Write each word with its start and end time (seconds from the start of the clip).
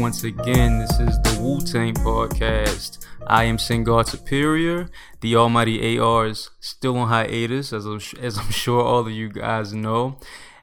once 0.00 0.24
again. 0.24 0.78
This 0.78 0.98
is 0.98 1.20
the 1.20 1.38
Wu 1.42 1.60
Tang 1.60 1.92
Podcast. 1.92 3.06
I 3.26 3.44
am 3.44 3.58
Singar 3.58 4.08
Superior. 4.08 4.88
The 5.20 5.36
Almighty 5.36 5.98
AR 5.98 6.26
is 6.26 6.48
still 6.58 6.96
on 6.96 7.08
hiatus, 7.08 7.74
as 7.74 7.84
I'm, 7.84 8.00
as 8.18 8.38
I'm 8.38 8.50
sure 8.50 8.82
all 8.82 9.00
of 9.00 9.10
you 9.10 9.28
guys 9.28 9.74
know. 9.74 10.16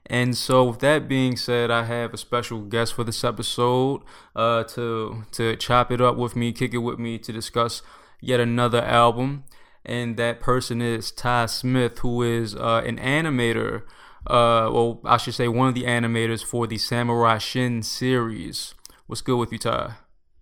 And 0.07 0.35
so, 0.35 0.63
with 0.70 0.79
that 0.79 1.07
being 1.07 1.38
said, 1.38 1.70
I 1.70 1.84
have 1.84 2.15
a 2.15 2.17
special 2.17 2.62
guest 2.62 2.95
for 2.95 3.03
this 3.03 3.23
episode 3.23 4.02
uh, 4.35 4.63
to 4.63 5.23
to 5.34 5.55
chop 5.57 5.91
it 5.91 6.01
up 6.01 6.17
with 6.17 6.35
me, 6.35 6.51
kick 6.51 6.73
it 6.73 6.79
with 6.79 6.98
me, 6.98 7.20
to 7.20 7.31
discuss 7.31 7.84
yet 8.20 8.40
another 8.40 8.81
album. 8.81 9.43
And 9.85 10.17
that 10.17 10.40
person 10.40 10.81
is 10.81 11.12
Ty 11.12 11.45
Smith, 11.45 11.99
who 11.99 12.23
is 12.23 12.55
uh, 12.55 12.81
an 12.85 12.98
animator 12.98 13.84
uh, 14.27 14.67
well, 14.73 14.99
I 15.05 15.15
should 15.17 15.35
say 15.35 15.48
one 15.48 15.70
of 15.70 15.73
the 15.73 15.85
animators 15.85 16.43
for 16.43 16.67
the 16.67 16.77
Samurai 16.77 17.38
Shin 17.38 17.81
series. 17.81 18.73
What's 19.07 19.21
good 19.21 19.38
with 19.38 19.53
you, 19.53 19.57
Ty? 19.57 19.93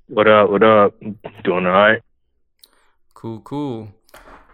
What 0.07 0.27
up? 0.27 0.49
What 0.49 0.63
up? 0.63 0.99
Doing 0.99 1.67
all 1.67 1.71
right? 1.71 2.01
Cool, 3.13 3.41
cool. 3.41 3.89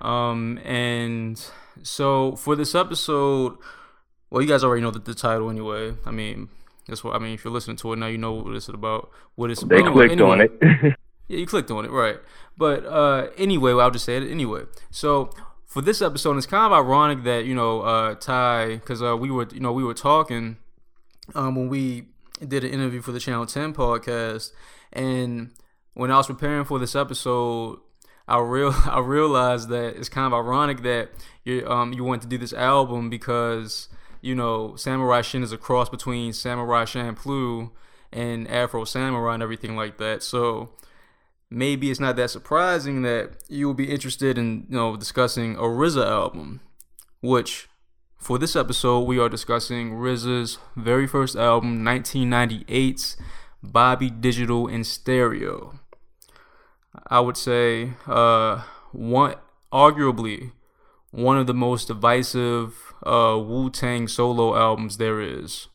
Um, 0.02 0.60
and 0.66 1.42
so 1.82 2.36
for 2.36 2.58
this 2.58 2.76
episode, 2.76 3.56
well, 4.30 4.42
you 4.42 4.50
guys 4.50 4.66
already 4.66 4.82
know 4.82 4.92
the, 4.92 5.00
the 5.00 5.14
title 5.14 5.50
anyway. 5.50 5.94
I 6.06 6.12
mean, 6.12 6.50
that's 6.90 7.06
what 7.06 7.16
I 7.16 7.20
mean. 7.20 7.36
If 7.36 7.46
you're 7.46 7.54
listening 7.54 7.78
to 7.78 7.94
it 7.94 8.00
now, 8.00 8.08
you 8.08 8.18
know 8.18 8.34
what 8.34 8.54
it's 8.54 8.68
about. 8.68 9.10
What 9.36 9.50
it's 9.50 9.62
they 9.62 9.80
about. 9.80 9.94
clicked 9.94 10.12
anyway, 10.12 10.30
on 10.30 10.42
it. 10.42 10.52
yeah, 11.30 11.38
you 11.38 11.48
clicked 11.48 11.72
on 11.72 11.86
it, 11.86 11.92
right? 11.92 12.18
But 12.58 12.86
uh, 12.86 13.30
anyway, 13.38 13.72
well, 13.72 13.86
I'll 13.86 13.92
just 13.92 14.04
say 14.04 14.18
it 14.18 14.30
anyway. 14.30 14.64
So 14.90 15.30
for 15.66 15.82
this 15.82 16.02
episode, 16.02 16.36
it's 16.36 16.46
kind 16.46 16.66
of 16.66 16.74
ironic 16.78 17.24
that 17.24 17.46
you 17.46 17.56
know 17.56 17.80
uh, 17.84 18.16
Ty, 18.16 18.76
because 18.76 19.02
uh, 19.02 19.16
we 19.16 19.32
were 19.32 19.48
you 19.54 19.62
know 19.62 19.72
we 19.72 19.86
were 19.86 19.94
talking 19.94 20.58
um, 21.34 21.56
when 21.56 21.70
we 21.70 22.11
did 22.48 22.64
an 22.64 22.72
interview 22.72 23.02
for 23.02 23.12
the 23.12 23.20
Channel 23.20 23.46
Ten 23.46 23.74
podcast, 23.74 24.52
and 24.94 25.52
when 25.94 26.12
I 26.12 26.18
was 26.18 26.28
preparing 26.28 26.66
for 26.66 26.80
this 26.80 26.96
episode, 26.96 27.80
I 28.28 28.40
real 28.40 28.74
I 28.86 29.00
realized 29.00 29.70
that 29.70 29.96
it's 29.98 30.10
kind 30.10 30.28
of 30.28 30.34
ironic 30.34 30.82
that 30.84 31.10
you 31.44 31.68
um 31.70 31.94
you 31.94 32.04
want 32.04 32.22
to 32.24 32.28
do 32.28 32.38
this 32.38 32.54
album 32.54 33.10
because 33.10 33.90
you 34.22 34.36
know 34.36 34.76
Samurai 34.76 35.22
Shin 35.22 35.44
is 35.44 35.52
a 35.52 35.58
cross 35.58 35.90
between 35.90 36.34
Samurai 36.34 36.86
Champloo 36.86 37.72
and 38.12 38.48
Afro 38.50 38.86
Samurai 38.86 39.36
and 39.36 39.44
everything 39.44 39.76
like 39.76 39.98
that. 39.98 40.24
So 40.24 40.70
maybe 41.50 41.92
it's 41.92 42.00
not 42.00 42.16
that 42.18 42.30
surprising 42.30 43.02
that 43.04 43.44
you 43.50 43.68
will 43.68 43.74
be 43.74 43.92
interested 43.92 44.38
in 44.38 44.66
you 44.70 44.76
know 44.78 44.96
discussing 44.96 45.56
a 45.56 45.62
RZA 45.62 46.06
album, 46.06 46.62
which 47.22 47.68
for 48.22 48.38
this 48.38 48.56
episode 48.56 49.02
we 49.02 49.20
are 49.20 49.28
discussing 49.28 49.94
RZA's 49.94 50.60
very 50.76 51.08
first 51.08 51.36
album, 51.36 51.84
1998's 51.84 53.18
Bobby 53.64 54.12
Digital 54.12 54.68
in 54.68 54.84
Stereo. 54.84 55.80
I 57.08 57.20
would 57.20 57.36
say 57.36 57.94
uh, 58.06 58.62
one 58.92 59.36
arguably 59.74 60.52
one 61.10 61.38
of 61.38 61.48
the 61.48 61.54
most 61.54 61.88
divisive 61.88 62.94
uh, 63.06 63.38
Wu 63.42 63.70
Tang 63.72 64.08
solo 64.08 64.56
albums 64.56 64.98
there 64.98 65.20
is. 65.20 65.68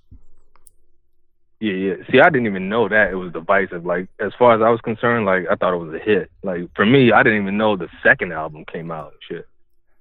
Yeah, 1.59 1.73
yeah. 1.73 1.95
See, 2.11 2.21
I 2.21 2.31
didn't 2.31 2.47
even 2.47 2.69
know 2.69 2.89
that 2.89 3.11
it 3.11 3.17
was 3.17 3.33
divisive. 3.33 3.85
Like, 3.85 4.09
as 4.21 4.33
far 4.39 4.55
as 4.55 4.63
I 4.63 4.71
was 4.71 4.81
concerned, 4.83 5.27
like 5.27 5.47
I 5.51 5.57
thought 5.57 5.75
it 5.75 5.85
was 5.85 5.95
a 5.95 5.99
hit. 5.99 6.31
Like 6.45 6.69
for 6.77 6.87
me, 6.87 7.13
I 7.13 7.23
didn't 7.23 7.43
even 7.43 7.57
know 7.57 7.77
the 7.77 7.89
second 8.03 8.33
album 8.33 8.65
came 8.71 8.91
out 8.91 9.15
shit. 9.27 9.49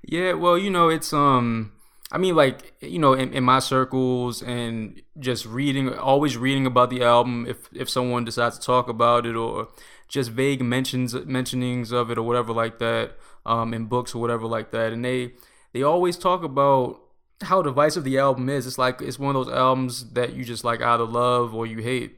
yeah, 0.02 0.32
well, 0.32 0.58
you 0.58 0.70
know, 0.70 0.88
it's 0.88 1.12
um 1.12 1.72
I 2.12 2.18
mean 2.18 2.34
like, 2.34 2.74
you 2.80 2.98
know, 2.98 3.12
in, 3.12 3.32
in 3.32 3.44
my 3.44 3.58
circles 3.60 4.42
and 4.42 5.00
just 5.18 5.46
reading 5.46 5.92
always 5.92 6.36
reading 6.36 6.66
about 6.66 6.90
the 6.90 7.02
album 7.02 7.46
if 7.48 7.68
if 7.72 7.88
someone 7.88 8.24
decides 8.24 8.58
to 8.58 8.64
talk 8.64 8.88
about 8.88 9.26
it 9.26 9.36
or 9.36 9.68
just 10.08 10.30
vague 10.30 10.60
mentions 10.62 11.14
mentionings 11.14 11.92
of 11.92 12.10
it 12.10 12.18
or 12.18 12.22
whatever 12.22 12.52
like 12.52 12.78
that, 12.80 13.12
um, 13.46 13.72
in 13.72 13.86
books 13.86 14.14
or 14.14 14.20
whatever 14.20 14.46
like 14.46 14.72
that. 14.72 14.92
And 14.92 15.04
they 15.04 15.32
they 15.72 15.82
always 15.82 16.16
talk 16.16 16.42
about 16.42 17.00
how 17.42 17.62
divisive 17.62 18.04
the 18.04 18.18
album 18.18 18.48
is. 18.48 18.66
It's 18.66 18.78
like 18.78 19.00
it's 19.00 19.18
one 19.18 19.36
of 19.36 19.46
those 19.46 19.54
albums 19.54 20.10
that 20.12 20.34
you 20.34 20.44
just 20.44 20.64
like 20.64 20.80
either 20.82 21.04
love 21.04 21.54
or 21.54 21.66
you 21.66 21.78
hate. 21.78 22.16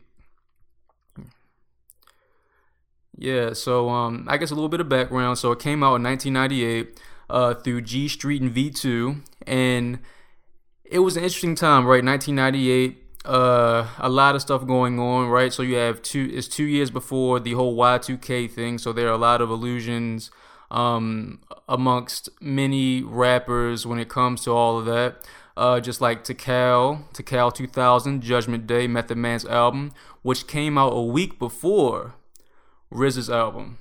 Yeah, 3.17 3.53
so 3.53 3.91
um, 3.91 4.27
I 4.29 4.39
guess 4.39 4.51
a 4.51 4.55
little 4.55 4.71
bit 4.71 4.81
of 4.81 4.89
background. 4.89 5.39
So 5.39 5.53
it 5.53 5.61
came 5.61 5.83
out 5.83 5.97
in 5.97 6.03
1998 6.03 6.99
uh, 7.33 7.55
through 7.55 7.81
Gee 7.81 8.09
Street 8.09 8.43
and 8.43 8.55
V2, 8.55 9.23
and 9.47 9.99
it 10.85 10.99
was 10.99 11.17
an 11.17 11.25
interesting 11.25 11.55
time, 11.55 11.87
right? 11.87 12.05
1998. 12.05 12.99
Uh, 13.25 13.89
a 13.99 14.09
lot 14.09 14.35
of 14.35 14.43
stuff 14.43 14.67
going 14.67 14.99
on, 14.99 15.29
right? 15.29 15.53
So 15.53 15.63
you 15.63 15.77
have 15.77 16.03
two. 16.03 16.31
It's 16.33 16.47
two 16.47 16.65
years 16.65 16.91
before 16.91 17.41
the 17.41 17.53
whole 17.53 17.77
Y2K 17.77 18.51
thing, 18.51 18.79
so 18.79 18.93
there 18.93 19.09
are 19.09 19.13
a 19.13 19.19
lot 19.19 19.41
of 19.41 19.49
illusions 19.49 20.31
um, 20.71 21.41
amongst 21.69 22.29
many 22.41 23.03
rappers 23.03 23.87
when 23.87 23.99
it 23.99 24.09
comes 24.11 24.43
to 24.43 24.51
all 24.51 24.79
of 24.79 24.85
that. 24.87 25.27
Uh, 25.57 25.81
just 25.81 26.01
like 26.01 26.25
Tical, 26.25 27.05
Tical 27.13 27.55
2000, 27.55 28.23
Judgment 28.23 28.67
Day, 28.67 28.87
Method 28.87 29.19
Man's 29.19 29.45
album, 29.45 29.93
which 30.23 30.47
came 30.47 30.77
out 30.77 30.93
a 30.93 31.03
week 31.03 31.39
before 31.39 32.15
RZA's 32.91 33.31
album, 33.31 33.79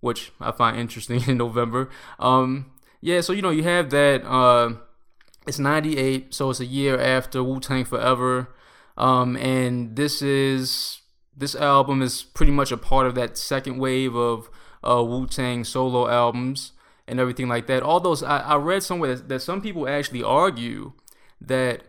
which 0.00 0.32
I 0.40 0.52
find 0.52 0.78
interesting 0.78 1.22
in 1.28 1.36
November. 1.36 1.90
Um, 2.18 2.70
yeah, 3.00 3.20
so 3.20 3.32
you 3.32 3.42
know 3.42 3.50
you 3.50 3.62
have 3.62 3.90
that. 3.90 4.24
Uh, 4.24 4.74
it's 5.46 5.58
98, 5.58 6.34
so 6.34 6.50
it's 6.50 6.60
a 6.60 6.66
year 6.66 7.00
after 7.00 7.42
Wu 7.42 7.60
Tang 7.60 7.84
Forever, 7.84 8.54
um, 8.96 9.36
and 9.36 9.96
this 9.96 10.20
is 10.22 11.00
this 11.36 11.54
album 11.54 12.02
is 12.02 12.22
pretty 12.22 12.52
much 12.52 12.70
a 12.70 12.76
part 12.76 13.06
of 13.06 13.14
that 13.14 13.38
second 13.38 13.78
wave 13.78 14.14
of 14.14 14.50
uh, 14.86 15.02
Wu 15.02 15.26
Tang 15.26 15.64
solo 15.64 16.08
albums 16.08 16.72
and 17.08 17.18
everything 17.18 17.48
like 17.48 17.66
that. 17.66 17.82
All 17.82 18.00
those 18.00 18.22
I, 18.22 18.38
I 18.40 18.56
read 18.56 18.82
somewhere 18.82 19.14
that, 19.14 19.28
that, 19.28 19.40
some 19.40 19.62
people 19.62 19.88
actually 19.88 20.22
argue 20.22 20.92
that 21.40 21.84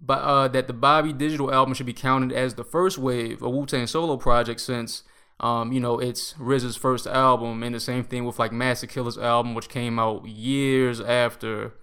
but 0.00 0.18
uh, 0.18 0.48
that 0.48 0.66
the 0.66 0.72
Bobby 0.72 1.12
Digital 1.12 1.52
album 1.52 1.74
should 1.74 1.86
be 1.86 1.92
counted 1.92 2.32
as 2.32 2.54
the 2.54 2.64
first 2.64 2.98
wave 2.98 3.42
of 3.42 3.52
Wu 3.52 3.66
Tang 3.66 3.86
solo 3.86 4.16
project 4.16 4.60
since 4.60 5.04
um, 5.40 5.72
you 5.72 5.80
know 5.80 5.98
it's 5.98 6.32
RZA's 6.34 6.76
first 6.76 7.06
album, 7.06 7.62
and 7.62 7.74
the 7.74 7.80
same 7.80 8.04
thing 8.04 8.24
with 8.24 8.38
like 8.38 8.52
Masta 8.52 8.86
Killa's 8.86 9.18
album, 9.18 9.54
which 9.54 9.68
came 9.68 9.98
out 9.98 10.26
years 10.26 11.00
after 11.00 11.74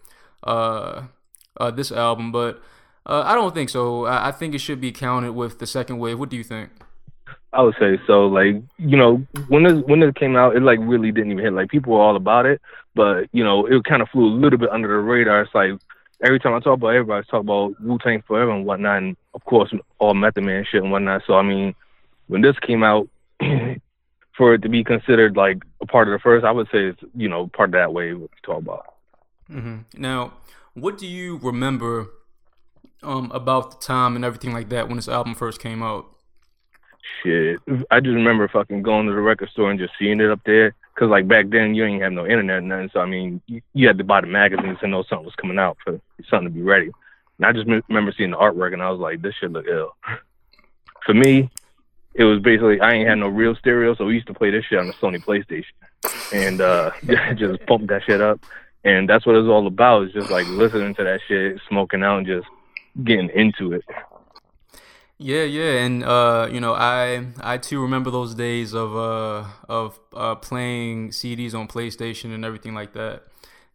uh, 0.44 1.03
uh, 1.58 1.72
this 1.72 1.92
album. 1.92 2.31
But 2.31 2.62
uh, 3.06 3.24
I 3.25 3.36
don't 3.36 3.53
think 3.53 3.69
so. 3.69 4.06
I, 4.06 4.30
I 4.30 4.31
think 4.31 4.56
it 4.56 4.59
should 4.59 4.81
be 4.81 4.92
counted 4.92 5.34
with 5.34 5.59
the 5.59 5.68
second 5.68 6.00
wave. 6.00 6.19
What 6.19 6.30
do 6.30 6.38
you 6.38 6.44
think? 6.44 6.72
I 7.53 7.62
would 7.62 7.75
say 7.80 8.00
so. 8.08 8.25
Like 8.25 8.56
you 8.80 8.97
know, 8.97 9.25
when 9.47 9.63
this 9.63 9.84
when 9.86 10.02
it 10.02 10.16
came 10.16 10.36
out, 10.36 10.56
it 10.56 10.63
like 10.63 10.80
really 10.81 11.12
didn't 11.12 11.31
even 11.31 11.44
hit. 11.44 11.53
Like 11.53 11.69
people 11.69 11.94
were 11.94 12.02
all 12.02 12.16
about 12.16 12.47
it, 12.47 12.59
but 12.96 13.28
you 13.31 13.44
know, 13.44 13.68
it 13.68 13.84
kind 13.84 14.02
of 14.02 14.09
flew 14.09 14.25
a 14.25 14.34
little 14.34 14.58
bit 14.58 14.69
under 14.69 14.88
the 14.88 14.96
radar. 14.96 15.42
It's 15.42 15.53
like 15.53 15.74
every 16.24 16.40
time 16.40 16.56
I 16.56 16.59
talk 16.59 16.75
about 16.75 16.90
everybody's 16.90 17.28
talk 17.28 17.42
about 17.42 17.80
Wu 17.80 18.00
Tang 18.00 18.24
Forever 18.28 18.52
and 18.52 18.66
whatnot, 18.66 18.97
and 18.97 19.18
of 19.36 19.46
course 19.46 19.72
all 20.00 20.16
Method 20.16 20.44
Man 20.44 20.66
shit 20.69 20.81
and 20.81 20.92
whatnot. 20.92 21.22
So 21.28 21.36
I 21.36 21.44
mean, 21.44 21.75
when 22.28 22.42
this 22.42 22.58
came 22.66 22.84
out, 22.84 23.08
for 24.38 24.54
it 24.54 24.62
to 24.64 24.70
be 24.70 24.84
considered 24.84 25.36
like 25.36 25.64
a 25.81 25.86
part 25.86 26.08
of 26.08 26.14
the 26.14 26.20
first, 26.20 26.46
I 26.46 26.52
would 26.52 26.68
say 26.68 26.88
it's 26.88 27.02
you 27.16 27.30
know 27.30 27.48
part 27.48 27.70
of 27.70 27.74
that 27.74 27.94
wave 27.94 28.20
we 28.20 28.28
talk 28.44 28.59
about. 28.59 28.94
Mm-hmm. 29.51 30.01
Now, 30.01 30.34
what 30.74 30.98
do 30.98 31.07
you 31.07 31.38
remember 31.38 32.10
um, 33.01 33.31
about 33.31 33.72
the 33.72 33.86
time 33.86 34.16
and 34.16 34.24
everything 34.24 34.54
like 34.54 34.69
that 34.69 34.88
when 34.88 34.98
this 34.98 35.07
album 35.07 35.36
first 35.36 35.60
came 35.60 35.84
out? 35.84 36.13
shit. 37.24 37.60
I 37.92 38.00
just 38.00 38.13
remember 38.13 38.48
fucking 38.48 38.81
going 38.81 39.07
to 39.07 39.13
the 39.13 39.19
record 39.19 39.50
store 39.50 39.72
and 39.72 39.80
just 39.80 39.94
seeing 39.98 40.19
it 40.19 40.30
up 40.30 40.42
there. 40.46 40.75
Cause 40.96 41.10
like 41.10 41.28
back 41.28 41.50
then 41.50 41.74
you 41.74 41.86
ain't 41.86 42.04
have 42.04 42.12
no 42.12 42.28
internet 42.28 42.60
and 42.60 42.69
nothing, 42.69 42.89
so 42.94 43.00
I 43.00 43.07
mean 43.07 43.42
you, 43.48 43.62
you 43.74 43.88
had 43.88 43.98
to 43.98 44.04
buy 44.04 44.22
the 44.22 44.28
magazines 44.28 44.78
to 44.80 44.88
know 44.88 45.04
something 45.10 45.25
was 45.25 45.34
coming 45.36 45.57
out 45.57 45.75
for 45.84 46.00
something 46.30 46.50
to 46.50 46.54
be 46.54 46.62
ready. 46.62 46.92
And 47.39 47.48
I 47.48 47.51
just 47.51 47.68
m- 47.68 47.81
remember 47.88 48.13
seeing 48.16 48.30
the 48.30 48.38
artwork 48.38 48.74
and 48.74 48.81
I 48.81 48.92
was 48.92 49.00
like, 49.00 49.22
this 49.22 49.34
shit 49.39 49.51
look 49.51 49.66
ill. 49.68 49.96
for 51.06 51.16
me, 51.16 51.50
it 52.15 52.24
was 52.24 52.39
basically 52.39 52.80
I 52.80 52.94
ain't 52.94 53.10
had 53.10 53.18
no 53.18 53.27
real 53.27 53.56
stereo, 53.56 53.95
so 53.95 54.06
we 54.06 54.15
used 54.15 54.27
to 54.27 54.33
play 54.33 54.51
this 54.51 54.65
shit 54.65 54.80
on 54.80 54.88
the 54.88 54.94
Sony 54.94 55.24
PlayStation, 55.24 55.74
and 56.33 56.62
uh 56.62 56.92
just 57.36 57.65
pump 57.65 57.88
that 57.88 58.04
shit 58.06 58.21
up. 58.21 58.39
And 58.86 59.07
that's 59.10 59.25
what 59.25 59.36
it's 59.36 59.48
all 59.48 59.65
about. 59.65 60.07
Is 60.07 60.13
just 60.13 60.30
like 60.30 60.48
listening 60.48 60.94
to 60.95 61.04
that 61.04 61.21
shit, 61.27 61.60
smoking 61.69 62.04
out, 62.04 62.18
and 62.19 62.27
just 62.27 62.48
getting 63.04 63.30
into 63.30 63.74
it. 63.74 63.86
Yeah, 65.18 65.44
yeah, 65.44 65.83
and 65.83 66.04
uh, 66.04 66.50
you 66.51 66.60
know, 66.60 66.74
I 66.74 67.27
I 67.39 67.57
too 67.57 67.81
remember 67.81 68.12
those 68.12 68.36
days 68.36 68.74
of 68.74 68.95
uh 68.95 69.45
of 69.69 70.00
uh 70.13 70.36
playing 70.36 71.10
CDs 71.10 71.54
on 71.54 71.68
PlayStation 71.68 72.33
and 72.33 72.44
everything 72.44 72.74
like 72.74 72.94
that. 72.94 73.24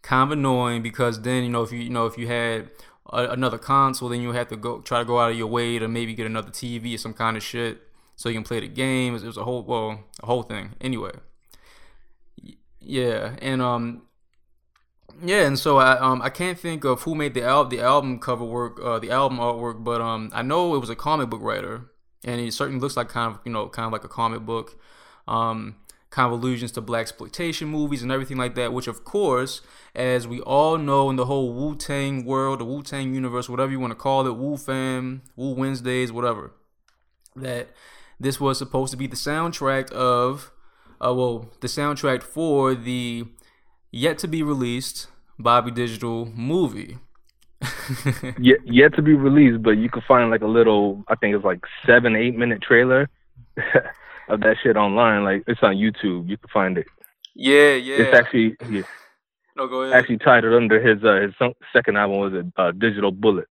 Kind 0.03 0.31
of 0.31 0.39
annoying 0.39 0.83
because 0.83 1.23
then 1.23 1.43
you 1.45 1.51
know 1.51 1.63
if 1.63 1.73
you 1.73 1.79
you 1.79 1.91
know 1.91 2.07
if 2.07 2.19
you 2.19 2.27
had 2.29 2.71
a, 3.11 3.29
another 3.31 3.59
console, 3.59 4.11
then 4.11 4.21
you 4.21 4.33
have 4.33 4.49
to 4.49 4.57
go 4.57 4.81
try 4.81 4.99
to 4.99 5.05
go 5.05 5.19
out 5.19 5.31
of 5.31 5.39
your 5.39 5.47
way 5.47 5.79
to 5.79 5.89
maybe 5.89 6.15
get 6.15 6.27
another 6.27 6.51
TV 6.51 6.95
or 6.95 6.99
some 6.99 7.15
kind 7.15 7.37
of 7.37 7.43
shit 7.43 7.88
so 8.19 8.29
you 8.29 8.35
can 8.35 8.45
play 8.45 8.61
the 8.61 8.69
games. 8.69 9.23
It 9.23 9.27
was 9.27 9.39
a 9.39 9.45
whole 9.45 9.63
well 9.65 9.91
a 10.23 10.27
whole 10.27 10.43
thing. 10.43 10.67
Anyway, 10.81 11.13
yeah, 12.81 13.37
and 13.41 13.61
um, 13.63 14.03
Yeah, 15.23 15.47
and 15.47 15.59
so 15.59 15.79
I 15.79 15.99
um 15.99 16.23
I 16.23 16.31
can't 16.31 16.59
think 16.59 16.85
of 16.85 17.03
who 17.03 17.15
made 17.15 17.35
the 17.35 17.43
album 17.43 17.71
the 17.77 17.83
album 17.83 18.19
cover 18.21 18.45
work 18.45 18.79
uh 18.83 18.99
the 18.99 19.11
album 19.11 19.39
artwork, 19.39 19.83
but 19.83 20.01
um 20.01 20.31
I 20.33 20.43
know 20.43 20.75
it 20.75 20.79
was 20.79 20.91
a 20.91 20.97
comic 20.97 21.29
book 21.31 21.43
writer, 21.43 21.91
and 22.25 22.41
he 22.41 22.51
certainly 22.51 22.81
looks 22.81 22.97
like 22.97 23.09
kind 23.09 23.35
of 23.35 23.41
you 23.45 23.53
know 23.53 23.69
kind 23.69 23.87
of 23.87 23.93
like 23.93 24.05
a 24.05 24.09
comic 24.09 24.43
book, 24.43 24.79
um 25.27 25.77
kind 26.11 26.27
of 26.33 26.33
allusions 26.41 26.73
to 26.73 26.81
black 26.81 27.03
exploitation 27.03 27.69
movies 27.69 28.03
and 28.03 28.13
everything 28.13 28.37
like 28.39 28.55
that. 28.55 28.73
Which 28.73 28.87
of 28.87 29.05
course, 29.05 29.61
as 29.95 30.27
we 30.29 30.41
all 30.41 30.79
know 30.79 31.11
in 31.11 31.17
the 31.17 31.27
whole 31.27 31.53
Wu 31.53 31.75
Tang 31.77 32.25
world, 32.25 32.61
the 32.61 32.65
Wu 32.65 32.83
Tang 32.83 33.13
universe, 33.15 33.49
whatever 33.49 33.73
you 33.73 33.81
want 33.81 33.91
to 33.91 33.97
call 33.97 34.27
it, 34.27 34.37
Wu 34.37 34.57
Fam, 34.57 35.23
Wu 35.37 35.53
Wednesdays, 35.55 36.13
whatever, 36.13 36.53
that 37.37 37.71
this 38.21 38.41
was 38.41 38.59
supposed 38.59 38.91
to 38.93 38.97
be 38.97 39.07
the 39.07 39.17
soundtrack 39.17 39.91
of, 39.93 40.51
uh 41.01 41.15
well 41.15 41.51
the 41.61 41.69
soundtrack 41.69 42.23
for 42.23 42.75
the 42.75 43.25
yet 43.91 44.19
to 44.19 44.29
be 44.29 44.43
released 44.43 45.09
Bobby 45.39 45.71
Digital 45.71 46.27
movie. 46.27 46.99
yet, 48.39 48.59
yet 48.65 48.95
to 48.95 49.03
be 49.03 49.15
released, 49.15 49.63
but 49.63 49.73
you 49.73 49.89
can 49.89 50.03
find 50.07 50.31
like 50.31 50.43
a 50.43 50.47
little, 50.47 51.05
I 51.09 51.17
think 51.17 51.35
it's 51.35 51.45
like 51.45 51.61
seven, 51.87 52.15
eight 52.17 52.37
minute 52.37 52.63
trailer 52.63 53.09
of 54.29 54.41
that 54.41 54.57
shit 54.63 54.77
online. 54.77 55.25
Like 55.25 55.45
it's 55.47 55.63
on 55.63 55.77
YouTube. 55.77 56.29
You 56.29 56.37
can 56.37 56.49
find 56.53 56.79
it. 56.79 56.87
Yeah, 57.35 57.75
yeah. 57.75 57.97
It's 57.97 58.17
actually 58.17 58.57
yeah. 58.69 58.83
No, 59.57 59.67
go 59.67 59.83
ahead. 59.83 59.97
Actually 59.97 60.19
titled 60.19 60.55
under 60.55 60.81
his 60.81 61.03
uh, 61.05 61.21
his 61.21 61.53
second 61.73 61.97
album 61.97 62.19
was 62.19 62.33
a 62.33 62.61
uh, 62.61 62.73
Digital 62.73 63.11
Bullet. 63.11 63.47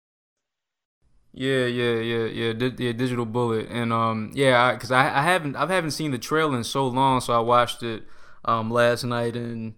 Yeah, 1.35 1.65
yeah, 1.65 1.95
yeah, 1.95 2.25
yeah, 2.27 2.53
Di- 2.53 2.85
yeah, 2.85 2.93
Digital 2.93 3.25
Bullet, 3.25 3.69
and 3.71 3.91
um, 3.93 4.31
yeah, 4.35 4.73
because 4.75 4.91
I, 4.91 5.09
I, 5.09 5.21
I 5.21 5.23
haven't 5.23 5.57
I 5.57 5.67
haven't 5.67 5.93
seen 5.93 6.11
the 6.11 6.19
trailer 6.19 6.57
in 6.57 6.65
so 6.65 6.87
long, 6.87 7.23
so 7.23 7.33
I 7.33 7.41
watched 7.41 7.83
it 7.83 8.03
um 8.45 8.71
last 8.71 9.03
night, 9.05 9.35
and 9.35 9.75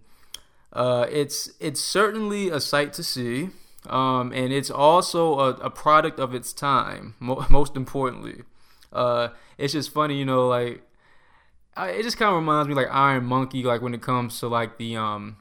uh, 0.73 1.07
it's 1.09 1.51
it's 1.61 1.79
certainly 1.81 2.49
a 2.49 2.59
sight 2.59 2.91
to 2.93 3.03
see, 3.03 3.51
um, 3.89 4.33
and 4.33 4.51
it's 4.51 4.69
also 4.69 5.39
a, 5.39 5.49
a 5.55 5.69
product 5.69 6.19
of 6.19 6.35
its 6.35 6.51
time. 6.51 7.15
Mo- 7.19 7.45
most 7.49 7.77
importantly, 7.77 8.43
uh, 8.91 9.29
it's 9.57 9.71
just 9.73 9.93
funny, 9.93 10.17
you 10.17 10.25
know, 10.25 10.47
like 10.49 10.81
I, 11.77 11.89
it 11.91 12.03
just 12.03 12.17
kind 12.17 12.29
of 12.29 12.35
reminds 12.35 12.67
me 12.67 12.73
like 12.75 12.87
Iron 12.91 13.25
Monkey, 13.25 13.63
like 13.63 13.81
when 13.81 13.93
it 13.93 14.01
comes 14.01 14.39
to 14.41 14.47
like 14.47 14.77
the 14.77 14.95
um 14.97 15.37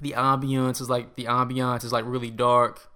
the 0.00 0.12
ambiance 0.12 0.80
is 0.80 0.90
like 0.90 1.16
the 1.16 1.24
ambiance 1.24 1.84
is 1.84 1.92
like 1.92 2.04
really 2.06 2.30
dark. 2.30 2.89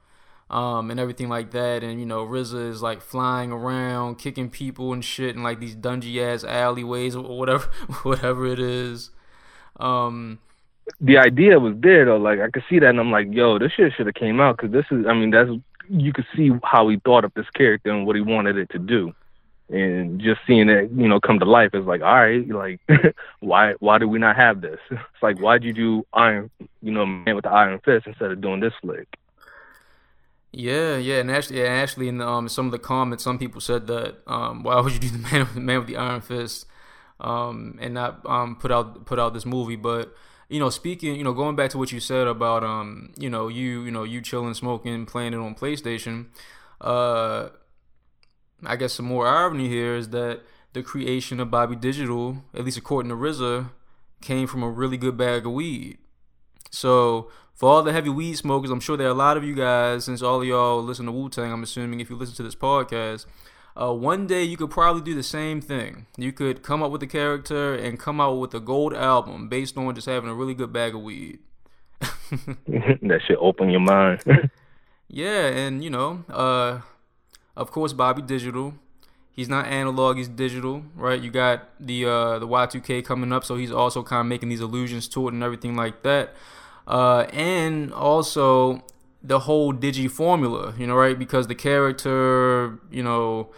Um, 0.51 0.91
and 0.91 1.01
everything 1.01 1.31
like 1.31 1.53
that, 1.53 1.83
and 1.83 1.99
you 1.99 2.07
know, 2.07 2.27
RZA 2.27 2.69
is 2.69 2.83
like 2.83 3.01
flying 3.01 3.51
around, 3.51 4.17
kicking 4.17 4.51
people 4.51 4.93
and 4.93 5.03
shit 5.03 5.35
in 5.35 5.43
like 5.43 5.59
these 5.59 5.75
dungy 5.75 6.21
ass 6.23 6.45
alleyways 6.45 7.17
or 7.17 7.39
whatever, 7.39 7.65
whatever 8.03 8.47
it 8.47 8.61
is. 8.61 9.11
Um, 9.81 10.39
the 11.01 11.19
idea 11.19 11.59
was 11.59 11.75
there 11.79 12.05
though. 12.05 12.19
Like 12.19 12.41
I 12.41 12.51
could 12.51 12.65
see 12.69 12.79
that, 12.79 12.91
and 12.91 13.01
I'm 13.01 13.11
like, 13.11 13.29
yo, 13.31 13.59
this 13.59 13.73
shit 13.73 13.93
should 13.97 14.07
have 14.07 14.15
came 14.15 14.41
out 14.41 14.57
because 14.57 14.73
this 14.73 14.85
is. 14.91 15.07
I 15.07 15.15
mean, 15.15 15.31
that's 15.31 15.51
you 15.89 16.13
could 16.13 16.27
see 16.37 16.51
how 16.63 16.89
he 16.89 16.99
thought 17.05 17.25
of 17.25 17.33
this 17.35 17.49
character 17.55 17.91
and 17.91 18.07
what 18.07 18.17
he 18.17 18.23
wanted 18.23 18.57
it 18.57 18.71
to 18.71 18.79
do, 18.79 19.15
and 19.71 20.21
just 20.21 20.41
seeing 20.47 20.69
it, 20.69 20.91
you 20.91 21.09
know, 21.09 21.21
come 21.21 21.39
to 21.39 21.45
life 21.45 21.71
is 21.75 21.85
like, 21.85 22.03
all 22.03 22.15
right, 22.15 22.47
like, 22.49 22.81
why 23.41 23.75
why 23.81 23.99
do 23.99 24.09
we 24.09 24.19
not 24.19 24.37
have 24.37 24.61
this? 24.61 24.79
It's 24.91 25.23
like, 25.23 25.39
why'd 25.39 25.65
you 25.65 25.73
do 25.73 26.07
Iron, 26.13 26.51
you 26.83 26.93
know, 26.93 27.07
Man 27.07 27.35
with 27.35 27.45
the 27.45 27.51
Iron 27.51 27.81
Fist 27.85 28.07
instead 28.07 28.31
of 28.31 28.41
doing 28.41 28.61
this 28.61 28.75
flick? 28.81 29.09
Yeah, 30.57 30.99
yeah, 30.99 31.19
and 31.19 31.33
actually, 31.33 31.59
yeah, 31.61 31.67
actually, 31.67 32.07
in 32.07 32.21
um, 32.21 32.49
some 32.49 32.67
of 32.67 32.73
the 32.73 32.79
comments, 32.79 33.25
some 33.25 33.39
people 33.41 33.61
said 33.61 33.89
that 33.89 34.19
um, 34.29 34.63
why 34.63 34.81
would 34.81 34.93
you 34.93 35.01
do 35.01 35.09
the 35.09 35.19
man, 35.33 35.49
man 35.57 35.79
with 35.81 35.89
the 35.89 35.97
Iron 35.97 36.21
Fist, 36.21 36.67
um, 37.19 37.77
and 37.81 37.95
not 37.95 38.25
um, 38.25 38.55
put 38.55 38.71
out 38.71 39.05
put 39.05 39.19
out 39.19 39.35
this 39.35 39.45
movie? 39.45 39.75
But 39.75 40.15
you 40.49 40.61
know, 40.61 40.71
speaking, 40.71 41.17
you 41.17 41.25
know, 41.25 41.33
going 41.33 41.57
back 41.57 41.71
to 41.71 41.79
what 41.79 41.91
you 41.91 41.99
said 41.99 42.29
about, 42.29 42.63
um, 42.63 43.13
you 43.19 43.29
know, 43.29 43.49
you, 43.49 43.83
you 43.83 43.91
know, 43.91 44.05
you 44.05 44.21
chilling, 44.21 44.55
smoking, 44.55 45.07
playing 45.07 45.33
it 45.33 45.39
on 45.39 45.57
PlayStation. 45.57 46.27
Uh, 46.81 47.49
I 48.65 48.77
guess 48.77 48.93
some 48.93 49.07
more 49.07 49.27
irony 49.27 49.69
here 49.69 49.97
is 49.97 50.11
that 50.11 50.43
the 50.73 50.85
creation 50.85 51.41
of 51.41 51.51
Bobby 51.51 51.75
Digital, 51.75 52.45
at 52.55 52.65
least 52.65 52.79
according 52.79 53.11
to 53.11 53.17
RZA, 53.17 53.71
came 54.23 54.47
from 54.47 54.63
a 54.63 54.71
really 54.71 54.99
good 54.99 55.17
bag 55.17 55.47
of 55.47 55.53
weed. 55.53 55.99
So 56.71 57.31
for 57.55 57.71
all 57.71 57.83
the 57.83 57.93
heavy 57.93 58.11
weed 58.11 58.35
smokers, 58.35 58.71
I'm 58.71 58.81
sure 58.81 58.97
there 58.97 59.07
are 59.07 59.11
a 59.11 59.15
lot 59.15 59.37
of 59.37 59.45
you 59.45 59.55
guys, 59.55 60.05
since 60.05 60.23
all 60.23 60.41
of 60.43 60.47
y'all 60.47 60.83
listen 60.83 61.07
to 61.07 61.13
Wu 61.13 61.29
Tang, 61.29 61.53
I'm 61.53 61.63
assuming 61.63 62.01
if 62.01 62.11
you 62.11 62.17
listen 62.17 62.35
to 62.37 62.43
this 62.43 62.57
podcast, 62.57 63.27
uh, 63.81 63.93
one 63.93 64.27
day 64.27 64.43
you 64.43 64.57
could 64.57 64.71
probably 64.71 65.03
do 65.03 65.15
the 65.15 65.23
same 65.23 65.61
thing. 65.61 66.07
You 66.17 66.33
could 66.33 66.63
come 66.63 66.83
up 66.83 66.91
with 66.91 67.03
a 67.03 67.07
character 67.07 67.75
and 67.75 67.99
come 67.99 68.21
out 68.21 68.35
with 68.35 68.55
a 68.55 68.61
gold 68.61 68.95
album 68.95 69.49
based 69.49 69.77
on 69.77 69.95
just 69.95 70.07
having 70.07 70.31
a 70.31 70.35
really 70.35 70.55
good 70.55 70.73
bag 70.73 70.95
of 70.95 71.03
weed. 71.03 71.39
that 72.01 73.21
should 73.27 73.37
open 73.39 73.71
your 73.71 73.81
mind. 73.81 74.23
yeah, 75.09 75.47
and 75.47 75.83
you 75.83 75.91
know, 75.91 76.25
uh, 76.29 76.81
of 77.57 77.71
course, 77.71 77.93
Bobby 77.93 78.23
Digital. 78.23 78.75
He's 79.33 79.49
not 79.49 79.67
analog; 79.67 80.17
he's 80.17 80.29
digital, 80.29 80.85
right? 80.95 81.21
You 81.21 81.31
got 81.31 81.69
the 81.81 82.05
uh, 82.05 82.39
the 82.39 82.47
Y2K 82.47 83.05
coming 83.05 83.33
up, 83.33 83.45
so 83.45 83.57
he's 83.57 83.73
also 83.73 84.05
kind 84.05 84.21
of 84.21 84.27
making 84.27 84.49
these 84.49 84.61
allusions 84.61 85.09
to 85.09 85.27
it 85.27 85.35
and 85.35 85.43
everything 85.43 85.75
like 85.75 86.05
that. 86.05 86.35
Uh, 86.87 87.27
and 87.33 87.93
also 87.93 88.83
the 89.23 89.41
whole 89.41 89.73
digi 89.73 90.11
formula, 90.11 90.75
you 90.79 90.87
know, 90.87 90.95
right? 90.95 91.19
Because 91.19 91.47
the 91.47 91.55
character, 91.55 92.79
you 92.91 93.03
know, 93.03 93.49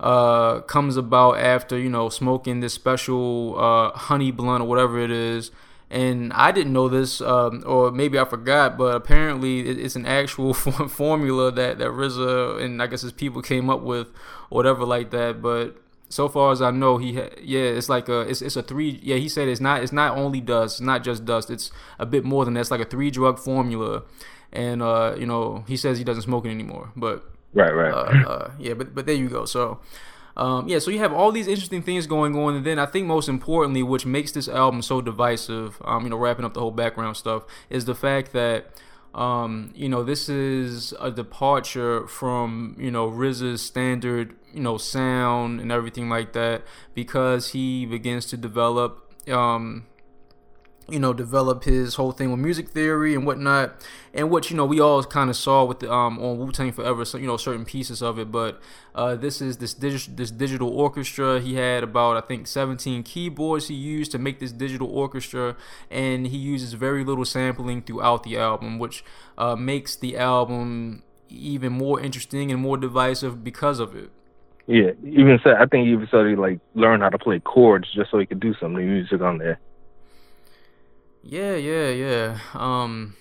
uh, 0.00 0.60
comes 0.62 0.96
about 0.96 1.38
after 1.38 1.78
you 1.78 1.88
know 1.88 2.08
smoking 2.08 2.60
this 2.60 2.74
special 2.74 3.58
uh, 3.58 3.90
honey 3.96 4.30
blunt 4.30 4.62
or 4.62 4.66
whatever 4.66 4.98
it 4.98 5.10
is. 5.10 5.50
And 5.90 6.32
I 6.32 6.50
didn't 6.50 6.72
know 6.72 6.88
this, 6.88 7.20
um, 7.20 7.62
or 7.64 7.92
maybe 7.92 8.18
I 8.18 8.24
forgot, 8.24 8.76
but 8.76 8.96
apparently 8.96 9.60
it's 9.60 9.94
an 9.94 10.06
actual 10.06 10.52
formula 10.54 11.52
that 11.52 11.78
that 11.78 11.88
RZA 11.88 12.62
and 12.62 12.82
I 12.82 12.86
guess 12.86 13.02
his 13.02 13.12
people 13.12 13.42
came 13.42 13.70
up 13.70 13.82
with, 13.82 14.08
or 14.50 14.56
whatever 14.56 14.84
like 14.84 15.10
that. 15.10 15.40
But 15.40 15.76
so 16.14 16.28
far 16.28 16.52
as 16.52 16.62
I 16.62 16.70
know, 16.70 16.96
he 16.98 17.16
ha- 17.16 17.34
yeah, 17.42 17.62
it's 17.62 17.88
like 17.88 18.08
a 18.08 18.20
it's, 18.20 18.40
it's 18.40 18.54
a 18.54 18.62
three 18.62 19.00
yeah. 19.02 19.16
He 19.16 19.28
said 19.28 19.48
it's 19.48 19.60
not 19.60 19.82
it's 19.82 19.90
not 19.90 20.16
only 20.16 20.40
dust, 20.40 20.76
it's 20.76 20.80
not 20.80 21.02
just 21.02 21.24
dust. 21.24 21.50
It's 21.50 21.72
a 21.98 22.06
bit 22.06 22.22
more 22.22 22.44
than 22.44 22.54
that. 22.54 22.60
It's 22.60 22.70
like 22.70 22.80
a 22.80 22.84
three 22.84 23.10
drug 23.10 23.40
formula 23.40 24.04
and 24.52 24.80
uh, 24.80 25.16
you 25.18 25.26
know 25.26 25.64
he 25.66 25.76
says 25.76 25.98
he 25.98 26.04
doesn't 26.04 26.22
smoke 26.22 26.46
it 26.46 26.50
anymore. 26.50 26.92
But 26.94 27.28
right, 27.52 27.74
right, 27.74 27.92
uh, 27.92 28.28
uh, 28.28 28.50
yeah. 28.60 28.74
But 28.74 28.94
but 28.94 29.06
there 29.06 29.16
you 29.16 29.28
go. 29.28 29.44
So. 29.44 29.80
Um, 30.36 30.66
yeah, 30.66 30.80
so 30.80 30.90
you 30.90 30.98
have 30.98 31.12
all 31.12 31.30
these 31.30 31.46
interesting 31.46 31.80
things 31.80 32.08
going 32.08 32.36
on, 32.36 32.56
and 32.56 32.66
then 32.66 32.76
I 32.76 32.86
think 32.86 33.06
most 33.06 33.28
importantly, 33.28 33.84
which 33.84 34.04
makes 34.04 34.32
this 34.32 34.48
album 34.48 34.82
so 34.82 35.00
divisive, 35.00 35.80
um, 35.84 36.02
you 36.02 36.10
know, 36.10 36.16
wrapping 36.16 36.44
up 36.44 36.54
the 36.54 36.58
whole 36.60 36.72
background 36.72 37.16
stuff, 37.16 37.44
is 37.70 37.84
the 37.84 37.94
fact 37.94 38.32
that 38.32 38.66
um, 39.14 39.70
you 39.76 39.88
know, 39.88 40.02
this 40.02 40.28
is 40.28 40.92
a 41.00 41.12
departure 41.12 42.08
from, 42.08 42.74
you 42.80 42.90
know, 42.90 43.08
RZA's 43.08 43.62
standard, 43.62 44.34
you 44.54 44.60
know, 44.60 44.78
sound 44.78 45.60
and 45.60 45.72
everything 45.72 46.08
like 46.08 46.32
that 46.32 46.62
because 46.94 47.50
he 47.50 47.84
begins 47.86 48.26
to 48.26 48.36
develop, 48.36 49.12
um, 49.28 49.86
you 50.88 50.98
know, 50.98 51.12
develop 51.14 51.64
his 51.64 51.94
whole 51.94 52.12
thing 52.12 52.30
with 52.30 52.38
music 52.38 52.68
theory 52.68 53.14
and 53.14 53.26
whatnot, 53.26 53.74
and 54.12 54.30
what 54.30 54.50
you 54.50 54.56
know 54.56 54.66
we 54.66 54.80
all 54.80 55.02
kind 55.02 55.30
of 55.30 55.36
saw 55.36 55.64
with 55.64 55.80
the, 55.80 55.90
um 55.90 56.18
on 56.18 56.38
Wu 56.38 56.52
Tang 56.52 56.72
Forever, 56.72 57.04
so, 57.04 57.16
you 57.16 57.26
know, 57.26 57.38
certain 57.38 57.64
pieces 57.64 58.02
of 58.02 58.18
it. 58.18 58.30
But 58.30 58.60
uh, 58.94 59.16
this 59.16 59.40
is 59.40 59.56
this 59.56 59.72
digital 59.72 60.14
this 60.14 60.30
digital 60.30 60.68
orchestra. 60.68 61.40
He 61.40 61.54
had 61.54 61.82
about 61.82 62.16
I 62.22 62.26
think 62.26 62.46
17 62.46 63.02
keyboards 63.02 63.68
he 63.68 63.74
used 63.74 64.12
to 64.12 64.18
make 64.18 64.40
this 64.40 64.52
digital 64.52 64.88
orchestra, 64.88 65.56
and 65.90 66.26
he 66.26 66.36
uses 66.36 66.74
very 66.74 67.02
little 67.02 67.24
sampling 67.24 67.82
throughout 67.82 68.22
the 68.22 68.36
album, 68.36 68.78
which 68.78 69.04
uh, 69.38 69.56
makes 69.56 69.96
the 69.96 70.18
album 70.18 71.02
even 71.30 71.72
more 71.72 71.98
interesting 72.00 72.52
and 72.52 72.60
more 72.60 72.76
divisive 72.76 73.42
because 73.42 73.80
of 73.80 73.96
it. 73.96 74.10
Yeah, 74.66 74.92
even 75.02 75.38
so, 75.44 75.54
I 75.54 75.66
think 75.66 75.88
even 75.88 76.08
so, 76.10 76.24
he 76.26 76.36
like 76.36 76.58
learned 76.74 77.02
how 77.02 77.10
to 77.10 77.18
play 77.18 77.38
chords 77.38 77.86
just 77.94 78.10
so 78.10 78.18
he 78.18 78.26
could 78.26 78.40
do 78.40 78.54
some 78.54 78.74
new 78.74 78.86
music 78.86 79.20
on 79.20 79.38
there. 79.38 79.60
Yeah, 81.22 81.56
yeah, 81.56 81.88
yeah. 81.90 82.38
Um, 82.54 83.14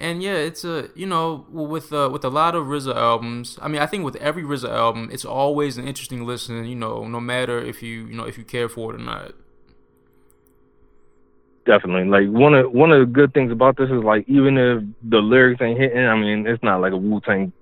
and 0.00 0.22
yeah, 0.22 0.34
it's 0.34 0.64
a 0.64 0.88
you 0.96 1.06
know 1.06 1.46
with 1.50 1.92
uh, 1.92 2.10
with 2.12 2.24
a 2.24 2.28
lot 2.28 2.54
of 2.54 2.66
RZA 2.66 2.96
albums. 2.96 3.58
I 3.62 3.68
mean, 3.68 3.80
I 3.80 3.86
think 3.86 4.04
with 4.04 4.16
every 4.16 4.42
RZA 4.42 4.70
album, 4.70 5.08
it's 5.12 5.24
always 5.24 5.78
an 5.78 5.86
interesting 5.86 6.26
listen. 6.26 6.64
You 6.64 6.76
know, 6.76 7.06
no 7.06 7.20
matter 7.20 7.58
if 7.62 7.82
you 7.82 8.06
you 8.06 8.16
know 8.16 8.24
if 8.24 8.36
you 8.36 8.44
care 8.44 8.68
for 8.68 8.92
it 8.92 9.00
or 9.00 9.04
not. 9.04 9.34
Definitely, 11.66 12.04
like 12.10 12.28
one 12.28 12.54
of 12.54 12.72
one 12.72 12.92
of 12.92 13.00
the 13.00 13.06
good 13.06 13.32
things 13.32 13.50
about 13.50 13.78
this 13.78 13.88
is 13.88 14.04
like 14.04 14.28
even 14.28 14.58
if 14.58 14.82
the 15.10 15.18
lyrics 15.18 15.62
ain't 15.62 15.80
hitting, 15.80 16.04
I 16.04 16.14
mean, 16.14 16.46
it's 16.46 16.62
not 16.62 16.82
like 16.82 16.92
a 16.92 16.96
Wu 16.96 17.20
Tang 17.20 17.52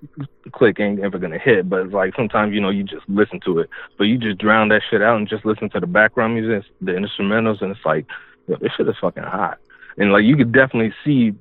click 0.51 0.81
ain't 0.81 0.99
ever 1.01 1.19
gonna 1.19 1.39
hit, 1.39 1.69
but 1.69 1.83
it's 1.83 1.95
like 1.95 2.13
sometimes 2.17 2.53
you 2.53 2.61
know 2.61 2.71
you 2.71 2.83
just 2.83 3.09
listen 3.09 3.39
to 3.45 3.61
it, 3.61 3.71
but 3.99 4.05
you 4.05 4.19
just 4.19 4.39
drown 4.39 4.69
that 4.71 4.83
shit 4.91 5.03
out 5.03 5.19
and 5.19 5.29
just 5.29 5.45
listen 5.45 5.71
to 5.71 5.79
the 5.79 5.87
background 5.87 6.35
music, 6.35 6.69
the 6.81 6.91
instrumentals, 6.91 7.63
and 7.63 7.71
it's 7.71 7.85
like 7.85 8.05
yo, 8.49 8.57
this 8.57 8.73
shit 8.77 8.89
is 8.89 8.97
fucking 9.01 9.23
hot. 9.23 9.59
And 9.99 10.13
like 10.13 10.25
you 10.25 10.37
could 10.37 10.53
definitely 10.53 10.95
see, 11.05 11.35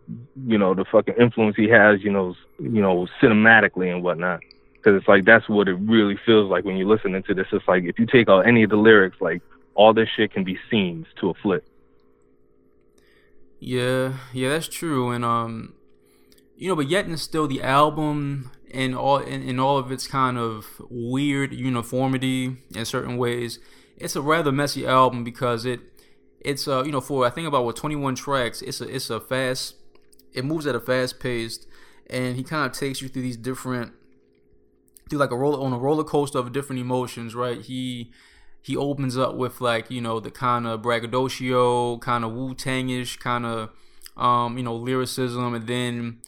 you 0.45 0.57
know, 0.57 0.73
the 0.73 0.85
fucking 0.85 1.15
influence 1.19 1.55
he 1.55 1.69
has, 1.69 2.03
you 2.03 2.11
know, 2.11 2.35
you 2.59 2.81
know, 2.81 3.07
cinematically 3.21 3.91
and 3.91 4.03
whatnot. 4.03 4.41
Because 4.73 4.99
it's 4.99 5.07
like 5.07 5.25
that's 5.25 5.47
what 5.47 5.67
it 5.67 5.75
really 5.75 6.17
feels 6.25 6.49
like 6.49 6.65
when 6.65 6.75
you're 6.75 6.87
listening 6.87 7.23
to 7.23 7.33
this. 7.33 7.47
It's 7.51 7.67
like 7.67 7.83
if 7.83 7.97
you 7.97 8.05
take 8.05 8.29
out 8.29 8.47
any 8.47 8.63
of 8.63 8.69
the 8.69 8.77
lyrics, 8.77 9.17
like 9.21 9.41
all 9.75 9.93
this 9.93 10.09
shit 10.15 10.31
can 10.31 10.43
be 10.43 10.59
scenes 10.69 11.05
to 11.21 11.29
a 11.29 11.33
flick. 11.35 11.63
Yeah, 13.63 14.13
yeah, 14.33 14.49
that's 14.49 14.67
true, 14.67 15.11
and 15.11 15.23
um, 15.23 15.75
you 16.57 16.67
know, 16.67 16.75
but 16.75 16.89
yet 16.89 17.05
and 17.05 17.19
still, 17.19 17.47
the 17.47 17.61
album 17.61 18.49
and 18.73 18.95
all 18.95 19.17
in, 19.19 19.43
in 19.43 19.59
all 19.59 19.77
of 19.77 19.91
its 19.91 20.07
kind 20.07 20.39
of 20.39 20.81
weird 20.89 21.53
uniformity 21.53 22.57
in 22.73 22.85
certain 22.85 23.17
ways, 23.17 23.59
it's 23.97 24.15
a 24.15 24.21
rather 24.21 24.51
messy 24.51 24.87
album 24.87 25.23
because 25.23 25.63
it 25.63 25.79
it's 26.39 26.67
uh 26.67 26.83
you 26.83 26.91
know 26.91 27.01
for 27.01 27.23
I 27.23 27.29
think 27.29 27.47
about 27.47 27.63
what 27.63 27.75
21 27.75 28.15
tracks, 28.15 28.63
it's 28.63 28.81
a 28.81 28.89
it's 28.89 29.11
a 29.11 29.19
fast, 29.19 29.75
it 30.33 30.43
moves 30.43 30.65
at 30.65 30.73
a 30.73 30.79
fast 30.79 31.19
pace, 31.19 31.63
and 32.09 32.37
he 32.37 32.43
kind 32.43 32.65
of 32.65 32.75
takes 32.75 32.99
you 32.99 33.09
through 33.09 33.21
these 33.21 33.37
different 33.37 33.93
through 35.07 35.19
like 35.19 35.29
a 35.29 35.37
roller 35.37 35.63
on 35.63 35.71
a 35.71 35.77
roller 35.77 36.03
coaster 36.03 36.39
of 36.39 36.51
different 36.51 36.81
emotions, 36.81 37.35
right? 37.35 37.61
He 37.61 38.11
he 38.61 38.77
opens 38.77 39.17
up 39.17 39.35
with 39.35 39.59
like 39.59 39.89
you 39.89 40.01
know 40.01 40.19
the 40.19 40.31
kind 40.31 40.67
of 40.67 40.81
braggadocio, 40.81 41.97
kind 41.99 42.23
of 42.23 42.31
Wu 42.33 42.53
Tangish, 42.53 43.19
kind 43.19 43.45
of 43.45 43.69
um, 44.15 44.57
you 44.57 44.63
know 44.63 44.75
lyricism, 44.75 45.53
and 45.53 45.67
then 45.67 46.21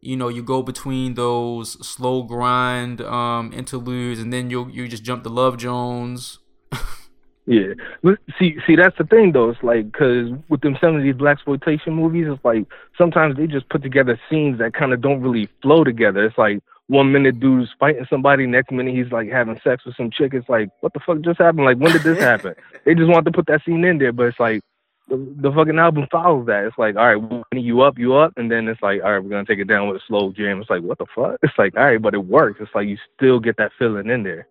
you 0.00 0.16
know 0.16 0.28
you 0.28 0.42
go 0.42 0.62
between 0.62 1.14
those 1.14 1.72
slow 1.86 2.22
grind 2.22 3.00
um, 3.00 3.52
interludes, 3.52 4.20
and 4.20 4.32
then 4.32 4.50
you 4.50 4.68
you 4.68 4.86
just 4.86 5.02
jump 5.02 5.24
to 5.24 5.28
Love 5.28 5.56
Jones. 5.56 6.38
yeah, 7.46 7.74
see, 8.38 8.56
see 8.66 8.76
that's 8.76 8.96
the 8.96 9.04
thing 9.04 9.32
though. 9.32 9.50
It's 9.50 9.62
like 9.62 9.90
because 9.90 10.30
with 10.48 10.60
them 10.60 10.76
these 11.02 11.16
black 11.16 11.38
exploitation 11.38 11.94
movies, 11.94 12.26
it's 12.28 12.44
like 12.44 12.66
sometimes 12.96 13.36
they 13.36 13.48
just 13.48 13.68
put 13.68 13.82
together 13.82 14.20
scenes 14.30 14.58
that 14.60 14.74
kind 14.74 14.92
of 14.92 15.00
don't 15.00 15.22
really 15.22 15.48
flow 15.60 15.82
together. 15.82 16.24
It's 16.24 16.38
like 16.38 16.62
one 16.90 17.12
minute 17.12 17.38
dude's 17.38 17.70
fighting 17.78 18.04
somebody, 18.10 18.48
next 18.48 18.72
minute 18.72 18.92
he's 18.92 19.12
like 19.12 19.30
having 19.30 19.60
sex 19.62 19.84
with 19.84 19.94
some 19.94 20.10
chick. 20.10 20.34
It's 20.34 20.48
like, 20.48 20.70
what 20.80 20.92
the 20.92 20.98
fuck 20.98 21.20
just 21.20 21.38
happened? 21.38 21.64
Like, 21.64 21.78
when 21.78 21.92
did 21.92 22.02
this 22.02 22.18
happen? 22.18 22.54
they 22.84 22.96
just 22.96 23.08
want 23.08 23.24
to 23.26 23.30
put 23.30 23.46
that 23.46 23.60
scene 23.64 23.84
in 23.84 23.98
there, 23.98 24.12
but 24.12 24.26
it's 24.26 24.40
like 24.40 24.60
the, 25.08 25.16
the 25.36 25.52
fucking 25.52 25.78
album 25.78 26.08
follows 26.10 26.46
that. 26.46 26.64
It's 26.64 26.76
like, 26.76 26.96
all 26.96 27.14
right, 27.14 27.44
you 27.52 27.82
up, 27.82 27.96
you 27.96 28.16
up, 28.16 28.32
and 28.36 28.50
then 28.50 28.66
it's 28.66 28.82
like, 28.82 29.02
all 29.04 29.12
right, 29.12 29.22
we're 29.22 29.30
gonna 29.30 29.44
take 29.44 29.60
it 29.60 29.68
down 29.68 29.86
with 29.86 29.98
a 29.98 30.04
slow 30.08 30.32
jam. 30.32 30.60
It's 30.60 30.68
like, 30.68 30.82
what 30.82 30.98
the 30.98 31.06
fuck? 31.14 31.36
It's 31.44 31.56
like, 31.56 31.76
all 31.76 31.84
right, 31.84 32.02
but 32.02 32.14
it 32.14 32.26
works. 32.26 32.58
It's 32.60 32.74
like 32.74 32.88
you 32.88 32.98
still 33.16 33.38
get 33.38 33.56
that 33.58 33.70
feeling 33.78 34.10
in 34.10 34.24
there. 34.24 34.48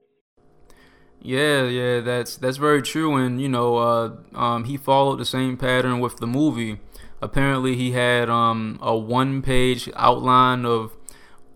Yeah, 1.22 1.64
yeah, 1.64 2.00
that's 2.00 2.38
that's 2.38 2.56
very 2.56 2.82
true, 2.82 3.18
and 3.18 3.42
you 3.42 3.50
know, 3.50 3.76
uh, 3.76 4.16
um, 4.34 4.64
he 4.64 4.78
followed 4.78 5.20
the 5.20 5.26
same 5.26 5.58
pattern 5.58 6.00
with 6.00 6.18
the 6.18 6.28
movie. 6.28 6.80
Apparently, 7.22 7.76
he 7.76 7.92
had 7.92 8.30
um, 8.30 8.80
a 8.82 8.96
one-page 8.98 9.90
outline 9.98 10.64
of 10.66 10.94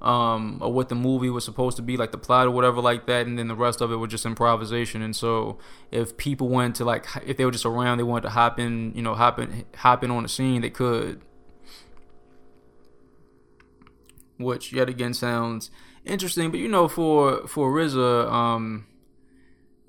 um, 0.03 0.59
or 0.61 0.71
what 0.71 0.89
the 0.89 0.95
movie 0.95 1.29
was 1.29 1.45
supposed 1.45 1.77
to 1.77 1.83
be, 1.83 1.95
like 1.95 2.11
the 2.11 2.17
plot 2.17 2.47
or 2.47 2.51
whatever 2.51 2.81
like 2.81 3.07
that, 3.07 3.25
and 3.25 3.39
then 3.39 3.47
the 3.47 3.55
rest 3.55 3.79
of 3.79 3.91
it 3.91 3.95
was 3.95 4.11
just 4.11 4.25
improvisation. 4.25 5.01
And 5.01 5.15
so, 5.15 5.57
if 5.91 6.17
people 6.17 6.49
wanted 6.49 6.75
to 6.75 6.85
like, 6.85 7.05
if 7.25 7.37
they 7.37 7.45
were 7.45 7.51
just 7.51 7.65
around, 7.65 7.97
they 7.97 8.03
wanted 8.03 8.23
to 8.23 8.29
hop 8.31 8.59
in, 8.59 8.93
you 8.95 9.01
know, 9.01 9.15
hop 9.15 9.39
in, 9.39 9.65
hop 9.77 10.03
in 10.03 10.11
on 10.11 10.23
the 10.23 10.29
scene, 10.29 10.61
they 10.61 10.69
could. 10.69 11.21
Which 14.37 14.73
yet 14.73 14.89
again 14.89 15.13
sounds 15.13 15.71
interesting, 16.05 16.51
but 16.51 16.59
you 16.59 16.67
know, 16.67 16.87
for 16.87 17.47
for 17.47 17.71
RZA, 17.71 18.29
um, 18.29 18.87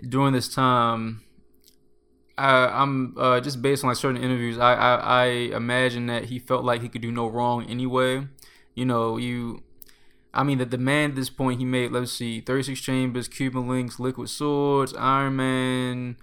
during 0.08 0.32
this 0.32 0.52
time, 0.52 1.22
I, 2.38 2.82
am 2.82 3.14
uh, 3.18 3.40
just 3.40 3.62
based 3.62 3.82
on 3.82 3.88
like 3.88 3.96
certain 3.96 4.22
interviews. 4.22 4.58
I, 4.58 4.74
I 4.74 4.94
I 4.94 5.26
imagine 5.56 6.06
that 6.06 6.26
he 6.26 6.38
felt 6.38 6.64
like 6.64 6.82
he 6.82 6.88
could 6.88 7.02
do 7.02 7.10
no 7.10 7.26
wrong 7.26 7.68
anyway. 7.68 8.28
You 8.74 8.84
know, 8.84 9.16
you 9.16 9.62
I 10.34 10.42
mean, 10.42 10.58
the 10.58 10.66
demand 10.66 11.12
at 11.12 11.16
this 11.16 11.30
point 11.30 11.60
he 11.60 11.64
made, 11.64 11.92
let's 11.92 12.12
see, 12.12 12.40
36 12.40 12.80
Chambers, 12.80 13.28
Cuban 13.28 13.68
Links, 13.68 14.00
Liquid 14.00 14.28
Swords, 14.28 14.92
Iron 14.94 15.36
Man. 15.36 16.16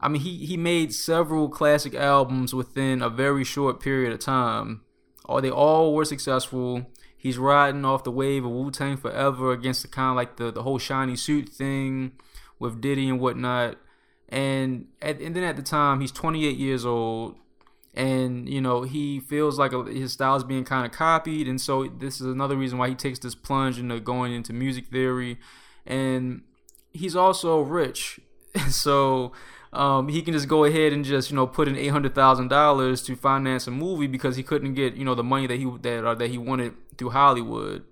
I 0.00 0.08
mean, 0.08 0.22
he, 0.22 0.46
he 0.46 0.56
made 0.56 0.94
several 0.94 1.50
classic 1.50 1.94
albums 1.94 2.54
within 2.54 3.02
a 3.02 3.10
very 3.10 3.44
short 3.44 3.78
period 3.78 4.12
of 4.12 4.20
time. 4.20 4.80
All 5.26 5.42
they 5.42 5.50
all 5.50 5.94
were 5.94 6.06
successful. 6.06 6.86
He's 7.16 7.36
riding 7.36 7.84
off 7.84 8.04
the 8.04 8.10
wave 8.10 8.44
of 8.44 8.52
Wu 8.52 8.70
Tang 8.70 8.96
Forever 8.96 9.52
against 9.52 9.82
the 9.82 9.88
kind 9.88 10.10
of 10.10 10.16
like 10.16 10.36
the, 10.36 10.50
the 10.50 10.62
whole 10.62 10.78
shiny 10.78 11.16
suit 11.16 11.50
thing 11.50 12.12
with 12.58 12.80
Diddy 12.80 13.08
and 13.08 13.20
whatnot. 13.20 13.76
And 14.30 14.86
at, 15.02 15.20
and 15.20 15.36
then 15.36 15.44
at 15.44 15.56
the 15.56 15.62
time, 15.62 16.00
he's 16.00 16.12
28 16.12 16.56
years 16.56 16.86
old 16.86 17.36
and 17.94 18.48
you 18.48 18.60
know 18.60 18.82
he 18.82 19.20
feels 19.20 19.58
like 19.58 19.72
his 19.88 20.12
style 20.12 20.36
is 20.36 20.44
being 20.44 20.64
kind 20.64 20.86
of 20.86 20.92
copied 20.92 21.48
and 21.48 21.60
so 21.60 21.86
this 21.86 22.20
is 22.20 22.26
another 22.26 22.56
reason 22.56 22.78
why 22.78 22.88
he 22.88 22.94
takes 22.94 23.18
this 23.18 23.34
plunge 23.34 23.78
into 23.78 23.98
going 24.00 24.32
into 24.32 24.52
music 24.52 24.86
theory 24.88 25.38
and 25.86 26.42
he's 26.92 27.16
also 27.16 27.60
rich 27.60 28.20
so 28.68 29.32
um, 29.72 30.08
he 30.08 30.22
can 30.22 30.32
just 30.32 30.48
go 30.48 30.64
ahead 30.64 30.92
and 30.92 31.04
just 31.04 31.30
you 31.30 31.36
know 31.36 31.46
put 31.46 31.68
in 31.68 31.76
eight 31.76 31.88
hundred 31.88 32.14
thousand 32.14 32.48
dollars 32.48 33.02
to 33.02 33.16
finance 33.16 33.66
a 33.66 33.70
movie 33.70 34.06
because 34.06 34.36
he 34.36 34.42
couldn't 34.42 34.74
get 34.74 34.94
you 34.94 35.04
know 35.04 35.14
the 35.14 35.24
money 35.24 35.46
that 35.46 35.58
he 35.58 35.70
that 35.82 36.06
uh, 36.06 36.14
that 36.14 36.30
he 36.30 36.38
wanted 36.38 36.74
through 36.96 37.10
Hollywood. 37.10 37.84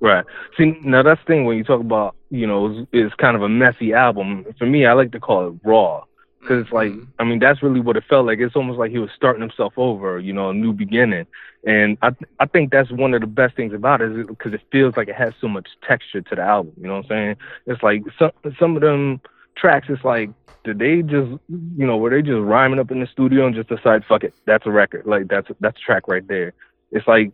Right. 0.00 0.24
See, 0.58 0.78
now 0.84 1.02
that's 1.02 1.20
the 1.22 1.26
thing 1.26 1.44
when 1.46 1.56
you 1.56 1.64
talk 1.64 1.80
about 1.80 2.14
you 2.28 2.46
know 2.46 2.66
it's, 2.66 2.88
it's 2.92 3.14
kind 3.14 3.36
of 3.36 3.42
a 3.42 3.48
messy 3.48 3.94
album. 3.94 4.44
For 4.58 4.66
me, 4.66 4.84
I 4.84 4.92
like 4.92 5.12
to 5.12 5.20
call 5.20 5.48
it 5.48 5.54
raw 5.64 6.04
because 6.44 6.62
it's 6.62 6.72
like 6.72 6.92
mm-hmm. 6.92 7.04
I 7.18 7.24
mean 7.24 7.38
that's 7.38 7.62
really 7.62 7.80
what 7.80 7.96
it 7.96 8.04
felt 8.08 8.26
like. 8.26 8.38
It's 8.38 8.54
almost 8.54 8.78
like 8.78 8.90
he 8.90 8.98
was 8.98 9.10
starting 9.16 9.40
himself 9.40 9.72
over, 9.76 10.18
you 10.18 10.32
know, 10.32 10.50
a 10.50 10.54
new 10.54 10.72
beginning. 10.72 11.26
And 11.66 11.96
I 12.02 12.10
I 12.38 12.46
think 12.46 12.70
that's 12.70 12.90
one 12.90 13.14
of 13.14 13.22
the 13.22 13.26
best 13.26 13.56
things 13.56 13.72
about 13.72 14.02
it 14.02 14.26
because 14.26 14.52
it 14.52 14.60
feels 14.70 14.96
like 14.96 15.08
it 15.08 15.16
has 15.16 15.32
so 15.40 15.48
much 15.48 15.68
texture 15.86 16.20
to 16.20 16.34
the 16.34 16.42
album. 16.42 16.74
You 16.76 16.88
know 16.88 16.96
what 16.96 17.06
I'm 17.06 17.08
saying? 17.08 17.36
It's 17.66 17.82
like 17.82 18.02
some 18.18 18.32
some 18.58 18.76
of 18.76 18.82
them 18.82 19.20
tracks. 19.56 19.86
It's 19.88 20.04
like 20.04 20.30
did 20.64 20.78
they 20.78 21.02
just 21.02 21.30
you 21.48 21.86
know 21.86 21.96
were 21.96 22.10
they 22.10 22.22
just 22.22 22.40
rhyming 22.40 22.78
up 22.78 22.90
in 22.90 23.00
the 23.00 23.06
studio 23.06 23.46
and 23.46 23.54
just 23.54 23.68
decide 23.68 24.02
fuck 24.04 24.24
it 24.24 24.32
that's 24.46 24.66
a 24.66 24.70
record 24.70 25.04
like 25.04 25.28
that's 25.28 25.48
that's 25.60 25.80
track 25.80 26.08
right 26.08 26.26
there. 26.28 26.52
It's 26.92 27.06
like 27.06 27.32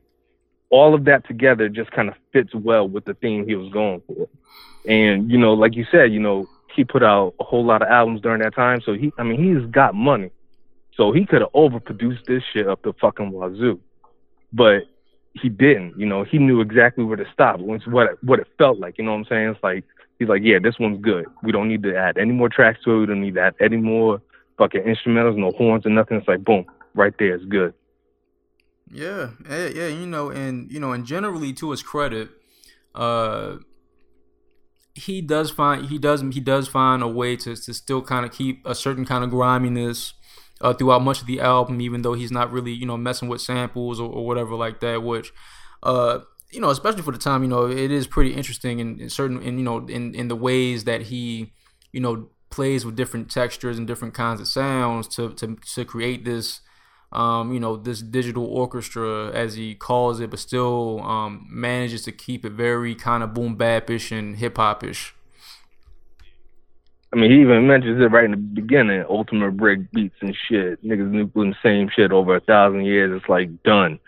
all 0.71 0.95
of 0.95 1.05
that 1.05 1.27
together 1.27 1.69
just 1.69 1.91
kind 1.91 2.09
of 2.09 2.15
fits 2.33 2.55
well 2.55 2.89
with 2.89 3.05
the 3.05 3.15
theme 3.15 3.47
he 3.47 3.57
was 3.57 3.73
going 3.73 4.01
for. 4.07 4.29
And 4.89 5.31
you 5.31 5.37
know, 5.37 5.53
like 5.53 5.75
you 5.75 5.85
said, 5.91 6.13
you 6.13 6.21
know, 6.21 6.49
he 6.75 6.85
put 6.85 7.03
out 7.03 7.35
a 7.41 7.45
whole 7.45 7.65
lot 7.65 7.83
of 7.83 7.89
albums 7.89 8.21
during 8.21 8.41
that 8.43 8.55
time. 8.55 8.81
So 8.85 8.95
he, 8.95 9.13
I 9.19 9.23
mean, 9.23 9.43
he's 9.43 9.71
got 9.71 9.95
money. 9.95 10.31
So 10.97 11.13
he 11.13 11.25
could 11.25 11.41
have 11.41 11.53
overproduced 11.53 12.27
this 12.27 12.43
shit 12.53 12.69
up 12.69 12.83
the 12.83 12.93
fucking 13.01 13.33
wazoo. 13.33 13.81
But 14.53 14.83
he 15.41 15.49
didn't, 15.49 15.99
you 15.99 16.07
know, 16.07 16.25
he 16.25 16.39
knew 16.39 16.61
exactly 16.61 17.05
where 17.05 17.17
to 17.17 17.25
stop. 17.33 17.61
What 17.61 18.11
it, 18.11 18.19
what 18.23 18.41
it 18.41 18.49
felt 18.59 18.79
like, 18.79 18.99
you 18.99 19.05
know 19.05 19.13
what 19.13 19.19
I'm 19.19 19.25
saying? 19.27 19.49
It's 19.51 19.63
like 19.63 19.85
he's 20.19 20.29
like, 20.29 20.43
yeah, 20.45 20.59
this 20.63 20.79
one's 20.79 21.01
good. 21.01 21.27
We 21.43 21.53
don't 21.53 21.69
need 21.69 21.83
to 21.85 21.97
add 21.97 22.19
any 22.19 22.33
more 22.33 22.49
tracks 22.49 22.81
to 22.85 22.93
it. 22.93 22.99
We 23.01 23.07
don't 23.07 23.21
need 23.21 23.35
to 23.35 23.43
add 23.43 23.55
any 23.61 23.77
more 23.77 24.21
fucking 24.59 24.83
instrumentals, 24.83 25.37
no 25.37 25.53
horns 25.53 25.87
or 25.87 25.91
nothing. 25.91 26.19
It's 26.19 26.29
like 26.29 26.45
boom, 26.45 26.67
right 26.95 27.15
there, 27.19 27.35
it's 27.35 27.45
good. 27.45 27.75
Yeah, 28.93 29.31
yeah, 29.49 29.69
yeah. 29.69 29.87
You 29.87 30.07
know, 30.07 30.31
and 30.31 30.71
you 30.71 30.81
know, 30.81 30.93
and 30.93 31.07
generally 31.07 31.53
to 31.55 31.71
his 31.71 31.83
credit, 31.83 32.29
uh, 32.95 33.57
he 34.95 35.21
does 35.21 35.51
find 35.51 35.87
he 35.87 35.99
does 35.99 36.23
he 36.33 36.41
does 36.41 36.69
find 36.69 37.03
a 37.03 37.09
way 37.09 37.37
to 37.37 37.57
to 37.57 37.75
still 37.75 38.03
kind 38.03 38.27
of 38.27 38.33
keep 38.33 38.65
a 38.67 38.75
certain 38.75 39.05
kind 39.05 39.25
of 39.25 39.31
griminess 39.31 40.15
uh, 40.61 40.75
throughout 40.75 41.03
much 41.03 41.21
of 41.21 41.27
the 41.27 41.41
album, 41.41 41.81
even 41.81 42.03
though 42.03 42.15
he's 42.15 42.31
not 42.31 42.53
really 42.53 42.73
you 42.73 42.87
know 42.87 42.97
messing 42.97 43.29
with 43.29 43.41
samples 43.41 44.01
or, 44.01 44.11
or 44.11 44.27
whatever 44.27 44.55
like 44.55 44.81
that. 44.81 45.03
Which, 45.03 45.33
uh, 45.83 46.21
you 46.51 46.61
know, 46.61 46.71
especially 46.71 47.03
for 47.03 47.13
the 47.13 47.19
time, 47.19 47.43
you 47.43 47.49
know, 47.49 47.67
it 47.67 47.91
is 47.91 48.07
pretty 48.07 48.35
interesting 48.35 48.79
in, 48.79 49.01
in 49.01 49.09
certain 49.09 49.41
in 49.43 49.59
you 49.59 49.65
know 49.65 49.87
in 49.87 50.15
in 50.15 50.29
the 50.29 50.37
ways 50.37 50.85
that 50.85 51.03
he 51.03 51.53
you 51.93 52.01
know 52.01 52.29
plays 52.51 52.85
with 52.85 52.97
different 52.97 53.31
textures 53.31 53.79
and 53.79 53.87
different 53.87 54.13
kinds 54.13 54.41
of 54.41 54.49
sounds 54.49 55.07
to 55.09 55.33
to 55.35 55.57
to 55.75 55.85
create 55.85 56.25
this 56.25 56.61
um, 57.13 57.53
you 57.53 57.59
know, 57.59 57.77
this 57.77 58.01
digital 58.01 58.45
orchestra, 58.45 59.31
as 59.33 59.55
he 59.55 59.75
calls 59.75 60.21
it, 60.21 60.31
but 60.31 60.39
still 60.39 61.01
um, 61.03 61.47
manages 61.51 62.03
to 62.03 62.13
keep 62.13 62.45
it 62.45 62.53
very 62.53 62.95
kind 62.95 63.23
of 63.23 63.35
boom 63.35 63.57
bapish 63.57 64.17
and 64.17 64.37
hip 64.37 64.55
hopish. 64.55 65.13
I 67.13 67.17
mean, 67.17 67.31
he 67.33 67.41
even 67.41 67.67
mentions 67.67 68.01
it 68.01 68.13
right 68.13 68.25
in 68.25 68.31
the 68.31 68.37
beginning. 68.37 69.05
Ultimate 69.09 69.57
break 69.57 69.91
beats 69.91 70.15
and 70.21 70.37
shit. 70.49 70.85
Niggas 70.85 71.11
been 71.11 71.27
doing 71.29 71.51
the 71.51 71.57
same 71.63 71.89
shit 71.89 72.13
over 72.13 72.37
a 72.37 72.41
thousand 72.41 72.85
years. 72.85 73.17
It's 73.17 73.29
like 73.29 73.65
done, 73.65 73.99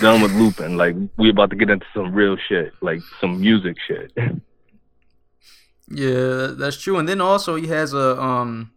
done 0.00 0.22
with 0.22 0.32
looping. 0.32 0.76
Like 0.76 0.94
we 1.16 1.30
about 1.30 1.50
to 1.50 1.56
get 1.56 1.70
into 1.70 1.86
some 1.92 2.14
real 2.14 2.36
shit, 2.36 2.72
like 2.80 3.00
some 3.20 3.40
music 3.40 3.76
shit. 3.84 4.12
yeah, 5.88 6.52
that's 6.56 6.80
true. 6.80 6.98
And 6.98 7.08
then 7.08 7.20
also 7.20 7.56
he 7.56 7.66
has 7.66 7.94
a 7.94 8.22
um, 8.22 8.70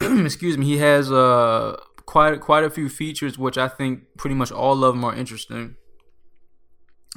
excuse 0.00 0.56
me, 0.56 0.66
he 0.66 0.78
has 0.78 1.12
a 1.12 1.78
quite 2.10 2.40
quite 2.40 2.64
a 2.64 2.70
few 2.70 2.88
features, 2.88 3.38
which 3.38 3.56
I 3.56 3.68
think 3.68 4.02
pretty 4.18 4.34
much 4.34 4.50
all 4.50 4.82
of 4.84 4.94
them 4.94 5.04
are 5.04 5.14
interesting. 5.14 5.76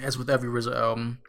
As 0.02 0.20
with 0.20 0.30
every 0.30 0.50
RZA 0.50 0.76
album. 0.76 1.20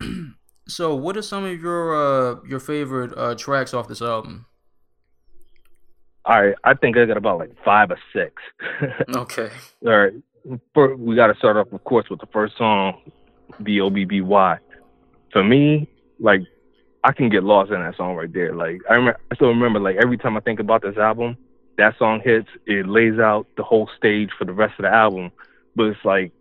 so, 0.68 0.94
what 0.94 1.16
are 1.16 1.22
some 1.22 1.44
of 1.44 1.58
your 1.58 1.84
uh, 1.96 2.36
your 2.46 2.60
favorite 2.60 3.16
uh, 3.16 3.34
tracks 3.34 3.72
off 3.72 3.88
this 3.88 4.02
album? 4.02 4.44
All 6.26 6.42
right, 6.42 6.54
I 6.64 6.74
think 6.74 6.98
I 6.98 7.06
got 7.06 7.16
about 7.16 7.38
like 7.38 7.52
five 7.64 7.90
or 7.90 7.98
six. 8.12 8.34
okay. 9.16 9.48
All 9.86 9.96
right, 9.96 10.12
First, 10.74 10.98
we 10.98 11.16
got 11.16 11.28
to 11.28 11.34
start 11.36 11.56
off, 11.56 11.72
of 11.72 11.82
course, 11.84 12.06
with 12.10 12.20
the 12.20 12.28
first 12.30 12.58
song, 12.58 13.00
"B 13.62 13.80
O 13.80 13.88
B 13.88 14.04
B 14.04 14.20
Y." 14.20 14.58
For 15.32 15.42
me, 15.42 15.88
like 16.20 16.42
I 17.04 17.12
can 17.12 17.28
get 17.28 17.44
lost 17.44 17.70
in 17.70 17.80
that 17.80 17.96
song 17.96 18.16
right 18.16 18.32
there. 18.32 18.54
Like 18.54 18.80
I 18.88 18.94
remember, 18.94 19.20
I 19.30 19.34
still 19.34 19.48
remember 19.48 19.80
like 19.80 19.96
every 19.96 20.18
time 20.18 20.36
I 20.36 20.40
think 20.40 20.60
about 20.60 20.82
this 20.82 20.96
album, 20.96 21.36
that 21.76 21.96
song 21.98 22.20
hits, 22.24 22.48
it 22.66 22.88
lays 22.88 23.18
out 23.18 23.46
the 23.56 23.62
whole 23.62 23.88
stage 23.96 24.30
for 24.36 24.44
the 24.44 24.52
rest 24.52 24.74
of 24.78 24.82
the 24.82 24.90
album. 24.90 25.30
But 25.76 25.84
it's 25.84 26.04
like 26.04 26.32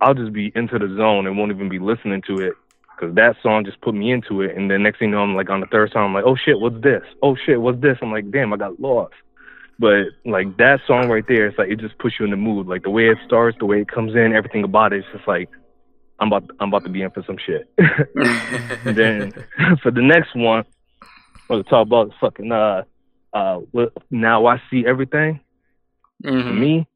I'll 0.00 0.14
just 0.14 0.32
be 0.32 0.52
into 0.54 0.78
the 0.78 0.94
zone 0.96 1.26
and 1.26 1.36
won't 1.36 1.52
even 1.52 1.68
be 1.68 1.78
listening 1.78 2.22
to 2.26 2.38
it 2.38 2.54
because 3.00 3.14
that 3.14 3.36
song 3.42 3.64
just 3.64 3.80
put 3.80 3.94
me 3.94 4.12
into 4.12 4.40
it. 4.42 4.56
And 4.56 4.70
then 4.70 4.82
next 4.82 4.98
thing 4.98 5.10
you 5.10 5.14
know, 5.14 5.22
I'm 5.22 5.34
like 5.34 5.50
on 5.50 5.60
the 5.60 5.66
third 5.66 5.90
song, 5.92 6.06
I'm 6.06 6.14
like, 6.14 6.24
oh 6.26 6.36
shit, 6.36 6.58
what's 6.58 6.80
this? 6.82 7.02
Oh 7.22 7.36
shit, 7.36 7.60
what's 7.60 7.80
this? 7.80 7.98
I'm 8.02 8.12
like, 8.12 8.30
damn, 8.30 8.52
I 8.52 8.56
got 8.56 8.80
lost. 8.80 9.14
But 9.78 10.08
like 10.24 10.56
that 10.58 10.80
song 10.86 11.08
right 11.08 11.24
there, 11.26 11.46
it's 11.46 11.58
like 11.58 11.70
it 11.70 11.80
just 11.80 11.98
puts 11.98 12.16
you 12.18 12.24
in 12.24 12.30
the 12.30 12.36
mood. 12.36 12.66
Like 12.66 12.82
the 12.82 12.90
way 12.90 13.08
it 13.08 13.18
starts, 13.26 13.56
the 13.58 13.66
way 13.66 13.80
it 13.80 13.88
comes 13.88 14.14
in, 14.14 14.34
everything 14.34 14.64
about 14.64 14.92
it, 14.92 14.98
it's 14.98 15.08
just 15.14 15.26
like 15.26 15.48
I'm 16.20 16.28
about 16.28 16.50
I'm 16.60 16.68
about 16.68 16.84
to 16.84 16.90
be 16.90 17.02
in 17.02 17.10
for 17.10 17.24
some 17.24 17.38
shit. 17.38 17.68
then 18.84 19.32
for 19.82 19.90
the 19.90 20.02
next 20.02 20.36
one, 20.36 20.64
we'll 21.48 21.64
talk 21.64 21.86
about 21.86 22.12
fucking 22.20 22.52
uh 22.52 22.82
uh 23.32 23.60
now 24.10 24.46
I 24.46 24.62
see 24.70 24.84
everything. 24.86 25.40
Mm-hmm. 26.22 26.48
For 26.48 26.54
me, 26.54 26.86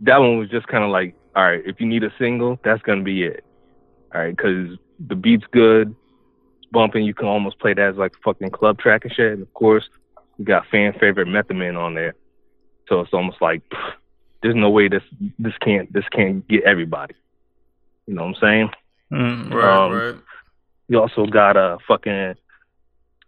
that 0.00 0.18
one 0.18 0.38
was 0.38 0.50
just 0.50 0.66
kind 0.66 0.84
of 0.84 0.90
like, 0.90 1.14
all 1.34 1.44
right, 1.44 1.62
if 1.64 1.80
you 1.80 1.86
need 1.86 2.04
a 2.04 2.12
single, 2.18 2.58
that's 2.62 2.82
gonna 2.82 3.02
be 3.02 3.22
it. 3.22 3.44
All 4.14 4.20
right, 4.20 4.36
because 4.36 4.76
the 5.08 5.14
beat's 5.14 5.46
good, 5.52 5.94
it's 6.58 6.70
bumping. 6.70 7.04
You 7.04 7.14
can 7.14 7.26
almost 7.26 7.58
play 7.60 7.72
that 7.72 7.90
as 7.90 7.96
like 7.96 8.12
fucking 8.22 8.50
club 8.50 8.78
track 8.78 9.04
and 9.04 9.14
shit. 9.14 9.32
And 9.32 9.42
of 9.42 9.54
course, 9.54 9.88
you 10.36 10.44
got 10.44 10.66
fan 10.70 10.92
favorite 11.00 11.28
Method 11.28 11.56
Man 11.56 11.76
on 11.76 11.94
there, 11.94 12.14
so 12.88 13.00
it's 13.00 13.14
almost 13.14 13.40
like 13.40 13.62
pff, 13.70 13.92
there's 14.42 14.54
no 14.54 14.68
way 14.68 14.88
this 14.88 15.02
this 15.38 15.54
can't 15.62 15.90
this 15.94 16.04
can't 16.12 16.46
get 16.46 16.64
everybody. 16.64 17.14
You 18.06 18.14
know 18.14 18.22
what 18.26 18.36
I'm 18.36 18.40
saying? 18.40 18.70
Mm, 19.12 19.52
right, 19.52 19.84
Um, 19.86 19.92
right. 19.92 20.14
You 20.88 21.00
also 21.00 21.26
got 21.26 21.56
a 21.56 21.60
uh, 21.74 21.78
fucking 21.86 22.34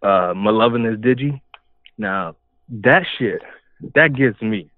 uh, 0.01 0.33
My 0.35 0.51
Lovin' 0.51 0.85
Is 0.85 0.99
Digi. 0.99 1.39
Now 1.97 2.35
that 2.69 3.03
shit 3.17 3.41
that 3.95 4.13
gets 4.15 4.41
me. 4.41 4.69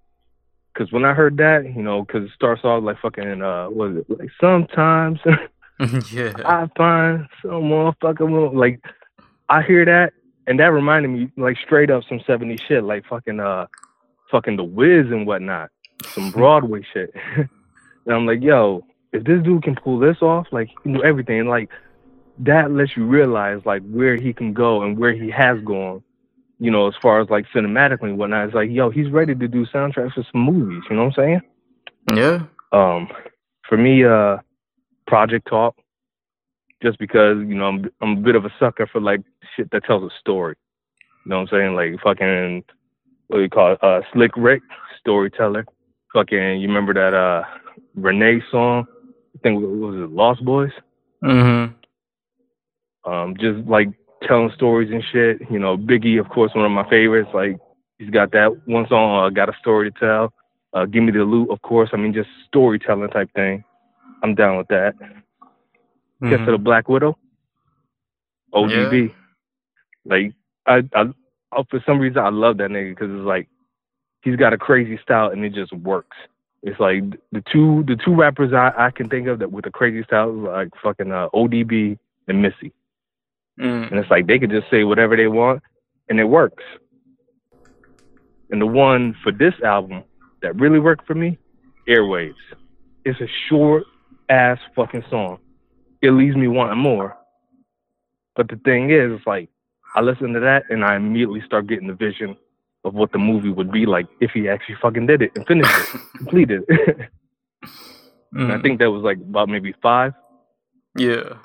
Cause 0.78 0.92
when 0.92 1.06
I 1.06 1.14
heard 1.14 1.38
that, 1.38 1.64
you 1.64 1.82
know, 1.82 2.04
cause 2.04 2.24
it 2.24 2.32
starts 2.36 2.66
off 2.66 2.84
like 2.84 3.00
fucking, 3.00 3.42
uh, 3.42 3.68
what 3.68 3.92
is 3.92 3.98
it? 3.98 4.20
Like 4.20 4.30
sometimes 4.42 5.20
yeah. 6.12 6.34
I 6.46 6.68
find 6.78 7.28
some 7.42 7.64
motherfucker 7.64 8.30
will- 8.30 8.58
like 8.58 8.82
I 9.50 9.62
hear 9.62 9.86
that 9.86 10.14
and 10.48 10.60
that 10.60 10.72
reminded 10.72 11.10
me 11.10 11.32
like 11.38 11.58
straight 11.64 11.90
up 11.90 12.04
some 12.08 12.20
70s 12.20 12.62
shit 12.68 12.84
like 12.84 13.06
fucking 13.08 13.40
uh 13.40 13.68
fucking 14.32 14.56
the 14.58 14.64
Wiz 14.64 15.08
and 15.12 15.26
whatnot 15.28 15.70
some 16.14 16.32
Broadway 16.36 16.82
shit 16.94 17.14
and 17.36 17.50
I'm 18.08 18.26
like 18.26 18.42
yo 18.42 18.86
if 19.16 19.24
this 19.24 19.42
dude 19.44 19.64
can 19.64 19.76
pull 19.76 20.00
this 20.00 20.18
off 20.22 20.48
like 20.52 20.68
he 20.68 20.76
can 20.84 20.94
do 20.94 21.04
everything 21.04 21.48
like 21.48 21.70
that 22.40 22.72
lets 22.72 22.96
you 22.98 23.06
realize 23.06 23.62
like 23.66 23.82
where 23.90 24.16
he 24.16 24.34
can 24.34 24.54
go 24.54 24.82
and 24.84 24.98
where 24.98 25.14
he 25.14 25.30
has 25.32 25.60
gone 25.64 26.04
you 26.60 26.70
know 26.72 26.88
as 26.88 26.94
far 27.02 27.22
as 27.22 27.30
like 27.30 27.46
cinematically 27.56 28.10
and 28.10 28.18
whatnot 28.18 28.46
it's 28.46 28.56
like 28.56 28.70
yo 28.70 28.90
he's 28.90 29.10
ready 29.10 29.34
to 29.36 29.48
do 29.48 29.66
soundtracks 29.68 30.14
for 30.14 30.26
some 30.32 30.42
movies 30.42 30.84
you 30.90 30.96
know 30.96 31.06
what 31.06 31.18
I'm 31.18 31.24
saying 31.24 31.42
Yeah. 32.18 32.40
um, 32.72 33.08
for 33.68 33.78
me, 33.78 34.04
uh, 34.06 34.38
Project 35.08 35.48
Talk, 35.48 35.76
just 36.84 37.00
because 37.00 37.38
you 37.40 37.56
know 37.56 37.66
I'm 37.66 37.90
I'm 38.02 38.18
a 38.18 38.22
bit 38.22 38.36
of 38.36 38.46
a 38.46 38.54
sucker 38.60 38.86
for 38.86 39.02
like 39.02 39.22
shit 39.56 39.72
that 39.72 39.86
tells 39.86 40.04
a 40.04 40.14
story. 40.20 40.56
You 41.26 41.30
know 41.30 41.42
what 41.42 41.54
I'm 41.54 41.60
saying? 41.60 41.76
Like 41.76 42.00
fucking 42.04 42.64
what 43.28 43.38
do 43.38 43.44
you 43.44 43.50
call 43.50 43.74
it? 43.74 43.84
Uh, 43.84 44.02
Slick 44.14 44.32
Rick, 44.38 44.62
storyteller. 45.00 45.66
Fucking, 46.14 46.62
you 46.62 46.68
remember 46.68 46.94
that 46.94 47.14
uh 47.16 47.44
Renee 47.96 48.42
song? 48.52 48.86
Think 49.46 49.62
what 49.62 49.70
was 49.70 49.96
it 49.96 50.10
Lost 50.12 50.44
Boys? 50.44 50.72
Mm-hmm. 51.24 51.76
Um, 53.08 53.36
just 53.40 53.60
like 53.70 53.90
telling 54.24 54.50
stories 54.56 54.90
and 54.92 55.04
shit. 55.12 55.40
You 55.52 55.60
know, 55.60 55.78
Biggie, 55.78 56.20
of 56.20 56.28
course, 56.30 56.50
one 56.56 56.66
of 56.66 56.72
my 56.72 56.90
favorites. 56.90 57.30
Like 57.32 57.60
he's 58.00 58.10
got 58.10 58.32
that 58.32 58.60
one 58.66 58.88
song, 58.90 59.24
uh, 59.24 59.30
got 59.30 59.50
a 59.50 59.54
story 59.60 59.92
to 59.92 60.00
tell. 60.00 60.34
Uh, 60.74 60.86
Give 60.86 61.04
me 61.04 61.12
the 61.12 61.20
loot, 61.20 61.52
of 61.52 61.62
course. 61.62 61.92
I 61.94 61.98
mean, 61.98 62.12
just 62.12 62.28
storytelling 62.48 63.12
type 63.12 63.30
thing. 63.36 63.64
I'm 64.24 64.34
down 64.34 64.58
with 64.58 64.68
that. 64.70 64.96
Kiss 66.24 66.40
of 66.40 66.48
the 66.48 66.58
Black 66.58 66.90
Widow. 66.90 67.16
ODB. 68.52 69.14
Like 70.06 70.34
I, 70.66 70.82
I, 70.96 71.04
I, 71.52 71.64
for 71.70 71.84
some 71.86 72.00
reason 72.00 72.18
I 72.18 72.30
love 72.30 72.58
that 72.58 72.72
nigga 72.72 72.98
because 72.98 73.12
it's 73.12 73.28
like 73.28 73.48
he's 74.24 74.38
got 74.38 74.54
a 74.54 74.58
crazy 74.58 75.00
style 75.04 75.30
and 75.30 75.46
it 75.46 75.54
just 75.54 75.72
works. 75.72 76.18
It's 76.66 76.80
like 76.80 77.04
the 77.32 77.44
two 77.52 77.84
the 77.88 77.96
two 77.96 78.16
rappers 78.16 78.52
I, 78.52 78.74
I 78.76 78.90
can 78.90 79.08
think 79.08 79.28
of 79.28 79.38
that 79.40 79.52
with 79.52 79.66
the 79.66 79.72
crazy 79.72 80.04
style 80.04 80.34
like 80.34 80.70
fucking 80.84 81.12
uh, 81.12 81.30
ODB 81.34 81.98
and 82.28 82.42
Missy, 82.42 82.74
Mm. 83.60 83.90
and 83.92 84.00
it's 84.00 84.10
like 84.12 84.26
they 84.28 84.38
could 84.40 84.50
just 84.50 84.70
say 84.70 84.84
whatever 84.84 85.16
they 85.16 85.28
want 85.28 85.62
and 86.10 86.20
it 86.20 86.26
works. 86.26 86.64
And 88.50 88.60
the 88.62 88.66
one 88.66 89.16
for 89.24 89.32
this 89.32 89.54
album 89.64 90.04
that 90.42 90.60
really 90.60 90.80
worked 90.80 91.08
for 91.08 91.16
me, 91.16 91.38
Airwaves. 91.88 92.34
It's 93.06 93.22
a 93.22 93.28
short 93.48 93.84
ass 94.30 94.58
fucking 94.76 95.06
song. 95.10 95.38
It 96.02 96.12
leaves 96.12 96.36
me 96.36 96.48
wanting 96.48 96.80
more. 96.80 97.16
But 98.36 98.50
the 98.50 98.58
thing 98.58 98.90
is, 98.90 99.12
it's 99.14 99.28
like 99.28 99.50
I 99.96 100.02
listen 100.02 100.34
to 100.34 100.40
that 100.42 100.64
and 100.70 100.84
I 100.84 100.96
immediately 100.96 101.42
start 101.46 101.68
getting 101.68 101.88
the 101.88 101.94
vision 101.94 102.36
of 102.86 102.94
what 102.94 103.12
the 103.12 103.18
movie 103.18 103.50
would 103.50 103.72
be 103.72 103.86
like 103.86 104.06
if 104.22 104.32
he 104.32 104.48
actually 104.48 104.76
fucking 104.82 105.08
did 105.08 105.22
it 105.24 105.32
and 105.36 105.46
finished 105.48 105.72
it, 105.94 106.02
completed 106.18 106.64
it. 106.70 106.98
and 108.32 108.52
I 108.52 108.58
Mm. 108.58 108.62
think 108.62 108.80
that 108.80 108.92
was 108.92 109.02
like 109.04 109.18
about 109.18 109.50
maybe 109.50 109.74
five. 109.82 110.14
Yeah. 110.98 111.38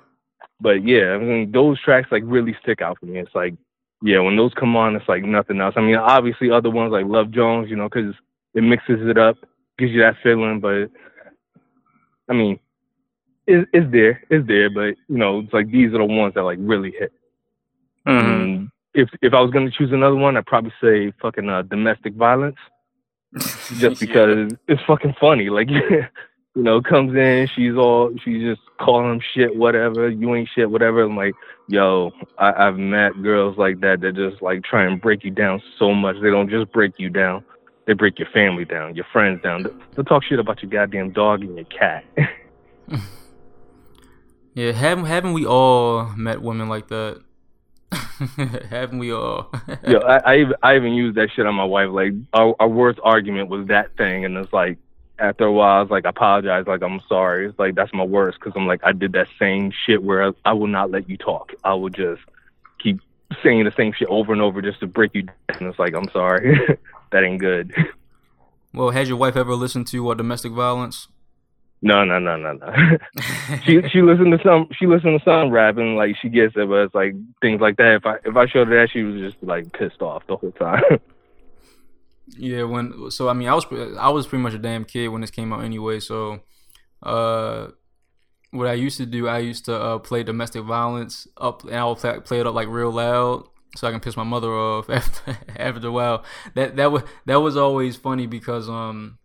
But 0.60 0.84
yeah, 0.86 1.14
I 1.14 1.18
mean, 1.18 1.50
those 1.52 1.80
tracks 1.80 2.12
like 2.12 2.22
really 2.26 2.54
stick 2.62 2.82
out 2.82 2.98
for 2.98 3.06
me. 3.06 3.18
It's 3.18 3.34
like, 3.34 3.54
yeah, 4.02 4.20
when 4.20 4.36
those 4.36 4.52
come 4.54 4.76
on, 4.76 4.94
it's 4.96 5.08
like 5.08 5.22
nothing 5.24 5.60
else. 5.60 5.74
I 5.76 5.80
mean, 5.80 5.96
obviously 5.96 6.50
other 6.50 6.70
ones 6.70 6.92
like 6.92 7.06
Love 7.06 7.30
Jones, 7.30 7.70
you 7.70 7.76
know, 7.76 7.88
because 7.88 8.14
it 8.54 8.62
mixes 8.62 9.08
it 9.08 9.18
up, 9.18 9.36
gives 9.78 9.92
you 9.92 10.00
that 10.00 10.16
feeling. 10.22 10.60
But 10.60 10.90
I 12.28 12.34
mean, 12.34 12.58
it, 13.46 13.68
it's 13.72 13.90
there, 13.92 14.22
it's 14.30 14.46
there. 14.46 14.68
But 14.70 14.96
you 15.08 15.16
know, 15.18 15.40
it's 15.40 15.52
like 15.52 15.70
these 15.70 15.92
are 15.94 15.98
the 15.98 16.04
ones 16.04 16.34
that 16.34 16.42
like 16.42 16.58
really 16.60 16.90
hit. 16.98 17.12
Mm-hmm. 18.06 18.64
If 18.94 19.08
if 19.22 19.32
I 19.32 19.40
was 19.40 19.50
gonna 19.50 19.70
choose 19.70 19.92
another 19.92 20.16
one, 20.16 20.36
I'd 20.36 20.46
probably 20.46 20.72
say 20.80 21.12
fucking 21.22 21.48
uh, 21.48 21.62
domestic 21.62 22.14
violence, 22.14 22.56
just 23.78 24.00
because 24.00 24.52
it's 24.68 24.82
fucking 24.86 25.14
funny. 25.20 25.48
Like, 25.48 25.70
you 25.70 26.06
know, 26.54 26.80
comes 26.82 27.14
in, 27.14 27.48
she's 27.54 27.74
all 27.74 28.12
she's 28.24 28.42
just 28.42 28.60
calling 28.80 29.12
him 29.12 29.20
shit, 29.34 29.54
whatever. 29.54 30.08
You 30.08 30.34
ain't 30.34 30.48
shit, 30.54 30.70
whatever. 30.70 31.02
I'm 31.02 31.16
like, 31.16 31.34
yo, 31.68 32.10
I, 32.38 32.52
I've 32.66 32.78
met 32.78 33.22
girls 33.22 33.56
like 33.56 33.80
that 33.80 34.00
that 34.00 34.16
just 34.16 34.42
like 34.42 34.64
try 34.64 34.84
and 34.84 35.00
break 35.00 35.24
you 35.24 35.30
down 35.30 35.62
so 35.78 35.94
much. 35.94 36.16
They 36.20 36.30
don't 36.30 36.50
just 36.50 36.72
break 36.72 36.94
you 36.98 37.10
down. 37.10 37.44
They 37.86 37.92
break 37.94 38.18
your 38.18 38.28
family 38.28 38.64
down, 38.64 38.94
your 38.94 39.06
friends 39.12 39.42
down. 39.42 39.64
They'll 39.94 40.04
talk 40.04 40.24
shit 40.24 40.38
about 40.38 40.62
your 40.62 40.70
goddamn 40.70 41.12
dog 41.12 41.42
and 41.42 41.56
your 41.56 41.64
cat. 41.66 42.04
Yeah, 44.54 44.72
haven't 44.72 45.04
haven't 45.04 45.32
we 45.32 45.46
all 45.46 46.06
met 46.16 46.42
women 46.42 46.68
like 46.68 46.88
that? 46.88 47.22
haven't 48.70 48.98
we 48.98 49.12
all? 49.12 49.50
Yo, 49.86 49.98
I, 49.98 50.18
I 50.18 50.36
even 50.38 50.54
I 50.62 50.76
even 50.76 50.92
used 50.92 51.16
that 51.16 51.30
shit 51.34 51.46
on 51.46 51.54
my 51.54 51.64
wife. 51.64 51.88
Like 51.90 52.12
our, 52.32 52.54
our 52.60 52.68
worst 52.68 53.00
argument 53.02 53.48
was 53.48 53.66
that 53.68 53.96
thing, 53.96 54.24
and 54.24 54.36
it's 54.36 54.52
like 54.52 54.78
after 55.18 55.44
a 55.44 55.52
while, 55.52 55.78
I 55.78 55.80
was 55.82 55.90
like, 55.90 56.06
I 56.06 56.10
apologize, 56.10 56.66
like 56.66 56.82
I'm 56.82 57.00
sorry. 57.08 57.48
It's 57.48 57.58
like 57.58 57.74
that's 57.74 57.92
my 57.92 58.04
worst 58.04 58.38
because 58.38 58.52
I'm 58.56 58.66
like 58.66 58.80
I 58.84 58.92
did 58.92 59.12
that 59.12 59.28
same 59.38 59.72
shit 59.86 60.02
where 60.02 60.28
I, 60.28 60.32
I 60.44 60.52
will 60.52 60.68
not 60.68 60.90
let 60.90 61.08
you 61.08 61.16
talk. 61.16 61.52
I 61.64 61.74
will 61.74 61.90
just 61.90 62.22
keep 62.78 63.00
saying 63.42 63.64
the 63.64 63.72
same 63.72 63.92
shit 63.92 64.08
over 64.08 64.32
and 64.32 64.42
over 64.42 64.62
just 64.62 64.80
to 64.80 64.86
break 64.86 65.14
you 65.14 65.22
down. 65.22 65.34
And 65.48 65.68
it's 65.68 65.78
like 65.78 65.94
I'm 65.94 66.08
sorry, 66.10 66.58
that 67.12 67.24
ain't 67.24 67.40
good. 67.40 67.74
well, 68.72 68.90
has 68.90 69.08
your 69.08 69.18
wife 69.18 69.36
ever 69.36 69.54
listened 69.54 69.86
to 69.88 70.10
uh, 70.10 70.14
domestic 70.14 70.52
violence? 70.52 71.08
No, 71.82 72.04
no, 72.04 72.18
no, 72.18 72.36
no, 72.36 72.52
no. 72.52 72.72
she 73.64 73.80
she 73.88 74.02
listened 74.02 74.32
to 74.32 74.40
some 74.44 74.68
she 74.78 74.86
listened 74.86 75.18
to 75.18 75.24
some 75.24 75.50
rap 75.50 75.78
and 75.78 75.96
like 75.96 76.14
she 76.20 76.28
gets 76.28 76.54
it, 76.56 76.68
but 76.68 76.84
it's 76.84 76.94
like 76.94 77.14
things 77.40 77.60
like 77.60 77.76
that. 77.78 77.94
If 77.94 78.06
I 78.06 78.16
if 78.24 78.36
I 78.36 78.46
showed 78.46 78.68
her 78.68 78.80
that, 78.80 78.90
she 78.90 79.02
was 79.02 79.20
just 79.20 79.42
like 79.42 79.72
pissed 79.72 80.02
off 80.02 80.26
the 80.26 80.36
whole 80.36 80.52
time. 80.52 80.82
Yeah, 82.36 82.62
when 82.62 83.10
so 83.10 83.28
I 83.28 83.32
mean 83.32 83.48
I 83.48 83.54
was 83.54 83.66
I 83.98 84.08
was 84.10 84.26
pretty 84.26 84.42
much 84.42 84.54
a 84.54 84.58
damn 84.58 84.84
kid 84.84 85.08
when 85.08 85.20
this 85.20 85.32
came 85.32 85.52
out 85.52 85.64
anyway. 85.64 85.98
So, 85.98 86.40
uh, 87.02 87.68
what 88.52 88.68
I 88.68 88.74
used 88.74 88.98
to 88.98 89.06
do, 89.06 89.28
I 89.28 89.38
used 89.38 89.64
to 89.64 89.74
uh, 89.74 89.98
play 89.98 90.22
domestic 90.22 90.62
violence 90.62 91.26
up, 91.36 91.64
and 91.64 91.74
I 91.74 91.84
would 91.84 91.98
play, 91.98 92.20
play 92.20 92.40
it 92.40 92.46
up 92.46 92.54
like 92.54 92.68
real 92.68 92.92
loud 92.92 93.48
so 93.76 93.86
I 93.86 93.90
can 93.90 94.00
piss 94.00 94.16
my 94.16 94.24
mother 94.24 94.52
off 94.52 94.90
after 94.90 95.38
after 95.56 95.88
a 95.88 95.92
while. 95.92 96.24
That 96.54 96.76
that 96.76 96.92
was 96.92 97.02
that 97.26 97.40
was 97.40 97.56
always 97.56 97.96
funny 97.96 98.26
because 98.26 98.68
um, 98.68 99.18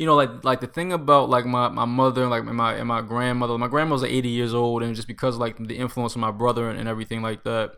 you 0.00 0.06
know 0.06 0.16
like 0.16 0.32
like 0.44 0.60
the 0.60 0.66
thing 0.66 0.92
about 0.92 1.28
like 1.28 1.44
my 1.44 1.68
my 1.68 1.84
mother 1.84 2.26
like 2.26 2.44
and 2.44 2.56
my 2.56 2.74
and 2.74 2.88
my 2.88 3.02
grandmother. 3.02 3.56
My 3.58 3.68
grandmother's 3.68 4.02
like 4.02 4.16
eighty 4.18 4.30
years 4.30 4.54
old, 4.54 4.82
and 4.82 4.96
just 4.96 5.08
because 5.08 5.36
like 5.36 5.56
the 5.58 5.76
influence 5.76 6.14
of 6.14 6.20
my 6.20 6.30
brother 6.30 6.68
and, 6.70 6.78
and 6.78 6.88
everything 6.88 7.20
like 7.22 7.44
that 7.44 7.76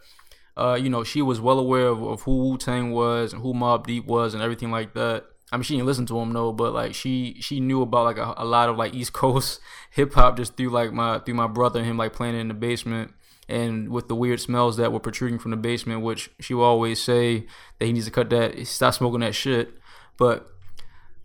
uh, 0.56 0.78
you 0.80 0.90
know, 0.90 1.02
she 1.04 1.22
was 1.22 1.40
well 1.40 1.58
aware 1.58 1.86
of, 1.86 2.02
of 2.02 2.22
who 2.22 2.50
Wu 2.50 2.58
Tang 2.58 2.92
was 2.92 3.32
and 3.32 3.42
who 3.42 3.54
Mobb 3.54 3.86
Deep 3.86 4.06
was 4.06 4.34
and 4.34 4.42
everything 4.42 4.70
like 4.70 4.94
that. 4.94 5.24
I 5.50 5.56
mean, 5.56 5.64
she 5.64 5.74
didn't 5.74 5.86
listen 5.86 6.06
to 6.06 6.18
him 6.18 6.32
no, 6.32 6.52
but 6.52 6.72
like 6.72 6.94
she 6.94 7.36
she 7.40 7.60
knew 7.60 7.82
about 7.82 8.04
like 8.04 8.16
a, 8.16 8.34
a 8.38 8.44
lot 8.44 8.68
of 8.68 8.76
like 8.76 8.94
East 8.94 9.12
Coast 9.12 9.60
hip 9.90 10.14
hop 10.14 10.36
just 10.36 10.56
through 10.56 10.70
like 10.70 10.92
my 10.92 11.18
through 11.18 11.34
my 11.34 11.46
brother 11.46 11.78
and 11.80 11.88
him 11.88 11.96
like 11.96 12.12
playing 12.12 12.34
it 12.34 12.40
in 12.40 12.48
the 12.48 12.54
basement. 12.54 13.12
and 13.48 13.90
with 13.90 14.08
the 14.08 14.14
weird 14.14 14.40
smells 14.40 14.76
that 14.78 14.92
were 14.92 15.00
protruding 15.00 15.38
from 15.38 15.50
the 15.50 15.56
basement, 15.56 16.02
which 16.02 16.30
she 16.40 16.54
would 16.54 16.64
always 16.64 17.02
say 17.02 17.46
that 17.78 17.86
he 17.86 17.92
needs 17.92 18.06
to 18.06 18.10
cut 18.10 18.30
that, 18.30 18.66
stop 18.66 18.94
smoking 18.94 19.20
that 19.20 19.34
shit. 19.34 19.74
But, 20.16 20.48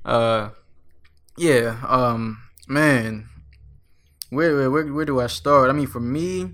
uh, 0.03 0.49
yeah, 1.37 1.77
um, 1.87 2.39
man, 2.67 3.29
where 4.29 4.69
where 4.69 4.93
where 4.93 5.05
do 5.05 5.19
I 5.19 5.27
start? 5.27 5.69
I 5.69 5.73
mean, 5.73 5.87
for 5.87 5.99
me, 5.99 6.51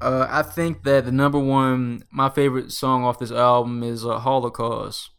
uh, 0.00 0.26
I 0.30 0.42
think 0.42 0.84
that 0.84 1.04
the 1.04 1.12
number 1.12 1.38
one, 1.38 2.04
my 2.10 2.28
favorite 2.28 2.72
song 2.72 3.04
off 3.04 3.18
this 3.18 3.32
album 3.32 3.82
is 3.82 4.04
uh, 4.04 4.18
Holocaust, 4.18 5.10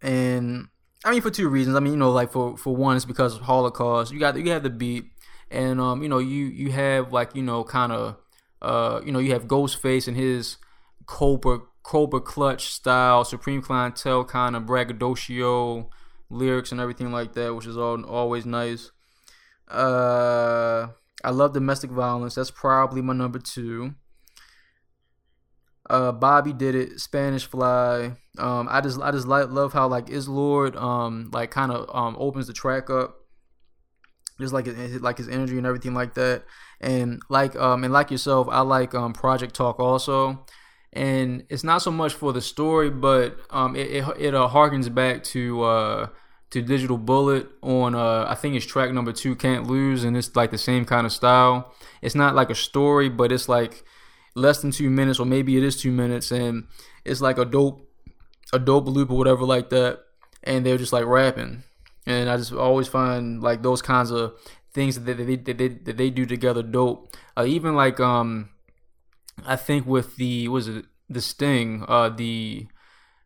and 0.00 0.68
I 1.04 1.10
mean 1.10 1.20
for 1.22 1.30
two 1.30 1.48
reasons. 1.48 1.76
I 1.76 1.80
mean, 1.80 1.94
you 1.94 1.98
know, 1.98 2.10
like 2.10 2.32
for 2.32 2.56
for 2.56 2.74
one, 2.74 2.96
it's 2.96 3.04
because 3.04 3.36
of 3.36 3.42
Holocaust. 3.42 4.12
You 4.12 4.18
got 4.20 4.36
you 4.36 4.50
have 4.52 4.62
the 4.62 4.70
beat, 4.70 5.04
and 5.50 5.80
um, 5.80 6.02
you 6.02 6.08
know, 6.08 6.18
you 6.18 6.46
you 6.46 6.70
have 6.72 7.12
like 7.12 7.34
you 7.34 7.42
know, 7.42 7.64
kind 7.64 7.92
of, 7.92 8.16
uh, 8.62 9.00
you 9.04 9.12
know, 9.12 9.18
you 9.18 9.32
have 9.32 9.46
Ghostface 9.46 10.08
and 10.08 10.16
his 10.16 10.56
Cobra 11.06 11.60
Cobra 11.82 12.20
Clutch 12.20 12.68
style, 12.68 13.24
Supreme 13.24 13.62
Clientele 13.62 14.24
kind 14.24 14.54
of 14.56 14.64
braggadocio 14.64 15.88
lyrics 16.30 16.72
and 16.72 16.80
everything 16.80 17.12
like 17.12 17.32
that, 17.34 17.54
which 17.54 17.66
is 17.66 17.76
all 17.76 18.04
always 18.04 18.46
nice. 18.46 18.90
Uh, 19.68 20.88
I 21.24 21.30
love 21.30 21.52
domestic 21.52 21.90
violence. 21.90 22.34
That's 22.34 22.50
probably 22.50 23.02
my 23.02 23.12
number 23.12 23.38
two. 23.38 23.94
Uh, 25.88 26.12
Bobby 26.12 26.52
did 26.52 26.74
it. 26.74 27.00
Spanish 27.00 27.46
Fly. 27.46 28.12
Um, 28.38 28.68
I 28.70 28.80
just 28.80 29.00
I 29.00 29.10
just 29.10 29.26
like 29.26 29.48
love 29.48 29.72
how 29.72 29.88
like 29.88 30.06
Islord 30.06 30.76
um 30.76 31.30
like 31.32 31.50
kind 31.50 31.72
of 31.72 31.88
um 31.94 32.16
opens 32.18 32.46
the 32.46 32.52
track 32.52 32.90
up, 32.90 33.16
just 34.38 34.52
like 34.52 34.66
his, 34.66 35.00
like 35.00 35.18
his 35.18 35.28
energy 35.28 35.56
and 35.56 35.66
everything 35.66 35.94
like 35.94 36.14
that. 36.14 36.44
And 36.80 37.20
like 37.30 37.56
um 37.56 37.84
and 37.84 37.92
like 37.92 38.10
yourself, 38.10 38.48
I 38.50 38.60
like 38.60 38.94
um 38.94 39.12
Project 39.12 39.54
Talk 39.54 39.80
also. 39.80 40.44
And 40.92 41.44
it's 41.48 41.64
not 41.64 41.82
so 41.82 41.90
much 41.90 42.14
for 42.14 42.32
the 42.32 42.40
story, 42.40 42.90
but 42.90 43.36
um 43.50 43.76
it 43.76 43.90
it, 43.90 44.04
it 44.18 44.34
uh, 44.34 44.48
harkens 44.48 44.92
back 44.92 45.22
to 45.34 45.62
uh 45.62 46.08
to 46.50 46.62
Digital 46.62 46.96
Bullet 46.96 47.46
on 47.62 47.94
uh 47.94 48.24
I 48.28 48.34
think 48.34 48.56
it's 48.56 48.66
track 48.66 48.90
number 48.92 49.12
two, 49.12 49.36
Can't 49.36 49.66
Lose, 49.66 50.04
and 50.04 50.16
it's 50.16 50.34
like 50.34 50.50
the 50.50 50.58
same 50.58 50.84
kind 50.84 51.06
of 51.06 51.12
style. 51.12 51.74
It's 52.00 52.14
not 52.14 52.34
like 52.34 52.50
a 52.50 52.54
story, 52.54 53.08
but 53.08 53.32
it's 53.32 53.48
like 53.48 53.84
less 54.34 54.60
than 54.62 54.70
two 54.70 54.90
minutes, 54.90 55.18
or 55.20 55.26
maybe 55.26 55.56
it 55.56 55.62
is 55.62 55.80
two 55.80 55.92
minutes, 55.92 56.30
and 56.30 56.66
it's 57.04 57.20
like 57.20 57.38
a 57.38 57.44
dope 57.44 57.84
a 58.52 58.58
dope 58.58 58.86
loop 58.86 59.10
or 59.10 59.18
whatever 59.18 59.44
like 59.44 59.70
that, 59.70 60.00
and 60.42 60.64
they're 60.64 60.78
just 60.78 60.92
like 60.92 61.04
rapping. 61.04 61.64
And 62.06 62.30
I 62.30 62.36
just 62.38 62.52
always 62.52 62.88
find 62.88 63.42
like 63.42 63.62
those 63.62 63.82
kinds 63.82 64.10
of 64.10 64.32
things 64.72 64.98
that 64.98 65.04
they 65.04 65.36
that 65.36 65.58
they, 65.58 65.68
that 65.68 65.96
they 65.96 66.10
do 66.10 66.24
together 66.24 66.62
dope. 66.62 67.14
Uh, 67.36 67.44
even 67.46 67.74
like 67.74 68.00
um, 68.00 68.48
I 69.46 69.56
think 69.56 69.86
with 69.86 70.16
the 70.16 70.48
was 70.48 70.68
it 70.68 70.86
the 71.08 71.20
Sting, 71.20 71.84
uh, 71.88 72.10
the 72.10 72.66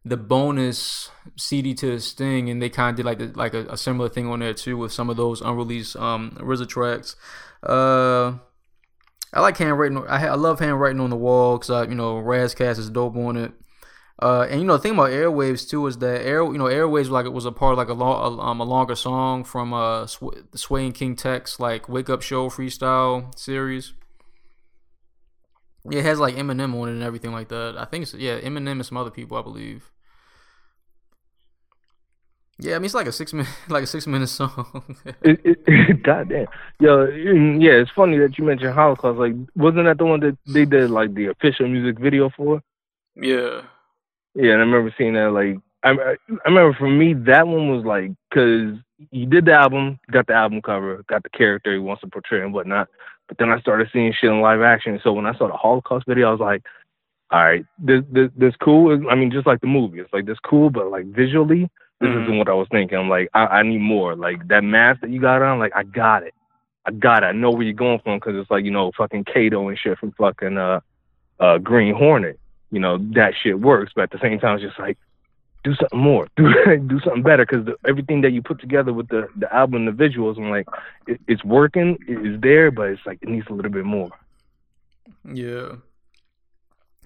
the 0.05 0.17
bonus 0.17 1.11
CD 1.37 1.75
to 1.75 1.99
Sting, 2.01 2.51
and 2.51 2.61
they 2.61 2.69
kind 2.69 2.91
of 2.91 2.97
did 2.97 3.07
like 3.07 3.19
the, 3.19 3.39
like 3.39 3.55
a, 3.55 3.67
a, 3.67 3.77
similar 3.77 4.09
thing 4.09 4.29
on 4.29 4.41
there 4.41 4.55
too 4.55 4.77
with 4.77 4.93
some 4.93 5.09
of 5.09 5.17
those 5.17 5.41
unreleased 5.41 5.97
um 5.97 6.37
RZA 6.41 6.69
tracks. 6.69 7.17
Uh, 7.63 8.39
I 9.33 9.41
like 9.41 9.57
handwriting. 9.57 9.99
I, 10.09 10.27
I 10.27 10.35
love 10.35 10.61
handwriting 10.61 11.01
on 11.01 11.11
the 11.11 11.17
wall 11.17 11.59
because 11.59 11.71
I 11.71 11.85
you 11.85 11.95
know 11.95 12.19
Ras 12.19 12.55
Kass 12.55 12.79
is 12.79 12.91
dope 12.91 13.17
on 13.17 13.37
it. 13.37 13.53
Uh, 14.21 14.47
and 14.49 14.61
you 14.61 14.67
know 14.67 14.77
the 14.77 14.83
thing 14.83 14.93
about 14.93 15.11
Airwaves 15.11 15.69
too 15.69 15.87
is 15.87 15.99
that 15.99 16.25
air 16.25 16.45
you 16.45 16.59
know 16.59 16.67
Airwaves 16.67 17.09
like 17.11 17.27
it 17.27 17.33
was 17.33 17.45
a 17.45 17.51
part 17.51 17.73
of 17.73 17.79
like 17.79 17.89
a 17.89 17.95
long 17.95 18.39
um 18.39 18.61
a 18.61 18.65
longer 18.65 18.95
song 18.95 19.43
from 19.43 19.73
uh 19.73 20.07
Sw- 20.07 20.37
the 20.51 20.59
Sway 20.59 20.85
and 20.87 20.95
King 20.95 21.17
Tech 21.17 21.49
like 21.59 21.89
Wake 21.89 22.11
Up 22.11 22.23
Show 22.23 22.49
freestyle 22.49 23.37
series. 23.39 23.95
Yeah, 25.89 26.01
it 26.01 26.05
has 26.05 26.21
like 26.21 26.37
Eminem 26.37 26.75
on 26.81 26.89
it 26.89 26.93
and 26.93 27.03
everything 27.03 27.33
like 27.33 27.49
that. 27.49 27.77
I 27.77 27.85
think 27.85 28.03
it's 28.03 28.15
yeah, 28.15 28.41
Eminem 28.41 28.73
and 28.73 28.87
some 28.87 28.99
other 28.99 29.11
people, 29.11 29.37
I 29.37 29.43
believe. 29.43 29.91
Yeah, 32.59 32.77
I 32.77 32.79
mean 32.79 32.85
it's 32.85 32.95
like 32.95 33.09
a 33.09 33.13
six 33.13 33.33
minute, 33.33 33.51
like 33.69 33.83
a 33.85 33.87
six 33.87 34.07
minute 34.07 34.29
song. 34.29 34.85
it, 35.23 35.41
it, 35.45 36.03
God 36.05 36.29
damn, 36.29 36.47
yo, 36.79 37.07
mm, 37.09 37.63
yeah, 37.63 37.73
it's 37.73 37.91
funny 37.91 38.19
that 38.19 38.39
you 38.39 38.45
mentioned 38.45 38.73
Holocaust. 38.73 39.19
Like, 39.19 39.35
wasn't 39.57 39.87
that 39.87 39.99
the 39.99 40.05
one 40.05 40.21
that 40.21 40.39
they 40.47 40.65
did 40.65 40.91
like 40.91 41.15
the 41.15 41.27
official 41.27 41.67
music 41.69 41.99
video 41.99 42.31
for? 42.37 42.63
Yeah, 43.17 43.63
yeah, 44.35 44.53
and 44.53 44.63
I 44.63 44.65
remember 44.65 44.95
seeing 44.97 45.15
that. 45.15 45.33
Like, 45.33 45.59
I 45.83 45.91
I 45.91 46.49
remember 46.49 46.77
for 46.79 46.89
me 46.89 47.15
that 47.27 47.49
one 47.49 47.69
was 47.75 47.85
like 47.85 48.13
because 48.31 48.79
he 49.11 49.27
did 49.27 49.47
the 49.47 49.53
album, 49.55 49.99
got 50.13 50.29
the 50.29 50.35
album 50.35 50.63
cover, 50.63 51.03
got 51.09 51.25
the 51.25 51.31
character 51.31 51.73
he 51.73 51.81
wants 51.81 52.03
to 52.03 52.07
portray 52.07 52.43
and 52.43 52.55
whatnot. 52.55 52.89
But 53.29 53.39
then 53.39 53.51
I 53.51 53.61
started 53.61 53.89
seeing 53.93 54.13
shit 54.13 54.31
in 54.31 54.41
live 54.41 54.61
action. 54.61 55.01
So 55.03 55.13
when 55.13 55.27
I 55.27 55.35
saw 55.37 55.49
the 55.49 55.55
Holocaust 55.55 56.07
video, 56.07 56.29
I 56.29 56.33
was 56.33 56.41
like, 56.41 56.63
all 57.31 57.43
right, 57.43 57.65
this 57.79 58.03
this 58.11 58.31
this 58.37 58.55
cool. 58.61 59.09
I 59.11 59.15
mean, 59.15 59.31
just 59.31 59.47
like 59.47 59.61
the 59.61 59.67
movie, 59.67 60.01
it's 60.01 60.13
like 60.13 60.27
this 60.27 60.39
cool, 60.45 60.71
but 60.71 60.91
like 60.91 61.07
visually 61.07 61.71
this 62.03 62.09
mm-hmm. 62.11 62.25
isn't 62.25 62.39
what 62.39 62.49
I 62.49 62.55
was 62.55 62.67
thinking. 62.71 62.99
I'm 62.99 63.09
like, 63.09 63.29
I, 63.33 63.47
I 63.47 63.63
need 63.63 63.79
more. 63.79 64.17
Like 64.17 64.49
that 64.49 64.65
mask 64.65 65.01
that 65.03 65.11
you 65.11 65.21
got 65.21 65.41
on, 65.41 65.61
like 65.61 65.73
I 65.75 65.85
got 65.85 66.25
it. 66.25 66.35
I 66.85 66.91
got 66.91 67.23
it. 67.23 67.27
I 67.27 67.33
know 67.33 67.51
where 67.51 67.63
you're 67.63 67.75
going 67.75 68.01
from 68.01 68.19
because 68.19 68.35
it's 68.35 68.51
like 68.51 68.65
you 68.65 68.73
know 68.73 68.91
fucking 68.99 69.25
Kato 69.25 69.69
and 69.69 69.79
shit 69.79 69.99
from 69.99 70.13
fucking 70.13 70.59
uh 70.59 70.81
uh 71.39 71.59
Green 71.59 71.95
Hornet. 71.95 72.41
You 72.73 72.81
know 72.81 72.99
that 73.15 73.35
shit 73.41 73.61
works, 73.61 73.93
but 73.95 74.03
at 74.03 74.11
the 74.11 74.19
same 74.21 74.41
time, 74.41 74.57
it's 74.57 74.65
just 74.65 74.79
like 74.81 74.99
do 75.65 75.75
something 75.75 75.99
more, 75.99 76.29
do 76.37 76.45
do 76.87 77.01
something 77.01 77.23
better 77.23 77.47
because 77.47 77.67
everything 77.87 78.23
that 78.23 78.33
you 78.33 78.43
put 78.43 78.61
together 78.61 78.93
with 78.93 79.09
the 79.09 79.29
the 79.37 79.53
album, 79.55 79.87
the 79.87 79.93
visuals, 79.93 80.39
I'm 80.39 80.51
like, 80.51 80.67
it, 81.07 81.21
it's 81.29 81.45
working, 81.45 81.99
it's 82.09 82.41
there, 82.43 82.71
but 82.71 82.89
it's 82.91 83.03
like 83.07 83.19
it 83.23 83.29
needs 83.29 83.47
a 83.51 83.55
little 83.55 83.71
bit 83.71 83.85
more. 83.85 84.11
Yeah, 85.25 85.77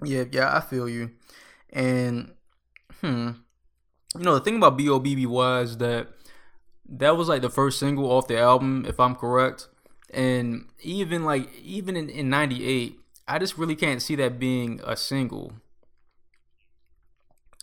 yeah, 0.03 0.25
yeah. 0.31 0.55
I 0.55 0.61
feel 0.61 0.87
you, 0.89 1.11
and 1.71 2.33
hmm 3.01 3.31
you 4.17 4.23
know 4.23 4.35
the 4.35 4.41
thing 4.41 4.57
about 4.57 4.77
B.O.B.B.Y. 4.77 5.27
was 5.27 5.77
that 5.77 6.07
that 6.89 7.17
was 7.17 7.29
like 7.29 7.41
the 7.41 7.49
first 7.49 7.79
single 7.79 8.11
off 8.11 8.27
the 8.27 8.39
album, 8.39 8.85
if 8.87 8.99
I'm 8.99 9.15
correct. 9.15 9.67
And 10.13 10.67
even 10.81 11.25
like 11.25 11.53
even 11.63 11.97
in 11.97 12.29
98, 12.29 12.99
I 13.27 13.39
just 13.39 13.57
really 13.57 13.75
can't 13.75 14.01
see 14.01 14.15
that 14.17 14.39
being 14.39 14.81
a 14.85 14.97
single. 14.97 15.53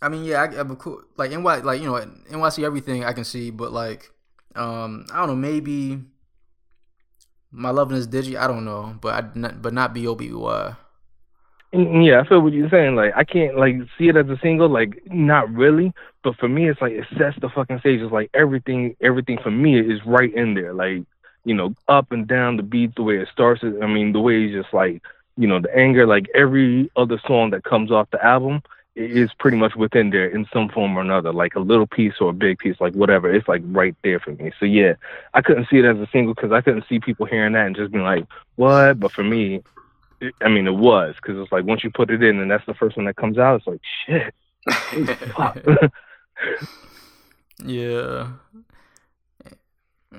I 0.04 0.10
mean, 0.10 0.24
yeah, 0.24 0.42
I, 0.42 0.60
I 0.60 0.64
like 1.16 1.30
NY, 1.30 1.56
like 1.60 1.80
you 1.80 1.86
know, 1.86 1.94
NYC 2.30 2.62
everything 2.62 3.04
I 3.04 3.14
can 3.14 3.24
see, 3.24 3.50
but 3.50 3.72
like, 3.72 4.10
um, 4.54 5.06
I 5.10 5.20
don't 5.20 5.28
know, 5.28 5.34
maybe 5.36 5.98
my 7.50 7.70
loving 7.70 7.96
is 7.96 8.06
digi. 8.06 8.36
I 8.36 8.46
don't 8.46 8.66
know, 8.66 8.98
but 9.00 9.14
I, 9.14 9.20
but 9.22 9.72
not 9.72 9.94
B 9.94 10.06
O 10.06 10.14
B 10.14 10.30
Y. 10.30 10.76
Yeah, 11.72 12.20
I 12.20 12.28
feel 12.28 12.42
what 12.42 12.52
you're 12.52 12.68
saying. 12.68 12.96
Like, 12.96 13.14
I 13.16 13.24
can't 13.24 13.56
like 13.56 13.76
see 13.96 14.08
it 14.08 14.16
as 14.16 14.28
a 14.28 14.38
single. 14.42 14.68
Like, 14.68 15.02
not 15.06 15.50
really. 15.50 15.94
But 16.22 16.36
for 16.36 16.48
me, 16.50 16.68
it's 16.68 16.82
like 16.82 16.92
it 16.92 17.06
sets 17.16 17.36
the 17.40 17.48
fucking 17.48 17.80
stage. 17.80 18.00
It's 18.00 18.12
like 18.12 18.28
everything, 18.34 18.96
everything 19.00 19.38
for 19.42 19.50
me 19.50 19.80
is 19.80 20.00
right 20.04 20.32
in 20.34 20.52
there. 20.52 20.74
Like, 20.74 21.04
you 21.44 21.54
know, 21.54 21.74
up 21.88 22.12
and 22.12 22.28
down 22.28 22.58
the 22.58 22.62
beat, 22.62 22.94
the 22.94 23.02
way 23.02 23.16
it 23.16 23.28
starts. 23.32 23.62
I 23.64 23.86
mean, 23.86 24.12
the 24.12 24.20
way 24.20 24.44
it's 24.44 24.54
just 24.54 24.74
like, 24.74 25.02
you 25.38 25.48
know, 25.48 25.60
the 25.60 25.74
anger. 25.74 26.06
Like 26.06 26.26
every 26.34 26.90
other 26.94 27.18
song 27.26 27.50
that 27.50 27.64
comes 27.64 27.90
off 27.90 28.10
the 28.10 28.22
album 28.22 28.62
is 28.96 29.30
pretty 29.38 29.56
much 29.56 29.74
within 29.74 30.10
there 30.10 30.28
in 30.28 30.46
some 30.52 30.68
form 30.68 30.96
or 30.96 31.00
another. 31.00 31.32
Like 31.32 31.54
a 31.54 31.60
little 31.60 31.86
piece 31.86 32.14
or 32.20 32.30
a 32.30 32.34
big 32.34 32.58
piece, 32.58 32.76
like 32.80 32.94
whatever. 32.94 33.32
It's 33.32 33.48
like 33.48 33.62
right 33.66 33.94
there 34.04 34.20
for 34.20 34.32
me. 34.32 34.52
So 34.58 34.66
yeah, 34.66 34.94
I 35.34 35.42
couldn't 35.42 35.68
see 35.68 35.78
it 35.78 35.84
as 35.84 35.96
a 35.98 36.08
single 36.12 36.34
because 36.34 36.52
I 36.52 36.60
couldn't 36.60 36.84
see 36.88 37.00
people 37.00 37.26
hearing 37.26 37.54
that 37.54 37.66
and 37.66 37.76
just 37.76 37.92
being 37.92 38.04
like, 38.04 38.26
what? 38.56 39.00
But 39.00 39.12
for 39.12 39.24
me, 39.24 39.62
I 40.40 40.48
mean, 40.48 40.66
it 40.66 40.76
was 40.76 41.14
because 41.16 41.38
it's 41.38 41.52
like 41.52 41.64
once 41.64 41.82
you 41.82 41.90
put 41.90 42.10
it 42.10 42.22
in 42.22 42.38
and 42.40 42.50
that's 42.50 42.66
the 42.66 42.74
first 42.74 42.96
one 42.96 43.06
that 43.06 43.16
comes 43.16 43.38
out, 43.38 43.60
it's 43.60 43.66
like 43.66 43.80
shit. 44.06 44.34
yeah. 47.64 48.28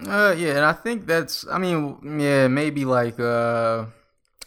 Uh, 0.06 0.36
yeah, 0.38 0.50
and 0.50 0.66
I 0.66 0.74
think 0.74 1.06
that's. 1.08 1.48
I 1.48 1.58
mean, 1.58 2.20
yeah, 2.20 2.48
maybe 2.48 2.86
like. 2.86 3.20
uh 3.20 3.86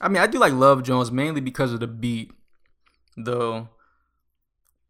I 0.00 0.08
mean, 0.08 0.22
I 0.22 0.26
do 0.26 0.38
like 0.38 0.52
Love 0.52 0.82
Jones 0.84 1.10
mainly 1.10 1.40
because 1.40 1.72
of 1.72 1.80
the 1.80 1.86
beat, 1.88 2.30
though. 3.16 3.68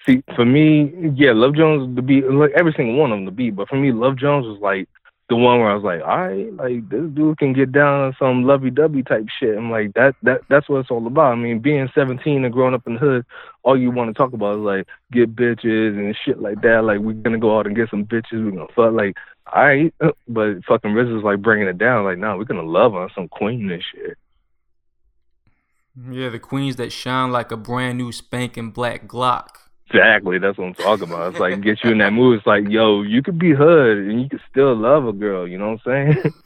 See, 0.09 0.23
for 0.35 0.45
me, 0.45 1.13
yeah, 1.15 1.33
Love 1.35 1.55
Jones 1.55 1.95
the 1.95 2.03
beat, 2.03 2.25
like 2.31 2.53
every 2.57 2.73
single 2.75 2.97
one 2.97 3.13
of 3.13 3.19
them 3.19 3.27
the 3.27 3.31
beat, 3.31 3.55
but 3.57 3.69
for 3.69 3.77
me, 3.77 3.93
Love 3.93 4.17
Jones 4.17 4.47
was 4.47 4.59
like 4.61 4.89
the 5.29 5.37
one 5.37 5.61
where 5.61 5.71
I 5.71 5.75
was 5.75 5.85
like, 5.85 6.01
all 6.01 6.29
right, 6.29 6.55
like 6.55 6.89
this 6.89 7.05
dude 7.13 7.37
can 7.37 7.53
get 7.53 7.71
down 7.71 8.01
on 8.01 8.17
some 8.19 8.45
lovey 8.45 8.71
dovey 8.71 9.03
type 9.03 9.27
shit. 9.39 9.59
I'm 9.59 9.71
like, 9.71 9.93
that 9.93 10.15
that 10.23 10.41
that's 10.49 10.69
what 10.69 10.79
it's 10.79 10.91
all 10.91 11.07
about. 11.07 11.33
I 11.33 11.35
mean, 11.35 11.59
being 11.59 11.91
17 11.95 12.45
and 12.45 12.53
growing 12.53 12.73
up 12.73 12.87
in 12.87 12.95
the 12.95 13.01
hood, 13.01 13.27
all 13.63 13.79
you 13.79 13.91
want 13.91 14.09
to 14.09 14.15
talk 14.15 14.33
about 14.33 14.59
is 14.59 14.65
like 14.65 14.87
get 15.13 15.37
bitches 15.37 15.99
and 15.99 16.17
shit 16.25 16.41
like 16.41 16.63
that. 16.63 16.85
Like 16.85 17.01
we're 17.01 17.13
gonna 17.13 17.39
go 17.39 17.59
out 17.59 17.67
and 17.67 17.77
get 17.77 17.91
some 17.91 18.07
bitches. 18.07 18.43
We're 18.43 18.53
gonna 18.53 18.67
fuck. 18.75 18.95
Like, 18.95 19.15
all 19.53 19.63
right, 19.63 19.95
uh, 20.01 20.13
but 20.27 20.65
fucking 20.65 20.95
Riz 20.95 21.09
is 21.09 21.23
like 21.23 21.43
bringing 21.43 21.69
it 21.69 21.77
down. 21.77 22.05
Like, 22.05 22.17
no, 22.17 22.29
nah, 22.29 22.37
we're 22.39 22.45
gonna 22.45 22.63
love 22.63 22.95
on 22.95 23.11
some 23.15 23.29
queen 23.29 23.71
and 23.71 23.85
shit. 23.93 24.17
Yeah, 26.11 26.31
the 26.31 26.39
queens 26.39 26.77
that 26.77 26.93
shine 26.93 27.31
like 27.31 27.51
a 27.51 27.57
brand 27.59 27.99
new 27.99 28.13
spanking 28.13 28.71
black 28.71 29.07
Glock. 29.07 29.68
Exactly, 29.91 30.39
that's 30.39 30.59
what 30.59 30.67
I'm 30.67 30.75
talking 30.75 31.09
about. 31.09 31.31
It's 31.31 31.41
like 31.41 31.61
get 31.63 31.83
you 31.83 31.93
in 31.93 31.99
that 31.99 32.13
mood. 32.13 32.39
It's 32.39 32.47
like, 32.47 32.69
yo, 32.69 33.03
you 33.03 33.23
could 33.23 33.39
be 33.39 33.53
hood 33.53 33.99
and 33.99 34.21
you 34.21 34.29
could 34.29 34.43
still 34.51 34.77
love 34.77 35.07
a 35.07 35.13
girl. 35.13 35.49
You 35.49 35.59
know 35.59 35.71
what 35.71 35.81
I'm 35.87 36.15
saying? 36.15 36.33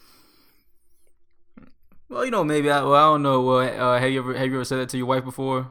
Well, 2.13 2.27
you 2.27 2.31
know, 2.31 2.45
maybe 2.45 2.71
I. 2.71 2.83
Well, 2.83 2.93
I 2.93 3.05
don't 3.05 3.23
know. 3.23 3.41
Well, 3.41 3.61
uh, 3.61 3.99
have 3.99 4.11
you 4.11 4.19
ever 4.19 4.37
have 4.37 4.47
you 4.47 4.57
ever 4.57 4.67
said 4.67 4.81
that 4.81 4.91
to 4.91 4.99
your 4.99 5.07
wife 5.07 5.25
before? 5.25 5.71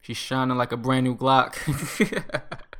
She's 0.00 0.16
shining 0.16 0.56
like 0.56 0.70
a 0.70 0.76
brand 0.76 1.02
new 1.02 1.16
Glock. 1.16 1.58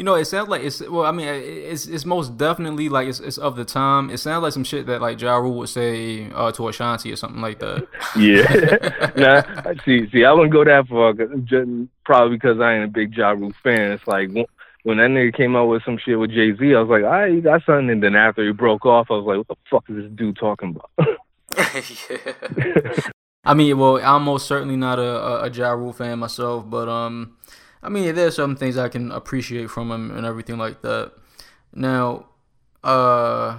you 0.00 0.04
know, 0.04 0.14
it 0.14 0.24
sounds 0.24 0.48
like 0.48 0.62
it's. 0.62 0.80
Well, 0.80 1.04
I 1.04 1.12
mean, 1.12 1.28
it's 1.28 1.86
it's 1.86 2.06
most 2.06 2.38
definitely 2.38 2.88
like 2.88 3.06
it's, 3.06 3.20
it's 3.20 3.36
of 3.36 3.54
the 3.54 3.66
time. 3.66 4.08
It 4.08 4.16
sounds 4.16 4.42
like 4.42 4.54
some 4.54 4.64
shit 4.64 4.86
that 4.86 5.02
like 5.02 5.20
Ja 5.20 5.36
Rule 5.36 5.58
would 5.58 5.68
say 5.68 6.30
uh, 6.30 6.50
to 6.52 6.68
Ashanti 6.68 7.12
or 7.12 7.16
something 7.16 7.42
like 7.42 7.58
that. 7.58 7.86
yeah. 8.16 9.12
nah, 9.18 9.74
see, 9.84 10.08
see, 10.08 10.24
I 10.24 10.32
wouldn't 10.32 10.54
go 10.54 10.64
that 10.64 10.88
far. 10.88 11.12
Just, 11.12 11.68
probably 12.02 12.38
because 12.38 12.58
I 12.60 12.76
ain't 12.76 12.84
a 12.84 12.88
big 12.88 13.14
Ja 13.14 13.32
Rule 13.32 13.52
fan. 13.62 13.92
It's 13.92 14.06
like 14.06 14.30
when 14.84 14.96
that 14.96 15.10
nigga 15.10 15.36
came 15.36 15.54
out 15.54 15.66
with 15.66 15.84
some 15.84 15.98
shit 15.98 16.18
with 16.18 16.30
Jay 16.30 16.56
Z, 16.56 16.74
I 16.74 16.80
was 16.80 16.88
like, 16.88 17.04
all 17.04 17.10
right, 17.10 17.30
you 17.30 17.42
got 17.42 17.62
something. 17.66 17.90
And 17.90 18.02
then 18.02 18.16
after 18.16 18.42
he 18.42 18.52
broke 18.52 18.86
off, 18.86 19.08
I 19.10 19.16
was 19.16 19.26
like, 19.26 19.36
what 19.36 19.48
the 19.48 19.56
fuck 19.70 19.84
is 19.90 19.96
this 19.96 20.12
dude 20.12 20.38
talking 20.38 20.74
about? 20.96 21.18
I 23.44 23.52
mean, 23.52 23.78
well, 23.78 24.00
I'm 24.02 24.22
most 24.22 24.46
certainly 24.46 24.76
not 24.76 24.98
a, 24.98 25.02
a, 25.02 25.42
a 25.42 25.50
Ja 25.50 25.72
Rule 25.72 25.92
fan 25.92 26.20
myself, 26.20 26.64
but 26.70 26.88
um, 26.88 27.36
I 27.82 27.88
mean, 27.88 28.14
there's 28.14 28.36
some 28.36 28.56
things 28.56 28.76
I 28.76 28.88
can 28.88 29.10
appreciate 29.10 29.70
from 29.70 29.90
him 29.90 30.10
and 30.10 30.26
everything 30.26 30.58
like 30.58 30.82
that. 30.82 31.12
Now, 31.72 32.26
uh, 32.84 33.58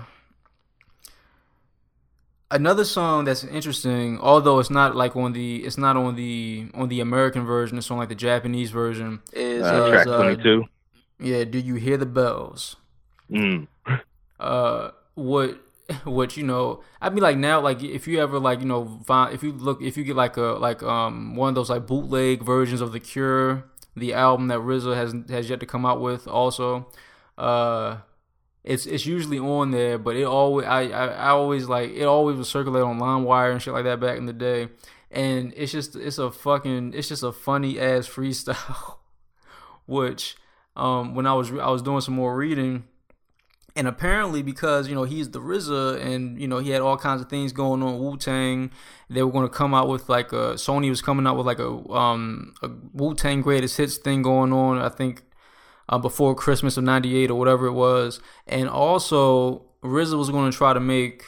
another 2.52 2.84
song 2.84 3.26
that's 3.26 3.44
interesting, 3.44 4.20
although 4.20 4.60
it's 4.60 4.70
not 4.70 4.96
like 4.96 5.16
on 5.16 5.34
the, 5.34 5.64
it's 5.64 5.78
not 5.78 5.98
on 5.98 6.16
the 6.16 6.68
on 6.74 6.90
the 6.90 7.00
American 7.00 7.46
version, 7.46 7.78
it's 7.78 7.90
on 7.90 7.98
like 7.98 8.10
the 8.10 8.16
Japanese 8.16 8.70
version. 8.70 9.22
Is 9.34 9.64
uh, 9.64 9.90
track 9.90 10.08
uh, 10.08 10.18
22. 10.24 10.66
Yeah, 11.20 11.44
do 11.44 11.60
you 11.60 11.76
hear 11.76 11.98
the 11.98 12.06
bells? 12.06 12.76
Mm. 13.30 13.68
Uh, 14.40 14.90
what 15.14 15.62
what 16.04 16.38
you 16.38 16.44
know 16.44 16.82
i 17.02 17.10
mean 17.10 17.22
like 17.22 17.38
now 17.38 17.60
like 17.60 17.84
if 17.84 18.08
you 18.08 18.20
ever 18.20 18.40
like 18.40 18.60
you 18.60 18.66
know 18.66 19.00
find 19.06 19.34
if 19.34 19.44
you 19.44 19.52
look 19.52 19.82
if 19.82 19.98
you 19.98 20.04
get 20.04 20.16
like 20.16 20.38
a 20.38 20.42
like 20.42 20.82
um 20.84 21.36
one 21.36 21.50
of 21.50 21.56
those 21.56 21.70
like 21.70 21.86
bootleg 21.86 22.44
versions 22.44 22.82
of 22.82 22.92
the 22.92 23.00
cure 23.00 23.64
the 23.96 24.14
album 24.14 24.48
that 24.48 24.60
RZA 24.60 24.96
has 24.96 25.16
has 25.30 25.50
yet 25.50 25.60
to 25.60 25.66
come 25.66 25.86
out 25.86 26.02
with 26.02 26.28
also. 26.28 26.88
Uh 27.38 27.98
it's 28.64 28.86
it's 28.86 29.06
usually 29.06 29.40
on 29.40 29.72
there 29.72 29.98
but 29.98 30.16
it 30.16 30.24
always 30.24 30.68
I, 30.68 30.82
I, 30.84 31.06
I 31.08 31.30
always 31.30 31.68
like 31.68 31.92
it 31.92 32.04
always 32.04 32.38
was 32.38 32.48
circulate 32.48 32.84
on 32.84 33.00
LimeWire 33.00 33.52
and 33.52 33.62
shit 33.62 33.74
like 33.74 33.86
that 33.86 34.00
back 34.00 34.18
in 34.18 34.26
the 34.26 34.34
day. 34.34 34.70
And 35.10 35.54
it's 35.58 35.72
just 35.72 35.96
it's 35.96 36.18
a 36.18 36.32
fucking 36.32 36.94
it's 36.94 37.08
just 37.10 37.24
a 37.24 37.32
funny 37.32 37.80
ass 37.80 38.08
freestyle 38.08 38.98
which 39.86 40.36
um 40.76 41.16
when 41.16 41.26
I 41.26 41.34
was 41.34 41.52
I 41.52 41.70
was 41.70 41.82
doing 41.82 42.02
some 42.02 42.14
more 42.16 42.36
reading 42.36 42.86
and 43.76 43.88
apparently, 43.88 44.42
because 44.42 44.88
you 44.88 44.96
know 44.96 45.04
he's 45.04 45.30
the 45.30 45.40
RZA, 45.40 46.02
and 46.06 46.40
you 46.40 46.48
know 46.48 46.60
he 46.60 46.72
had 46.72 46.82
all 46.82 46.98
kinds 46.98 47.22
of 47.22 47.30
things 47.30 47.54
going 47.54 47.82
on. 47.82 48.00
Wu 48.00 48.18
Tang, 48.18 48.72
they 49.10 49.24
were 49.24 49.32
going 49.32 49.48
to 49.48 49.54
come 49.54 49.74
out 49.74 49.88
with 49.88 50.10
like 50.10 50.32
a 50.32 50.56
Sony 50.56 50.90
was 50.90 51.02
coming 51.02 51.26
out 51.26 51.38
with 51.38 51.46
like 51.46 51.60
a 51.60 51.70
um 51.92 52.54
a 52.62 52.70
Wu 52.94 53.16
Tang 53.16 53.42
greatest 53.42 53.78
hits 53.78 53.98
thing 53.98 54.22
going 54.22 54.52
on. 54.52 54.78
I 54.78 54.90
think 54.90 55.24
uh, 55.90 55.98
before 55.98 56.36
Christmas 56.36 56.78
of 56.78 56.84
'98 56.84 57.32
or 57.32 57.40
whatever 57.40 57.68
it 57.68 57.74
was, 57.74 58.20
and 58.48 58.70
also 58.70 59.66
RZA 59.84 60.18
was 60.18 60.30
going 60.30 60.52
to 60.52 60.58
try 60.58 60.74
to 60.74 60.80
make 60.80 61.24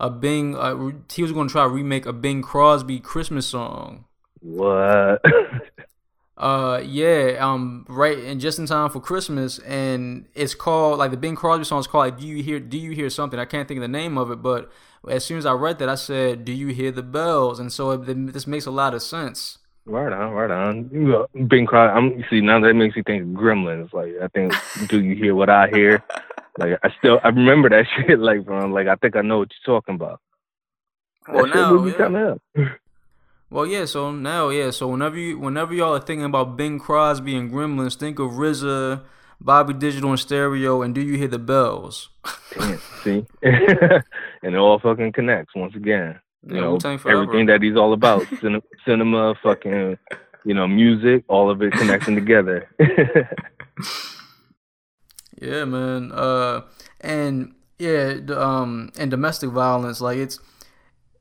a 0.00 0.10
Bing. 0.10 0.56
Uh, 0.56 0.92
he 1.12 1.22
was 1.22 1.32
going 1.32 1.48
to 1.48 1.52
try 1.52 1.64
to 1.64 1.68
remake 1.68 2.06
a 2.06 2.12
Bing 2.12 2.42
Crosby 2.42 3.00
Christmas 3.00 3.46
song. 3.46 4.04
What? 4.40 5.22
Uh, 6.42 6.82
yeah, 6.84 7.36
um, 7.38 7.86
right, 7.88 8.18
and 8.18 8.40
just 8.40 8.58
in 8.58 8.66
time 8.66 8.90
for 8.90 8.98
Christmas, 8.98 9.60
and 9.60 10.26
it's 10.34 10.56
called 10.56 10.98
like 10.98 11.12
the 11.12 11.16
Bing 11.16 11.36
Crosby 11.36 11.64
song 11.64 11.78
is 11.78 11.86
called 11.86 12.06
like 12.06 12.18
"Do 12.18 12.26
You 12.26 12.42
Hear 12.42 12.58
Do 12.58 12.76
You 12.76 12.90
Hear 12.90 13.10
Something?" 13.10 13.38
I 13.38 13.44
can't 13.44 13.68
think 13.68 13.78
of 13.78 13.82
the 13.82 13.86
name 13.86 14.18
of 14.18 14.28
it, 14.32 14.42
but 14.42 14.68
as 15.08 15.24
soon 15.24 15.38
as 15.38 15.46
I 15.46 15.52
read 15.52 15.78
that, 15.78 15.88
I 15.88 15.94
said, 15.94 16.44
"Do 16.44 16.50
you 16.50 16.66
hear 16.68 16.90
the 16.90 17.04
bells?" 17.04 17.60
And 17.60 17.72
so 17.72 17.92
it, 17.92 18.32
this 18.32 18.48
makes 18.48 18.66
a 18.66 18.72
lot 18.72 18.92
of 18.92 19.02
sense. 19.02 19.58
Right 19.84 20.12
on, 20.12 20.32
right 20.32 20.50
on. 20.50 21.28
Bing 21.46 21.64
Crosby. 21.64 21.96
I'm 21.96 22.18
you 22.18 22.24
see 22.28 22.40
now 22.40 22.58
that 22.58 22.74
makes 22.74 22.96
me 22.96 23.04
think 23.04 23.22
of 23.22 23.28
Gremlins. 23.28 23.92
Like 23.92 24.14
I 24.20 24.26
think, 24.26 24.52
do 24.88 25.00
you 25.00 25.14
hear 25.14 25.36
what 25.36 25.48
I 25.48 25.68
hear? 25.68 26.02
Like 26.58 26.78
I 26.82 26.90
still 26.98 27.18
I 27.24 27.28
remember 27.28 27.70
that 27.70 27.86
shit. 28.06 28.18
Like 28.18 28.44
from 28.44 28.72
like 28.72 28.86
I 28.86 28.96
think 28.96 29.16
I 29.16 29.22
know 29.22 29.38
what 29.38 29.48
you're 29.64 29.74
talking 29.74 29.94
about. 29.94 30.20
Well, 31.26 31.46
now, 31.46 31.86
yeah. 31.86 32.64
Well, 33.52 33.66
yeah. 33.66 33.84
So 33.84 34.10
now, 34.10 34.48
yeah. 34.48 34.70
So 34.70 34.88
whenever 34.88 35.18
you, 35.18 35.38
whenever 35.38 35.74
y'all 35.74 35.94
are 35.94 36.00
thinking 36.00 36.24
about 36.24 36.56
Bing 36.56 36.78
Crosby 36.78 37.36
and 37.36 37.52
Gremlins, 37.52 37.96
think 37.96 38.18
of 38.18 38.30
RZA, 38.30 39.02
Bobby 39.42 39.74
Digital 39.74 40.08
and 40.08 40.18
Stereo, 40.18 40.80
and 40.80 40.94
Do 40.94 41.02
You 41.02 41.18
Hear 41.18 41.28
the 41.28 41.38
Bells? 41.38 42.08
Damn, 42.58 42.78
see, 43.04 43.26
and 43.42 44.02
it 44.42 44.56
all 44.56 44.78
fucking 44.78 45.12
connects 45.12 45.54
once 45.54 45.74
again. 45.74 46.18
You 46.46 46.54
yeah, 46.54 46.60
know, 46.62 46.78
everything 47.06 47.46
that 47.46 47.60
he's 47.62 47.76
all 47.76 47.92
about, 47.92 48.26
Cin- 48.40 48.62
cinema, 48.86 49.34
fucking, 49.42 49.98
you 50.44 50.54
know, 50.54 50.66
music, 50.66 51.22
all 51.28 51.50
of 51.50 51.60
it 51.62 51.72
connecting 51.74 52.14
together. 52.14 52.68
yeah, 55.40 55.66
man. 55.66 56.10
Uh, 56.10 56.62
and 57.02 57.54
yeah, 57.78 58.14
um, 58.30 58.90
and 58.98 59.10
domestic 59.10 59.50
violence, 59.50 60.00
like 60.00 60.16
it's 60.16 60.40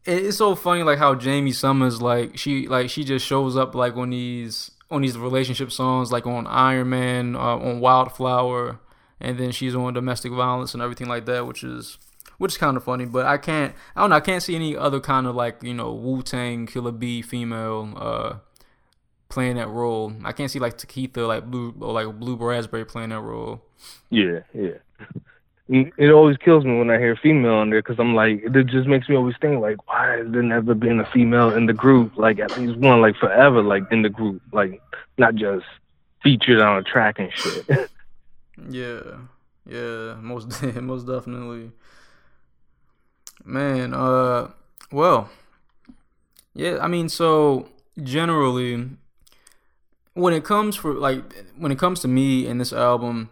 it's 0.05 0.37
so 0.37 0.55
funny 0.55 0.83
like 0.83 0.97
how 0.97 1.15
Jamie 1.15 1.51
Sommers 1.51 2.01
like 2.01 2.37
she 2.37 2.67
like 2.67 2.89
she 2.89 3.03
just 3.03 3.25
shows 3.25 3.55
up 3.55 3.75
like 3.75 3.95
on 3.95 4.09
these 4.09 4.71
on 4.89 5.01
these 5.01 5.17
relationship 5.17 5.71
songs 5.71 6.11
like 6.11 6.25
on 6.25 6.47
Iron 6.47 6.89
Man 6.89 7.35
uh, 7.35 7.57
on 7.57 7.79
Wildflower 7.79 8.79
and 9.19 9.37
then 9.37 9.51
she's 9.51 9.75
on 9.75 9.93
domestic 9.93 10.31
violence 10.31 10.73
and 10.73 10.81
everything 10.81 11.07
like 11.07 11.25
that 11.25 11.45
which 11.45 11.63
is 11.63 11.97
which 12.37 12.53
is 12.53 12.57
kind 12.57 12.75
of 12.75 12.83
funny 12.83 13.05
but 13.05 13.25
I 13.25 13.37
can't 13.37 13.73
I 13.95 14.01
don't 14.01 14.09
know 14.09 14.15
I 14.15 14.21
can't 14.21 14.41
see 14.41 14.55
any 14.55 14.75
other 14.75 14.99
kind 14.99 15.27
of 15.27 15.35
like 15.35 15.61
you 15.61 15.73
know 15.73 15.93
Wu 15.93 16.23
Tang 16.23 16.65
Killer 16.65 16.91
B 16.91 17.21
female 17.21 17.93
uh 17.95 18.33
playing 19.29 19.55
that 19.55 19.69
role. 19.69 20.13
I 20.25 20.33
can't 20.33 20.51
see 20.51 20.59
like 20.59 20.77
Tekitha 20.77 21.27
like 21.27 21.49
blue 21.49 21.73
or 21.79 21.93
like 21.93 22.07
Blue 22.19 22.35
Raspberry 22.35 22.85
playing 22.85 23.09
that 23.09 23.21
role. 23.21 23.63
Yeah 24.09 24.39
yeah 24.53 24.77
it 25.69 26.11
always 26.11 26.37
kills 26.37 26.65
me 26.65 26.77
when 26.77 26.89
I 26.89 26.97
hear 26.97 27.15
female 27.15 27.53
on 27.53 27.69
there 27.69 27.81
because 27.81 27.99
I'm 27.99 28.13
like, 28.13 28.41
it 28.43 28.67
just 28.67 28.87
makes 28.87 29.07
me 29.07 29.15
always 29.15 29.35
think 29.39 29.61
like, 29.61 29.87
why 29.87 30.17
has 30.17 30.31
there 30.31 30.43
never 30.43 30.73
been 30.73 30.99
a 30.99 31.09
female 31.11 31.55
in 31.55 31.65
the 31.65 31.73
group? 31.73 32.17
Like 32.17 32.39
at 32.39 32.57
least 32.57 32.77
one, 32.77 33.01
like 33.01 33.15
forever, 33.15 33.61
like 33.61 33.83
in 33.91 34.01
the 34.01 34.09
group, 34.09 34.41
like 34.51 34.81
not 35.17 35.35
just 35.35 35.65
featured 36.23 36.59
on 36.59 36.77
a 36.77 36.83
track 36.83 37.19
and 37.19 37.31
shit. 37.33 37.65
yeah, 38.69 39.01
yeah, 39.65 40.15
most 40.19 40.61
most 40.81 41.07
definitely. 41.07 41.71
Man, 43.45 43.93
uh, 43.93 44.51
well, 44.91 45.29
yeah, 46.53 46.77
I 46.81 46.87
mean, 46.87 47.07
so 47.09 47.69
generally, 48.03 48.89
when 50.13 50.33
it 50.33 50.43
comes 50.43 50.75
for 50.75 50.93
like 50.93 51.45
when 51.57 51.71
it 51.71 51.79
comes 51.79 52.01
to 52.01 52.07
me 52.07 52.45
and 52.45 52.59
this 52.59 52.73
album 52.73 53.29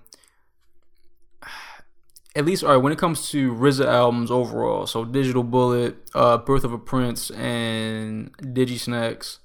at 2.39 2.45
least 2.45 2.63
all 2.63 2.69
right 2.69 2.77
when 2.77 2.93
it 2.93 2.97
comes 2.97 3.29
to 3.31 3.53
RZA 3.53 3.85
albums 3.85 4.31
overall. 4.31 4.87
So 4.87 5.03
Digital 5.03 5.43
Bullet, 5.43 5.97
uh, 6.15 6.37
Birth 6.37 6.63
of 6.63 6.71
a 6.71 6.77
Prince, 6.77 7.29
and 7.31 8.35
Digi 8.37 8.79
Snacks. 8.79 9.39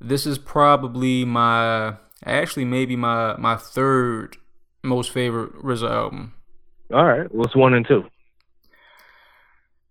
This 0.00 0.24
is 0.24 0.38
probably 0.38 1.24
my 1.24 1.96
actually 2.24 2.64
maybe 2.64 2.94
my 2.94 3.36
my 3.38 3.56
third 3.56 4.36
most 4.84 5.10
favorite 5.10 5.52
RZA 5.64 5.90
album. 5.90 6.34
All 6.94 7.04
right, 7.04 7.32
what's 7.34 7.56
one 7.56 7.74
and 7.74 7.86
two? 7.86 8.04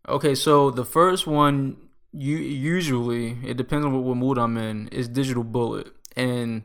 Okay, 0.08 0.34
so 0.34 0.72
the 0.72 0.86
first 0.86 1.28
one 1.28 1.76
you 2.14 2.38
usually 2.38 3.38
it 3.44 3.58
depends 3.58 3.86
on 3.86 3.94
what, 3.94 4.04
what 4.04 4.16
mood 4.16 4.38
I'm 4.38 4.58
in 4.58 4.88
is 4.88 5.10
Digital 5.10 5.44
Bullet 5.44 5.88
and 6.16 6.64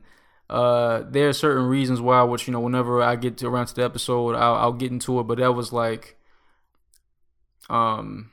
uh, 0.49 1.03
there 1.09 1.29
are 1.29 1.33
certain 1.33 1.65
reasons 1.65 2.01
why, 2.01 2.23
which 2.23 2.47
you 2.47 2.53
know, 2.53 2.61
whenever 2.61 3.03
I 3.03 3.17
get 3.17 3.39
to 3.39 3.49
around 3.49 3.67
to 3.67 3.75
the 3.75 3.85
episode, 3.85 4.35
I'll, 4.35 4.55
I'll 4.55 4.73
get 4.73 4.93
into 4.93 5.19
it. 5.19 5.25
But 5.25 5.39
that 5.39 5.55
was 5.55 5.73
like, 5.73 6.17
um, 7.69 8.31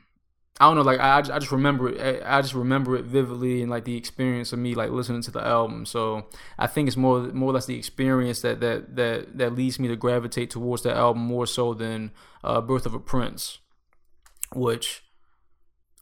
I 0.60 0.66
don't 0.66 0.76
know, 0.76 0.82
like 0.82 1.00
I, 1.00 1.18
I 1.18 1.20
just 1.20 1.50
remember 1.50 1.88
it. 1.88 2.22
I 2.24 2.40
just 2.40 2.54
remember 2.54 2.94
it 2.96 3.04
vividly 3.04 3.62
and 3.62 3.70
like 3.70 3.84
the 3.84 3.96
experience 3.96 4.52
of 4.52 4.60
me 4.60 4.76
like 4.76 4.90
listening 4.90 5.22
to 5.22 5.32
the 5.32 5.44
album. 5.44 5.86
So 5.86 6.26
I 6.56 6.68
think 6.68 6.86
it's 6.86 6.96
more 6.96 7.22
more 7.32 7.50
or 7.50 7.54
less 7.54 7.66
the 7.66 7.76
experience 7.76 8.42
that 8.42 8.60
that 8.60 8.94
that 8.94 9.36
that 9.36 9.54
leads 9.56 9.80
me 9.80 9.88
to 9.88 9.96
gravitate 9.96 10.50
towards 10.50 10.84
that 10.84 10.96
album 10.96 11.22
more 11.22 11.46
so 11.46 11.74
than 11.74 12.12
uh, 12.44 12.60
Birth 12.60 12.86
of 12.86 12.94
a 12.94 13.00
Prince, 13.00 13.58
which 14.54 15.02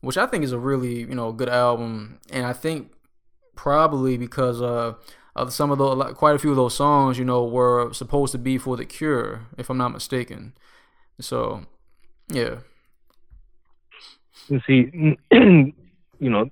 which 0.03 0.19
I 0.19 0.27
think 0.27 0.45
is 0.45 0.53
a 0.53 0.59
really 0.59 0.99
you 0.99 1.15
know 1.15 1.33
good 1.33 1.49
album, 1.49 2.21
and 2.31 2.45
I 2.45 2.53
think 2.53 2.93
probably 3.57 4.19
because 4.19 4.61
uh 4.61 4.95
uh, 5.35 5.49
some 5.49 5.71
of 5.71 5.79
the 5.79 6.13
quite 6.15 6.35
a 6.35 6.39
few 6.39 6.51
of 6.51 6.57
those 6.57 6.77
songs, 6.77 7.19
you 7.19 7.25
know, 7.25 7.45
were 7.45 7.93
supposed 7.93 8.33
to 8.33 8.39
be 8.39 8.59
for 8.59 8.77
the 8.77 8.85
Cure, 8.85 9.47
if 9.57 9.71
I'm 9.71 9.79
not 9.79 9.93
mistaken. 9.93 10.53
So, 11.21 11.63
yeah. 12.29 12.57
You 14.49 14.61
see, 14.67 15.17
you 15.33 15.75
know, 16.31 16.51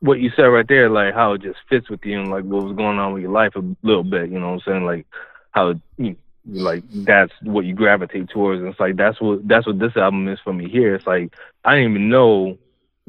what 0.00 0.20
you 0.20 0.30
said 0.34 0.44
right 0.44 0.66
there, 0.66 0.88
like 0.88 1.14
how 1.14 1.34
it 1.34 1.42
just 1.42 1.58
fits 1.68 1.90
with 1.90 2.04
you 2.04 2.20
and 2.20 2.30
like 2.30 2.44
what 2.44 2.64
was 2.64 2.76
going 2.76 2.98
on 2.98 3.12
with 3.12 3.22
your 3.22 3.32
life 3.32 3.54
a 3.56 3.62
little 3.82 4.04
bit. 4.04 4.30
You 4.30 4.38
know 4.38 4.52
what 4.52 4.62
I'm 4.66 4.72
saying? 4.72 4.84
Like 4.84 5.06
how 5.50 5.74
you, 5.98 6.16
like 6.46 6.84
that's 6.90 7.32
what 7.42 7.64
you 7.64 7.74
gravitate 7.74 8.30
towards. 8.30 8.60
And 8.60 8.68
it's 8.68 8.80
like 8.80 8.96
that's 8.96 9.20
what 9.20 9.46
that's 9.46 9.66
what 9.66 9.78
this 9.78 9.96
album 9.96 10.28
is 10.28 10.38
for 10.42 10.52
me 10.52 10.68
here. 10.68 10.94
It's 10.94 11.06
like 11.06 11.34
I 11.64 11.76
didn't 11.76 11.90
even 11.92 12.08
know 12.08 12.58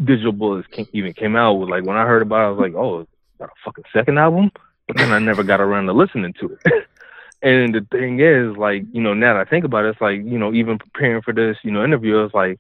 Digital 0.04 0.32
Bullets 0.32 0.68
even 0.94 1.14
came 1.14 1.36
out 1.36 1.54
with 1.54 1.70
like 1.70 1.86
when 1.86 1.98
I 1.98 2.06
heard 2.06 2.22
about 2.22 2.42
it, 2.42 2.48
I 2.48 2.50
was 2.50 2.60
like, 2.60 2.76
oh, 2.76 3.08
got 3.40 3.50
a 3.50 3.54
fucking 3.64 3.86
second 3.94 4.18
album, 4.18 4.52
but 4.88 4.98
then 4.98 5.12
I 5.12 5.20
never 5.20 5.44
got 5.44 5.62
around 5.62 5.86
to 5.88 5.94
listening 5.94 6.34
to 6.40 6.58
it. 6.66 6.88
and 7.42 7.74
the 7.74 7.86
thing 7.92 8.20
is, 8.20 8.56
like, 8.58 8.84
you 8.92 9.02
know, 9.02 9.14
now 9.14 9.34
that 9.34 9.48
I 9.48 9.50
think 9.50 9.66
about 9.66 9.86
it, 9.86 9.90
it's 9.90 10.02
like, 10.02 10.18
you 10.18 10.38
know, 10.38 10.54
even 10.54 10.78
preparing 10.78 11.22
for 11.22 11.34
this, 11.34 11.58
you 11.64 11.72
know, 11.72 11.84
interview, 11.84 12.24
it's 12.24 12.34
like 12.34 12.60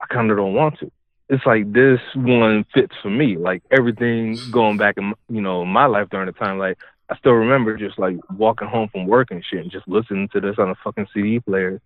I 0.00 0.06
kind 0.06 0.30
of 0.30 0.36
don't 0.36 0.54
want 0.54 0.78
to. 0.80 0.90
It's 1.28 1.46
like 1.46 1.72
this 1.72 2.00
one 2.14 2.64
fits 2.74 2.94
for 3.02 3.10
me. 3.10 3.36
Like 3.36 3.62
everything 3.70 4.38
going 4.50 4.76
back 4.76 4.96
in, 4.98 5.14
you 5.28 5.40
know, 5.40 5.64
my 5.64 5.86
life 5.86 6.08
during 6.10 6.26
the 6.26 6.32
time, 6.32 6.58
like 6.58 6.78
I 7.08 7.16
still 7.16 7.32
remember 7.32 7.76
just 7.76 7.98
like 7.98 8.16
walking 8.36 8.68
home 8.68 8.88
from 8.88 9.06
work 9.06 9.30
and 9.30 9.44
shit, 9.44 9.60
and 9.60 9.70
just 9.70 9.88
listening 9.88 10.28
to 10.28 10.40
this 10.40 10.58
on 10.58 10.70
a 10.70 10.74
fucking 10.76 11.08
CD 11.14 11.40
player 11.40 11.80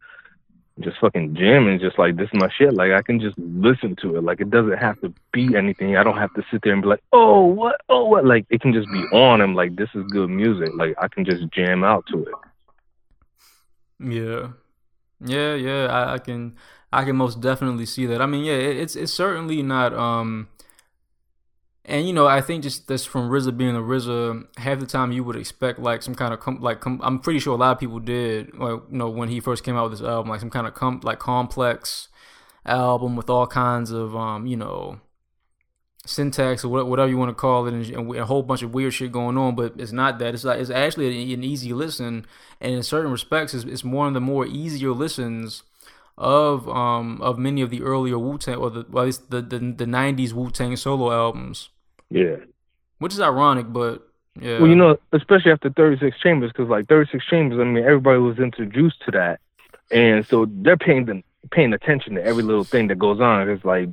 just 0.81 0.99
fucking 1.01 1.35
jamming, 1.35 1.79
just 1.79 1.99
like 1.99 2.17
this 2.17 2.29
is 2.33 2.41
my 2.41 2.51
shit. 2.57 2.75
Like 2.75 2.93
I 2.93 3.03
can 3.03 3.19
just 3.19 3.37
listen 3.39 3.97
to 4.03 4.17
it. 4.17 4.25
Like 4.25 4.41
it 4.41 4.51
doesn't 4.51 4.77
have 4.79 5.01
to 5.01 5.13
be 5.33 5.57
anything. 5.57 5.97
I 5.97 6.03
don't 6.03 6.19
have 6.19 6.35
to 6.35 6.43
sit 6.51 6.61
there 6.63 6.73
and 6.73 6.83
be 6.83 6.89
like, 6.89 7.03
oh 7.13 7.45
what, 7.45 7.81
oh 7.89 8.05
what. 8.05 8.27
Like 8.27 8.47
it 8.51 8.61
can 8.61 8.73
just 8.73 8.91
be 8.91 9.03
on. 9.13 9.41
I'm 9.41 9.55
like, 9.55 9.77
this 9.77 9.89
is 9.95 10.05
good 10.11 10.29
music. 10.29 10.71
Like 10.77 10.95
I 11.01 11.09
can 11.09 11.25
just 11.25 11.51
jam 11.51 11.83
out 11.83 12.05
to 12.13 12.23
it. 12.23 12.35
Yeah, 13.99 14.49
yeah, 15.25 15.55
yeah. 15.55 15.87
I, 15.87 16.15
I 16.15 16.19
can, 16.19 16.57
I 16.93 17.05
can 17.05 17.17
most 17.17 17.41
definitely 17.41 17.87
see 17.87 18.05
that. 18.07 18.21
I 18.21 18.27
mean, 18.27 18.45
yeah, 18.45 18.55
it's 18.55 18.97
it's 18.97 19.13
certainly 19.13 19.63
not 19.63 19.95
um 19.95 20.49
and 21.89 22.07
you 22.07 22.13
know, 22.13 22.27
I 22.27 22.41
think 22.41 22.65
just 22.65 22.89
this 22.89 23.05
from 23.05 23.31
RZA 23.31 23.57
being 23.57 23.77
a 23.77 23.81
RZA, 23.81 24.59
half 24.59 24.81
the 24.81 24.87
time 24.87 25.13
you 25.13 25.23
would 25.23 25.37
expect 25.37 25.79
like 25.79 26.03
some 26.03 26.17
kind 26.17 26.35
of 26.35 26.41
com- 26.41 26.61
like 26.61 26.81
com- 26.81 27.01
I'm 27.03 27.21
pretty 27.21 27.39
sure 27.39 27.55
a 27.55 27.57
lot 27.57 27.73
of 27.73 27.79
people 27.79 28.01
did, 28.01 28.53
like 28.59 28.81
you 28.91 28.99
know, 28.99 29.09
when 29.09 29.29
he 29.29 29.39
first 29.39 29.63
came 29.63 29.77
out 29.77 29.89
with 29.89 30.01
this 30.01 30.07
album, 30.07 30.29
like 30.29 30.41
some 30.41 30.51
kind 30.51 30.67
of 30.67 30.75
com- 30.75 31.01
like 31.05 31.21
complex 31.21 32.09
album 32.65 33.15
with 33.15 33.31
all 33.31 33.47
kinds 33.47 33.93
of 33.93 34.17
um, 34.17 34.49
you 34.49 34.57
know, 34.57 35.01
syntax 36.05 36.65
or 36.65 36.85
whatever 36.85 37.09
you 37.09 37.19
want 37.19 37.29
to 37.29 37.35
call 37.35 37.69
it, 37.69 37.73
and, 37.73 38.17
a 38.17 38.27
whole 38.27 38.43
bunch 38.43 38.63
of 38.63 38.75
weird 38.75 38.93
shit 38.93 39.13
going 39.13 39.39
on. 39.39 39.55
But 39.55 39.75
it's 39.79 39.93
not 39.93 40.19
that. 40.19 40.35
It's 40.35 40.43
like 40.43 40.59
it's 40.59 40.71
actually 40.71 41.33
an 41.35 41.45
easy 41.45 41.73
listen, 41.73 42.27
and 42.61 42.75
in 42.75 42.83
certain 42.83 43.13
respects, 43.13 43.55
it's, 43.55 43.65
it's 43.65 43.85
one 43.85 44.09
of 44.09 44.15
the 44.15 44.21
more 44.21 44.45
easier 44.45 44.91
listens 44.91 45.63
of 46.19 46.69
um 46.69 47.21
of 47.23 47.39
many 47.39 47.61
of 47.63 47.71
the 47.71 47.83
earlier 47.83 48.19
Wu 48.19 48.39
Tang 48.39 48.57
or 48.57 48.71
the 48.71 48.87
well, 48.91 49.05
at 49.05 49.07
least 49.07 49.31
the 49.31 49.41
the, 49.41 49.59
the 49.59 49.85
'90s 49.85 50.33
Wu 50.33 50.51
Tang 50.51 50.75
solo 50.75 51.13
albums. 51.13 51.69
Yeah. 52.11 52.37
Which 52.99 53.13
is 53.13 53.21
ironic, 53.21 53.73
but 53.73 54.07
yeah. 54.41 54.59
Well, 54.59 54.69
you 54.69 54.77
know, 54.77 54.99
especially 55.13 55.53
after 55.53 55.71
36 55.71 56.19
Chambers, 56.21 56.53
because 56.53 56.69
like 56.69 56.87
36 56.89 57.25
Chambers, 57.27 57.59
I 57.59 57.65
mean, 57.65 57.85
everybody 57.85 58.19
was 58.19 58.39
introduced 58.39 59.03
to 59.07 59.11
that, 59.13 59.41
and 59.91 60.27
so 60.27 60.47
they're 60.49 60.77
paying 60.77 61.07
them 61.07 61.23
paying 61.51 61.73
attention 61.73 62.15
to 62.15 62.25
every 62.25 62.43
little 62.43 62.65
thing 62.65 62.89
that 62.89 62.99
goes 62.99 63.21
on. 63.21 63.49
It's 63.49 63.65
like 63.65 63.89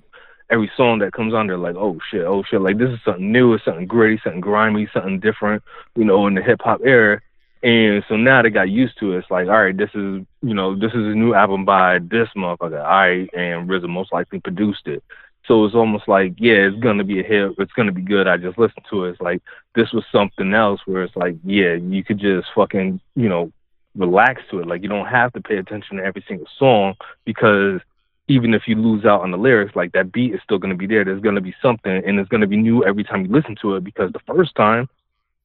every 0.50 0.72
song 0.76 1.00
that 1.00 1.14
comes 1.14 1.34
on, 1.34 1.48
they're 1.48 1.58
like, 1.58 1.76
oh 1.76 2.00
shit, 2.10 2.26
oh 2.26 2.44
shit, 2.44 2.62
like 2.62 2.78
this 2.78 2.90
is 2.90 3.00
something 3.06 3.32
new, 3.32 3.54
it's 3.54 3.66
something 3.66 3.88
gritty, 3.88 4.20
something 4.24 4.42
grimy, 4.42 4.88
something 4.94 5.20
different, 5.20 5.64
you 5.96 6.04
know, 6.04 6.28
in 6.28 6.36
the 6.36 6.42
hip 6.42 6.62
hop 6.64 6.82
era. 6.84 7.22
And 7.62 8.04
so 8.10 8.18
now 8.18 8.42
they 8.42 8.50
got 8.50 8.70
used 8.70 9.00
to 9.00 9.14
it. 9.14 9.20
It's 9.20 9.32
like, 9.32 9.48
all 9.48 9.64
right, 9.64 9.76
this 9.76 9.90
is, 9.92 10.26
you 10.42 10.54
know, 10.54 10.76
this 10.76 10.92
is 10.92 11.06
a 11.06 11.16
new 11.16 11.34
album 11.34 11.64
by 11.64 12.00
this 12.00 12.28
motherfucker. 12.36 12.84
All 12.84 12.90
right, 12.90 13.30
and 13.34 13.70
RZA 13.70 13.88
most 13.88 14.12
likely 14.12 14.42
produced 14.42 14.86
it. 14.86 15.02
So 15.46 15.66
it's 15.66 15.76
almost 15.76 16.08
like, 16.08 16.34
yeah, 16.38 16.68
it's 16.68 16.80
gonna 16.80 17.04
be 17.04 17.20
a 17.20 17.24
hit. 17.24 17.54
It's 17.58 17.74
gonna 17.74 17.92
be 17.92 18.02
good. 18.02 18.28
I 18.28 18.38
just 18.38 18.58
listened 18.58 18.86
to 18.90 19.06
it. 19.06 19.12
It's 19.12 19.22
like 19.22 19.42
this 19.76 19.92
was 19.92 20.06
something 20.12 20.54
else 20.54 20.80
where 20.86 21.04
it's 21.04 21.16
like, 21.16 21.36
yeah, 21.44 21.74
you 21.74 22.04
could 22.04 22.20
just 22.20 22.48
fucking, 22.56 23.02
you 23.16 23.28
know, 23.28 23.52
relax 23.96 24.42
to 24.52 24.60
it. 24.60 24.68
Like 24.68 24.84
you 24.84 24.90
don't 24.90 25.08
have 25.08 25.34
to 25.34 25.42
pay 25.42 25.58
attention 25.58 25.98
to 25.98 26.04
every 26.04 26.24
single 26.28 26.48
song 26.58 26.96
because 27.26 27.82
even 28.30 28.54
if 28.54 28.64
you 28.68 28.76
lose 28.76 29.04
out 29.06 29.22
on 29.22 29.32
the 29.32 29.38
lyrics, 29.38 29.76
like 29.76 29.92
that 29.92 30.14
beat 30.14 30.34
is 30.34 30.40
still 30.44 30.60
gonna 30.60 30.76
be 30.76 30.88
there. 30.88 31.04
There's 31.04 31.22
gonna 31.22 31.42
be 31.42 31.56
something, 31.62 31.92
and 31.92 32.20
it's 32.20 32.30
gonna 32.30 32.48
be 32.48 32.58
new 32.58 32.86
every 32.86 33.04
time 33.04 33.26
you 33.26 33.32
listen 33.32 33.56
to 33.62 33.76
it 33.76 33.84
because 33.84 34.14
the 34.14 34.34
first 34.34 34.56
time 34.56 34.88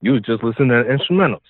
you 0.00 0.12
was 0.12 0.22
just 0.22 0.44
listening 0.44 0.68
to 0.68 0.84
the 0.84 0.96
instrumentals. 0.96 1.42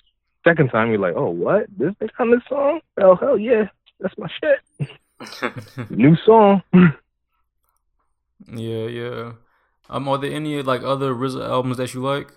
Second 0.43 0.69
time 0.69 0.89
you're 0.89 0.99
like, 0.99 1.15
oh, 1.15 1.29
what? 1.29 1.67
This 1.77 1.93
they 1.99 2.07
on 2.17 2.31
this 2.31 2.41
song? 2.49 2.81
Oh 2.99 3.15
hell 3.15 3.37
yeah, 3.37 3.65
that's 3.99 4.17
my 4.17 4.27
shit. 4.41 5.89
new 5.91 6.15
song. 6.25 6.63
Yeah, 8.47 8.85
yeah. 8.85 9.31
Um, 9.89 10.07
are 10.07 10.17
there 10.17 10.31
any 10.31 10.61
like 10.61 10.83
other 10.83 11.13
RZA 11.13 11.47
albums 11.47 11.77
that 11.77 11.93
you 11.93 12.01
like? 12.01 12.31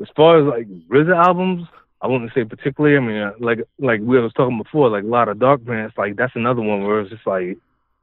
As 0.00 0.08
far 0.14 0.38
as 0.38 0.46
like 0.46 0.68
RZA 0.88 1.16
albums, 1.16 1.66
I 2.00 2.06
wouldn't 2.06 2.32
say 2.34 2.44
particularly. 2.44 2.96
I 2.96 3.00
mean, 3.00 3.16
uh, 3.16 3.32
like 3.40 3.60
like 3.78 4.00
we 4.00 4.20
was 4.20 4.32
talking 4.34 4.62
before, 4.62 4.90
like 4.90 5.04
a 5.04 5.06
La 5.06 5.24
the 5.24 5.32
Darkman. 5.32 5.88
It's 5.88 5.98
like 5.98 6.16
that's 6.16 6.36
another 6.36 6.62
one 6.62 6.84
where 6.84 7.00
it's 7.00 7.10
just 7.10 7.26
like 7.26 7.58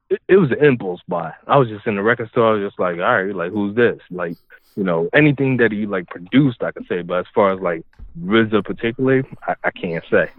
it, 0.10 0.22
it 0.28 0.38
was 0.38 0.52
an 0.52 0.64
impulse 0.64 1.02
buy. 1.08 1.34
I 1.48 1.58
was 1.58 1.70
just 1.70 1.88
in 1.88 1.96
the 1.96 2.04
record 2.04 2.30
store, 2.30 2.50
I 2.50 2.60
was 2.60 2.70
just 2.70 2.80
like, 2.80 2.96
all 2.96 3.24
right, 3.24 3.36
like 3.36 3.52
who's 3.52 3.76
this? 3.76 4.00
Like 4.12 4.36
you 4.76 4.84
know, 4.84 5.10
anything 5.14 5.58
that 5.58 5.72
he 5.72 5.86
like 5.86 6.08
produced, 6.08 6.64
I 6.64 6.72
could 6.72 6.88
say. 6.88 7.02
But 7.02 7.20
as 7.20 7.26
far 7.34 7.54
as 7.54 7.62
like 7.62 7.86
RZA 8.20 8.66
particularly, 8.66 9.24
I, 9.48 9.56
I 9.64 9.72
can't 9.72 10.04
say. 10.10 10.30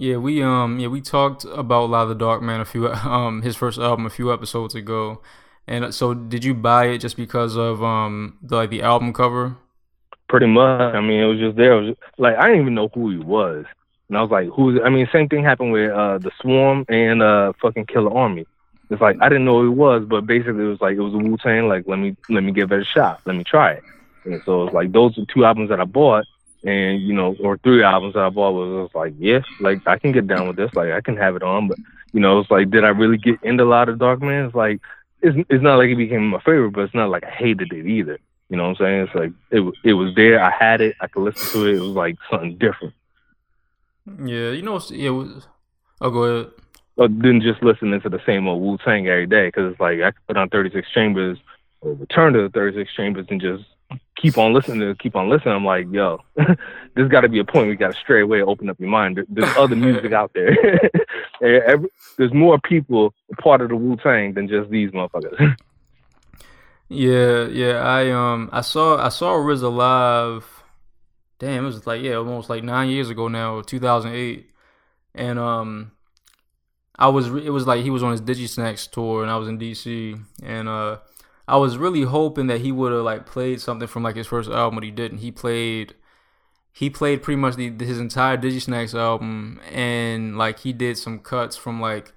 Yeah, 0.00 0.18
we 0.18 0.44
um 0.44 0.78
yeah 0.78 0.86
we 0.86 1.00
talked 1.00 1.44
about 1.44 1.90
La 1.90 2.04
the 2.04 2.14
Darkman 2.14 2.60
a 2.60 2.64
few 2.64 2.86
um 2.92 3.42
his 3.42 3.56
first 3.56 3.80
album 3.80 4.06
a 4.06 4.10
few 4.10 4.32
episodes 4.32 4.76
ago, 4.76 5.20
and 5.66 5.86
uh, 5.86 5.90
so 5.90 6.14
did 6.14 6.44
you 6.44 6.54
buy 6.54 6.86
it 6.86 6.98
just 6.98 7.16
because 7.16 7.56
of 7.56 7.82
um 7.82 8.38
the, 8.40 8.54
like 8.54 8.70
the 8.70 8.82
album 8.82 9.12
cover? 9.12 9.56
Pretty 10.28 10.46
much. 10.46 10.94
I 10.94 11.00
mean, 11.00 11.20
it 11.20 11.24
was 11.24 11.40
just 11.40 11.56
there. 11.56 11.72
It 11.72 11.80
was 11.80 11.88
just, 11.96 12.00
like 12.16 12.36
I 12.36 12.46
didn't 12.46 12.60
even 12.60 12.74
know 12.76 12.88
who 12.94 13.10
he 13.10 13.18
was, 13.18 13.66
and 14.08 14.16
I 14.16 14.22
was 14.22 14.30
like, 14.30 14.48
"Who's?" 14.50 14.80
I 14.84 14.88
mean, 14.88 15.08
same 15.12 15.28
thing 15.28 15.42
happened 15.42 15.72
with 15.72 15.90
uh 15.90 16.18
the 16.18 16.30
Swarm 16.40 16.84
and 16.88 17.20
uh 17.20 17.52
fucking 17.60 17.86
Killarmy. 17.86 18.46
It's 18.90 19.02
like 19.02 19.16
I 19.20 19.28
didn't 19.28 19.46
know 19.46 19.62
who 19.62 19.72
he 19.72 19.76
was, 19.76 20.04
but 20.04 20.26
basically 20.26 20.62
it 20.62 20.68
was 20.68 20.80
like 20.80 20.96
it 20.96 21.00
was 21.00 21.14
a 21.14 21.18
Wu 21.18 21.36
Tang. 21.38 21.66
Like 21.66 21.88
let 21.88 21.98
me 21.98 22.16
let 22.28 22.44
me 22.44 22.52
give 22.52 22.70
it 22.70 22.80
a 22.80 22.84
shot. 22.84 23.20
Let 23.24 23.34
me 23.34 23.42
try 23.42 23.72
it. 23.72 23.82
And 24.26 24.40
so 24.44 24.62
it's 24.66 24.74
like 24.74 24.92
those 24.92 25.18
are 25.18 25.24
two 25.24 25.44
albums 25.44 25.70
that 25.70 25.80
I 25.80 25.84
bought 25.84 26.24
and 26.64 27.02
you 27.02 27.12
know, 27.12 27.36
or 27.40 27.58
three 27.58 27.82
albums 27.82 28.14
that 28.14 28.24
I 28.24 28.30
bought 28.30 28.52
was, 28.52 28.68
was 28.68 28.90
like, 28.94 29.14
yeah, 29.18 29.40
like 29.60 29.86
I 29.86 29.98
can 29.98 30.12
get 30.12 30.26
down 30.26 30.46
with 30.48 30.56
this, 30.56 30.74
like 30.74 30.92
I 30.92 31.00
can 31.00 31.16
have 31.16 31.36
it 31.36 31.42
on, 31.42 31.68
but 31.68 31.78
you 32.12 32.20
know, 32.20 32.40
it's 32.40 32.50
like, 32.50 32.70
did 32.70 32.84
I 32.84 32.88
really 32.88 33.18
get 33.18 33.42
into 33.42 33.64
a 33.64 33.66
La 33.66 33.84
the 33.84 33.92
Darkman? 33.92 34.46
It's 34.46 34.54
like, 34.54 34.80
it's 35.22 35.36
it's 35.48 35.62
not 35.62 35.76
like 35.76 35.90
it 35.90 35.96
became 35.96 36.30
my 36.30 36.40
favorite, 36.40 36.72
but 36.72 36.82
it's 36.82 36.94
not 36.94 37.10
like 37.10 37.24
I 37.24 37.30
hated 37.30 37.72
it 37.72 37.86
either. 37.86 38.18
You 38.48 38.56
know 38.56 38.68
what 38.68 38.80
I'm 38.80 38.86
saying? 38.86 39.00
It's 39.02 39.14
like 39.14 39.32
it 39.50 39.74
it 39.84 39.92
was 39.94 40.14
there, 40.14 40.42
I 40.42 40.50
had 40.50 40.80
it, 40.80 40.96
I 41.00 41.06
could 41.06 41.22
listen 41.22 41.60
to 41.60 41.66
it. 41.66 41.76
It 41.76 41.80
was 41.80 41.90
like 41.90 42.16
something 42.30 42.56
different. 42.58 42.94
Yeah, 44.24 44.50
you 44.50 44.62
know, 44.62 44.80
yeah. 44.90 45.10
Was, 45.10 45.46
oh, 46.00 46.10
go 46.10 46.22
ahead. 46.22 46.52
Oh, 46.56 47.04
or 47.04 47.08
didn't 47.08 47.42
just 47.42 47.62
listening 47.62 48.00
to 48.00 48.08
the 48.08 48.20
same 48.26 48.48
old 48.48 48.60
Wu 48.60 48.76
Tang 48.78 49.06
every 49.06 49.26
day 49.26 49.48
because 49.48 49.70
it's 49.70 49.80
like 49.80 50.00
I 50.00 50.10
could 50.10 50.26
put 50.26 50.36
on 50.36 50.48
36 50.48 50.90
Chambers 50.92 51.38
or 51.80 51.92
return 51.92 52.32
to 52.32 52.42
the 52.42 52.48
36 52.48 52.92
Chambers 52.94 53.26
and 53.30 53.40
just 53.40 53.64
keep 54.20 54.36
on 54.36 54.52
listening 54.52 54.80
to 54.80 54.94
keep 54.96 55.16
on 55.16 55.28
listening. 55.28 55.54
I'm 55.54 55.64
like, 55.64 55.86
yo, 55.90 56.20
there's 56.94 57.08
got 57.08 57.22
to 57.22 57.28
be 57.28 57.38
a 57.38 57.44
point. 57.44 57.68
We 57.68 57.76
got 57.76 57.94
to 57.94 58.00
straight 58.00 58.22
away 58.22 58.42
open 58.42 58.68
up 58.68 58.78
your 58.78 58.88
mind. 58.88 59.20
There's 59.28 59.56
other 59.56 59.76
music 59.86 60.12
out 60.12 60.32
there. 60.34 60.56
Every, 61.42 61.88
there's 62.16 62.34
more 62.34 62.58
people 62.58 63.14
part 63.40 63.60
of 63.60 63.68
the 63.68 63.76
Wu 63.76 63.96
Tang 63.96 64.34
than 64.34 64.48
just 64.48 64.70
these 64.70 64.90
motherfuckers. 64.90 65.56
yeah, 66.88 67.46
yeah. 67.46 67.80
I 67.80 68.10
um, 68.10 68.50
I 68.52 68.60
saw 68.60 69.02
I 69.04 69.08
saw 69.08 69.34
RZA 69.34 69.72
live. 69.72 70.62
Damn, 71.38 71.64
it 71.64 71.66
was 71.66 71.86
like 71.86 72.02
yeah, 72.02 72.14
almost 72.14 72.50
like 72.50 72.64
nine 72.64 72.88
years 72.88 73.10
ago 73.10 73.28
now, 73.28 73.62
2008, 73.62 74.50
and 75.14 75.38
um. 75.38 75.92
I 77.00 77.06
was 77.06 77.28
it 77.28 77.50
was 77.50 77.64
like 77.64 77.84
he 77.84 77.90
was 77.90 78.02
on 78.02 78.10
his 78.10 78.20
DigiSnacks 78.20 78.90
tour 78.90 79.22
and 79.22 79.30
I 79.30 79.36
was 79.36 79.46
in 79.46 79.56
DC 79.56 80.20
and 80.42 80.68
uh 80.68 80.96
I 81.48 81.56
was 81.56 81.78
really 81.78 82.02
hoping 82.02 82.46
that 82.48 82.60
he 82.60 82.70
would 82.70 82.92
have 82.92 83.02
like 83.04 83.24
played 83.24 83.62
something 83.62 83.88
from 83.88 84.02
like 84.02 84.16
his 84.16 84.26
first 84.26 84.50
album, 84.50 84.76
but 84.76 84.84
he 84.84 84.90
didn't. 84.90 85.18
He 85.18 85.32
played 85.32 85.94
he 86.72 86.90
played 86.90 87.22
pretty 87.22 87.40
much 87.40 87.56
the, 87.56 87.70
his 87.70 87.98
entire 87.98 88.36
DigiSnacks 88.36 88.94
album, 88.94 89.58
and 89.72 90.36
like 90.36 90.60
he 90.60 90.74
did 90.74 90.98
some 90.98 91.18
cuts 91.18 91.56
from 91.56 91.80
like 91.80 92.12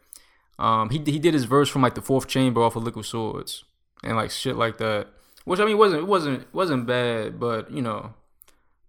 um 0.59 0.89
he 0.89 0.97
he 0.99 1.17
did 1.17 1.33
his 1.33 1.45
verse 1.45 1.69
from 1.69 1.81
like 1.81 1.95
the 1.95 2.01
Fourth 2.01 2.27
Chamber 2.27 2.61
off 2.61 2.75
of 2.75 2.83
Liquid 2.83 3.05
Swords 3.05 3.63
and 4.03 4.17
like 4.17 4.31
shit 4.31 4.57
like 4.57 4.77
that. 4.79 5.07
Which 5.45 5.61
I 5.61 5.65
mean 5.65 5.77
wasn't 5.77 6.07
wasn't 6.07 6.53
wasn't 6.53 6.85
bad, 6.85 7.39
but 7.39 7.71
you 7.71 7.81
know, 7.81 8.13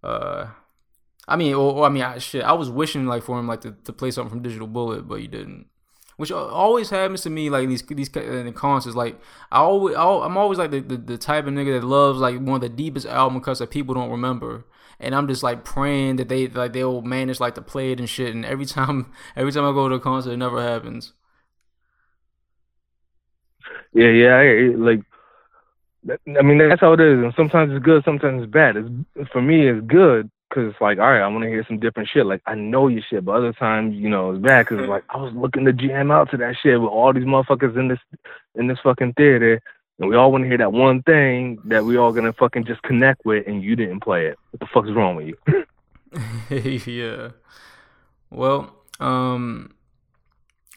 uh, 0.03 0.47
I 1.25 1.37
mean, 1.37 1.53
or, 1.53 1.73
or 1.73 1.85
I 1.85 1.89
mean, 1.89 2.03
I, 2.03 2.17
shit, 2.17 2.43
I 2.43 2.51
was 2.51 2.69
wishing 2.69 3.07
like 3.07 3.23
for 3.23 3.39
him 3.39 3.47
like 3.47 3.61
to, 3.61 3.71
to 3.85 3.93
play 3.93 4.11
something 4.11 4.29
from 4.29 4.41
Digital 4.41 4.67
Bullet, 4.67 5.07
but 5.07 5.21
he 5.21 5.27
didn't 5.27 5.67
which 6.17 6.31
always 6.31 6.89
happens 6.89 7.21
to 7.21 7.29
me 7.29 7.49
like 7.49 7.67
these 7.67 7.81
these 7.83 8.09
in 8.09 8.45
the 8.45 8.51
concerts 8.51 8.95
like 8.95 9.19
I 9.51 9.59
always 9.59 9.95
I'm 9.95 10.37
always 10.37 10.59
like 10.59 10.71
the, 10.71 10.79
the, 10.81 10.97
the, 10.97 11.17
type 11.17 11.47
of 11.47 11.53
nigga 11.53 11.79
that 11.79 11.85
loves 11.85 12.19
like 12.19 12.35
one 12.35 12.55
of 12.55 12.61
the 12.61 12.69
deepest 12.69 13.05
album 13.07 13.41
cuts 13.41 13.59
that 13.59 13.71
people 13.71 13.95
don't 13.95 14.11
remember. 14.11 14.65
And 14.99 15.15
I'm 15.15 15.27
just 15.27 15.43
like 15.43 15.65
praying 15.65 16.17
that 16.17 16.29
they 16.29 16.47
like 16.47 16.73
they'll 16.73 17.01
manage 17.01 17.39
like 17.39 17.55
to 17.55 17.61
play 17.61 17.91
it 17.91 17.99
and 17.99 18.09
shit. 18.09 18.33
And 18.33 18.45
every 18.45 18.65
time 18.77 19.11
every 19.35 19.51
time 19.51 19.65
I 19.65 19.71
go 19.71 19.89
to 19.89 19.95
a 19.95 19.99
concert 19.99 20.31
it 20.31 20.37
never 20.37 20.61
happens. 20.61 21.13
Yeah 23.93 24.09
yeah 24.09 24.35
I, 24.35 24.75
like 24.75 25.01
I 26.09 26.41
mean 26.41 26.57
that's 26.57 26.81
how 26.81 26.93
it 26.93 26.99
is. 26.99 27.23
And 27.23 27.33
sometimes 27.35 27.73
it's 27.73 27.83
good 27.83 28.03
sometimes 28.05 28.43
it's 28.43 28.51
bad. 28.51 28.75
It's, 28.77 29.31
for 29.31 29.41
me 29.41 29.67
it's 29.67 29.85
good 29.87 30.29
because 30.53 30.71
it's 30.71 30.81
like, 30.81 30.99
all 30.99 31.11
right, 31.11 31.21
I 31.21 31.27
want 31.27 31.43
to 31.43 31.49
hear 31.49 31.65
some 31.67 31.79
different 31.79 32.09
shit. 32.13 32.25
Like 32.25 32.41
I 32.45 32.53
know 32.55 32.87
your 32.87 33.01
shit, 33.09 33.25
but 33.25 33.35
other 33.35 33.53
times, 33.53 33.95
you 33.95 34.09
know, 34.09 34.31
it's 34.31 34.41
bad 34.41 34.67
because 34.67 34.87
like 34.87 35.03
I 35.09 35.17
was 35.17 35.33
looking 35.33 35.65
to 35.65 35.73
jam 35.73 36.11
out 36.11 36.29
to 36.31 36.37
that 36.37 36.55
shit 36.61 36.79
with 36.79 36.89
all 36.89 37.11
these 37.13 37.23
motherfuckers 37.23 37.77
in 37.77 37.87
this 37.87 37.99
in 38.55 38.67
this 38.67 38.77
fucking 38.83 39.13
theater, 39.13 39.61
and 39.99 40.09
we 40.09 40.15
all 40.15 40.31
want 40.31 40.43
to 40.43 40.47
hear 40.47 40.57
that 40.59 40.71
one 40.71 41.01
thing 41.03 41.59
that 41.65 41.85
we 41.85 41.97
all 41.97 42.13
gonna 42.13 42.33
fucking 42.33 42.65
just 42.65 42.83
connect 42.83 43.25
with, 43.25 43.47
and 43.47 43.63
you 43.63 43.75
didn't 43.75 44.01
play 44.01 44.27
it. 44.27 44.37
What 44.51 44.59
the 44.59 44.67
fuck 44.67 44.85
is 44.85 44.93
wrong 44.93 45.15
with 45.15 45.27
you? 45.27 45.65
yeah. 46.91 47.29
Well, 48.29 48.75
um, 48.99 49.73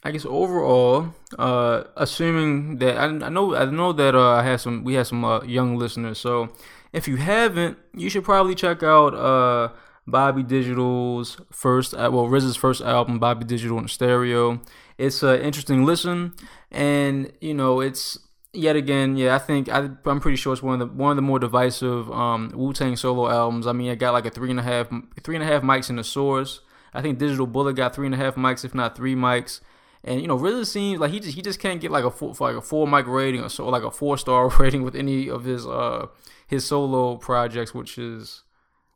I 0.02 0.10
guess 0.10 0.24
overall, 0.24 1.14
uh, 1.38 1.84
assuming 1.96 2.78
that 2.78 2.96
I, 2.96 3.04
I 3.04 3.28
know 3.28 3.54
I 3.54 3.66
know 3.66 3.92
that 3.92 4.14
uh, 4.14 4.32
I 4.36 4.42
have 4.42 4.60
some 4.60 4.84
we 4.84 4.94
have 4.94 5.06
some 5.06 5.24
uh, 5.24 5.42
young 5.42 5.76
listeners, 5.76 6.18
so 6.18 6.50
if 6.96 7.06
you 7.06 7.16
haven't, 7.16 7.76
you 7.94 8.08
should 8.08 8.24
probably 8.24 8.54
check 8.54 8.82
out 8.82 9.14
uh, 9.14 9.68
Bobby 10.06 10.42
Digital's 10.42 11.36
first, 11.52 11.92
well, 11.92 12.26
RZA's 12.26 12.56
first 12.56 12.80
album, 12.80 13.18
Bobby 13.18 13.44
Digital 13.44 13.78
in 13.78 13.86
Stereo. 13.86 14.62
It's 14.96 15.22
an 15.22 15.40
interesting 15.42 15.84
listen, 15.84 16.32
and 16.70 17.30
you 17.42 17.52
know, 17.52 17.80
it's 17.80 18.18
yet 18.54 18.76
again, 18.76 19.18
yeah, 19.18 19.34
I 19.34 19.38
think 19.38 19.68
I, 19.68 19.90
am 20.06 20.20
pretty 20.20 20.36
sure 20.36 20.54
it's 20.54 20.62
one 20.62 20.80
of 20.80 20.88
the 20.88 20.94
one 20.94 21.10
of 21.10 21.16
the 21.16 21.22
more 21.22 21.38
divisive 21.38 22.10
um, 22.10 22.50
Wu 22.54 22.72
Tang 22.72 22.96
solo 22.96 23.28
albums. 23.28 23.66
I 23.66 23.72
mean, 23.72 23.90
it 23.90 23.96
got 23.98 24.14
like 24.14 24.24
a 24.24 24.30
three 24.30 24.50
and 24.50 24.58
a 24.58 24.62
half 24.62 24.88
three 25.22 25.36
and 25.36 25.44
a 25.44 25.46
half 25.46 25.62
mics 25.62 25.90
in 25.90 25.96
the 25.96 26.04
source. 26.04 26.60
I 26.94 27.02
think 27.02 27.18
Digital 27.18 27.46
Bullet 27.46 27.76
got 27.76 27.94
three 27.94 28.06
and 28.06 28.14
a 28.14 28.18
half 28.18 28.36
mics, 28.36 28.64
if 28.64 28.74
not 28.74 28.96
three 28.96 29.14
mics. 29.14 29.60
And 30.02 30.22
you 30.22 30.28
know, 30.28 30.36
really 30.36 30.64
seems 30.64 30.98
like 30.98 31.10
he 31.10 31.20
just 31.20 31.34
he 31.34 31.42
just 31.42 31.60
can't 31.60 31.78
get 31.78 31.90
like 31.90 32.04
a 32.04 32.10
four, 32.10 32.34
like 32.40 32.56
a 32.56 32.62
four 32.62 32.88
mic 32.88 33.06
rating 33.06 33.42
or 33.42 33.50
so 33.50 33.68
like 33.68 33.82
a 33.82 33.90
four 33.90 34.16
star 34.16 34.48
rating 34.58 34.82
with 34.82 34.94
any 34.94 35.28
of 35.28 35.44
his 35.44 35.66
uh 35.66 36.06
his 36.46 36.64
solo 36.64 37.16
projects, 37.16 37.74
which 37.74 37.98
is 37.98 38.42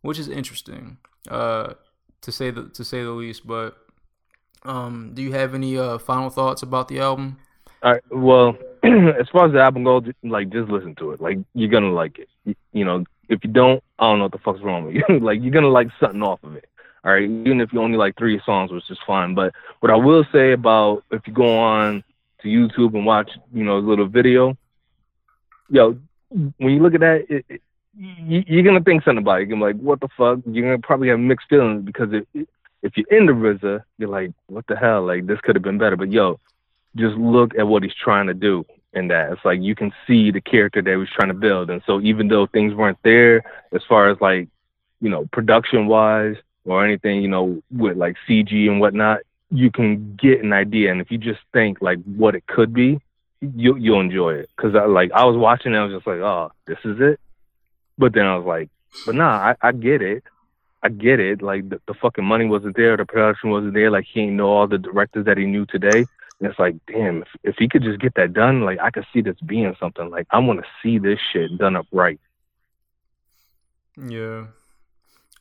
which 0.03 0.19
is 0.19 0.29
interesting, 0.29 0.99
uh, 1.29 1.75
to 2.23 2.33
say 2.33 2.51
the 2.51 2.69
to 2.71 2.85
say 2.85 3.03
the 3.03 3.11
least. 3.11 3.47
But 3.47 3.77
um, 4.65 5.13
do 5.15 5.23
you 5.23 5.33
have 5.33 5.55
any 5.55 5.77
uh, 5.77 5.99
final 5.99 6.31
thoughts 6.31 6.63
about 6.63 6.89
the 6.89 7.01
album? 7.01 7.39
All 7.83 7.93
right. 7.93 8.03
Well, 8.11 8.57
as 8.83 9.29
far 9.33 9.47
as 9.47 9.53
the 9.53 9.61
album 9.61 9.85
goes, 9.85 10.05
like 10.23 10.51
just 10.51 10.71
listen 10.71 10.95
to 10.97 11.13
it. 11.13 11.21
Like 11.21 11.39
you're 11.55 11.71
gonna 11.71 11.93
like 11.93 12.19
it. 12.19 12.29
You, 12.45 12.55
you 12.73 12.85
know, 12.85 13.05
if 13.29 13.43
you 13.43 13.51
don't, 13.51 13.83
I 13.99 14.05
don't 14.05 14.19
know 14.19 14.25
what 14.25 14.33
the 14.33 14.39
fuck's 14.39 14.61
wrong 14.61 14.85
with 14.85 14.95
you. 14.95 15.05
like 15.21 15.41
you're 15.43 15.53
gonna 15.53 15.69
like 15.69 15.89
something 15.99 16.23
off 16.23 16.43
of 16.43 16.57
it. 16.57 16.69
All 17.03 17.13
right, 17.13 17.23
even 17.23 17.63
if 17.63 17.73
you 17.73 17.81
only 17.81 17.97
like 17.97 18.17
three 18.19 18.41
songs, 18.45 18.71
which 18.71 18.91
is 18.91 18.99
fine. 19.07 19.35
But 19.35 19.55
what 19.81 19.91
I 19.91 19.97
will 19.97 20.25
say 20.33 20.53
about 20.53 21.05
if 21.11 21.27
you 21.27 21.33
go 21.33 21.59
on 21.59 22.05
to 22.43 22.49
YouTube 22.49 22.95
and 22.95 23.07
watch, 23.07 23.31
you 23.53 23.65
know, 23.65 23.79
a 23.79 23.81
little 23.81 24.07
video, 24.07 24.57
yo, 25.71 25.99
when 26.31 26.71
you 26.71 26.81
look 26.81 26.95
at 26.95 27.01
that, 27.01 27.27
it, 27.29 27.45
it, 27.49 27.63
you, 27.97 28.61
are 28.61 28.63
gonna 28.63 28.83
think 28.83 29.05
something 29.05 29.23
about 29.23 29.41
it. 29.41 29.49
You're 29.49 29.59
gonna 29.59 29.73
be 29.73 29.79
like, 29.79 29.83
what 29.83 30.01
the 30.01 30.09
fuck? 30.17 30.41
You're 30.47 30.65
gonna 30.65 30.79
probably 30.79 31.09
have 31.09 31.19
mixed 31.19 31.49
feelings 31.49 31.85
because 31.85 32.09
if 32.13 32.47
if 32.83 32.97
you're 32.97 33.19
in 33.19 33.27
the 33.27 33.33
RZA, 33.33 33.83
you're 33.99 34.09
like, 34.09 34.33
what 34.47 34.67
the 34.67 34.77
hell? 34.77 35.05
Like 35.05 35.27
this 35.27 35.41
could 35.43 35.57
have 35.57 35.63
been 35.63 35.79
better. 35.79 35.97
But 35.97 36.13
yo, 36.13 36.41
just 36.97 37.17
look 37.17 37.55
at 37.59 37.67
what 37.67 37.83
he's 37.83 37.95
trying 37.95 38.29
to 38.29 38.35
do 38.35 38.65
in 38.93 39.09
that. 39.09 39.33
It's 39.33 39.45
like 39.45 39.61
you 39.61 39.75
can 39.75 39.93
see 40.07 40.31
the 40.31 40.41
character 40.41 40.83
that 40.83 40.91
he 40.91 40.97
was 40.97 41.11
trying 41.11 41.29
to 41.29 41.35
build. 41.35 41.71
And 41.71 41.83
so 41.87 42.01
even 42.01 42.29
though 42.29 42.47
things 42.47 42.75
weren't 42.75 42.99
there 43.03 43.45
as 43.73 43.83
far 43.89 44.09
as 44.11 44.21
like, 44.21 44.49
you 45.01 45.09
know, 45.09 45.27
production 45.33 45.87
wise 45.87 46.37
or 46.65 46.85
anything, 46.85 47.23
you 47.23 47.29
know, 47.29 47.63
with 47.71 47.97
like 47.97 48.17
CG 48.29 48.69
and 48.69 48.81
whatnot, 48.81 49.21
you 49.51 49.71
can 49.71 50.17
get 50.17 50.43
an 50.43 50.53
idea. 50.53 50.91
And 50.91 51.01
if 51.01 51.11
you 51.11 51.19
just 51.19 51.41
think 51.53 51.79
like 51.81 52.03
what 52.05 52.35
it 52.35 52.47
could 52.47 52.73
be, 52.73 53.01
you 53.41 53.77
you'll 53.77 54.01
enjoy 54.01 54.35
it. 54.35 54.51
Cause 54.57 54.75
I 54.75 54.87
like 54.87 55.11
I 55.13 55.25
was 55.25 55.37
watching, 55.37 55.73
and 55.73 55.81
I 55.81 55.85
was 55.85 55.95
just 55.95 56.07
like, 56.07 56.19
oh, 56.19 56.53
this 56.67 56.79
is 56.85 56.99
it. 57.01 57.21
But 57.99 58.15
then 58.15 58.27
I 58.27 58.37
was 58.37 58.47
like, 58.47 58.71
but 59.05 59.15
nah, 59.15 59.53
I, 59.53 59.69
I 59.69 59.73
get 59.73 60.03
it. 60.03 60.25
I 60.83 60.89
get 60.89 61.21
it. 61.21 61.43
Like 61.43 61.69
the, 61.69 61.81
the 61.87 61.95
fucking 61.95 62.25
money 62.25 62.47
wasn't 62.47 62.77
there, 62.77 62.97
the 62.97 63.05
production 63.05 63.51
wasn't 63.51 63.75
there. 63.75 63.91
Like 63.91 64.07
he 64.11 64.21
ain't 64.21 64.33
know 64.33 64.49
all 64.49 64.67
the 64.67 64.79
directors 64.79 65.27
that 65.27 65.39
he 65.39 65.45
knew 65.45 65.67
today. 65.67 66.07
And 66.41 66.49
it's 66.49 66.59
like, 66.59 66.77
damn, 66.87 67.23
if, 67.23 67.29
if 67.45 67.57
he 67.59 67.69
could 67.69 67.83
just 67.83 68.01
get 68.01 68.15
that 68.15 68.33
done, 68.33 68.63
like 68.63 68.79
I 68.81 68.91
could 68.91 69.07
see 69.13 69.21
this 69.21 69.37
being 69.45 69.77
something. 69.79 70.09
Like 70.09 70.27
I 70.31 70.39
want 70.39 70.61
to 70.61 70.67
see 70.83 70.99
this 70.99 71.19
shit 71.33 71.59
done 71.59 71.77
up 71.77 71.87
right. 71.93 72.21
Yeah. 73.97 74.47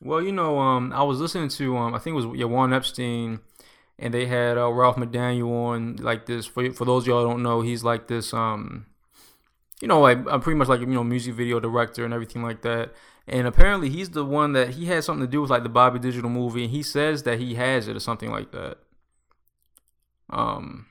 Well, 0.02 0.22
you 0.22 0.32
know, 0.32 0.60
um, 0.60 0.94
I 0.94 1.04
was 1.04 1.20
listening 1.20 1.50
to 1.50 1.78
um, 1.78 1.94
I 1.94 2.00
think 2.00 2.14
it 2.14 2.26
was 2.26 2.38
yeah, 2.38 2.46
Juan 2.46 2.74
Epstein 2.74 3.40
and 4.00 4.14
they 4.14 4.26
had 4.26 4.58
uh, 4.58 4.72
Ralph 4.72 4.96
McDaniel 4.96 5.52
on 5.52 5.98
like 5.98 6.26
this. 6.26 6.46
For 6.46 6.72
for 6.72 6.86
those 6.86 7.06
y'all 7.06 7.28
don't 7.28 7.44
know, 7.44 7.62
he's 7.62 7.84
like 7.84 8.08
this. 8.08 8.34
Um, 8.34 8.86
you 9.82 9.88
know, 9.88 10.00
like 10.00 10.18
I'm 10.30 10.42
pretty 10.42 10.58
much 10.58 10.68
like 10.68 10.80
you 10.80 10.88
know 10.88 11.04
music 11.04 11.36
video 11.36 11.60
director 11.60 12.06
and 12.06 12.14
everything 12.14 12.42
like 12.42 12.62
that. 12.62 12.94
And 13.28 13.46
apparently, 13.46 13.90
he's 13.90 14.10
the 14.10 14.26
one 14.26 14.54
that 14.54 14.72
he 14.72 14.86
had 14.86 15.04
something 15.04 15.26
to 15.26 15.32
do 15.32 15.42
with 15.42 15.52
like 15.52 15.64
the 15.64 15.70
Bobby 15.70 16.00
Digital 16.00 16.30
movie, 16.30 16.64
and 16.64 16.72
he 16.72 16.82
says 16.82 17.24
that 17.24 17.40
he 17.40 17.56
has 17.56 17.88
it 17.88 17.96
or 17.96 18.00
something 18.00 18.32
like 18.32 18.52
that. 18.52 18.78
Um, 20.30 20.88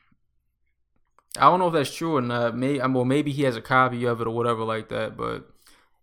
I 1.37 1.43
don't 1.43 1.59
know 1.59 1.69
if 1.69 1.75
that's 1.75 1.95
true 1.95 2.17
or 2.17 2.23
not. 2.23 2.57
Maybe 2.57 2.79
well, 2.79 3.05
maybe 3.05 3.33
he 3.33 3.43
has 3.43 3.57
a 3.57 3.61
copy 3.61 4.05
of 4.05 4.21
it 4.21 4.27
or 4.27 4.31
whatever 4.31 4.65
like 4.65 4.89
that. 4.91 5.17
But 5.17 5.51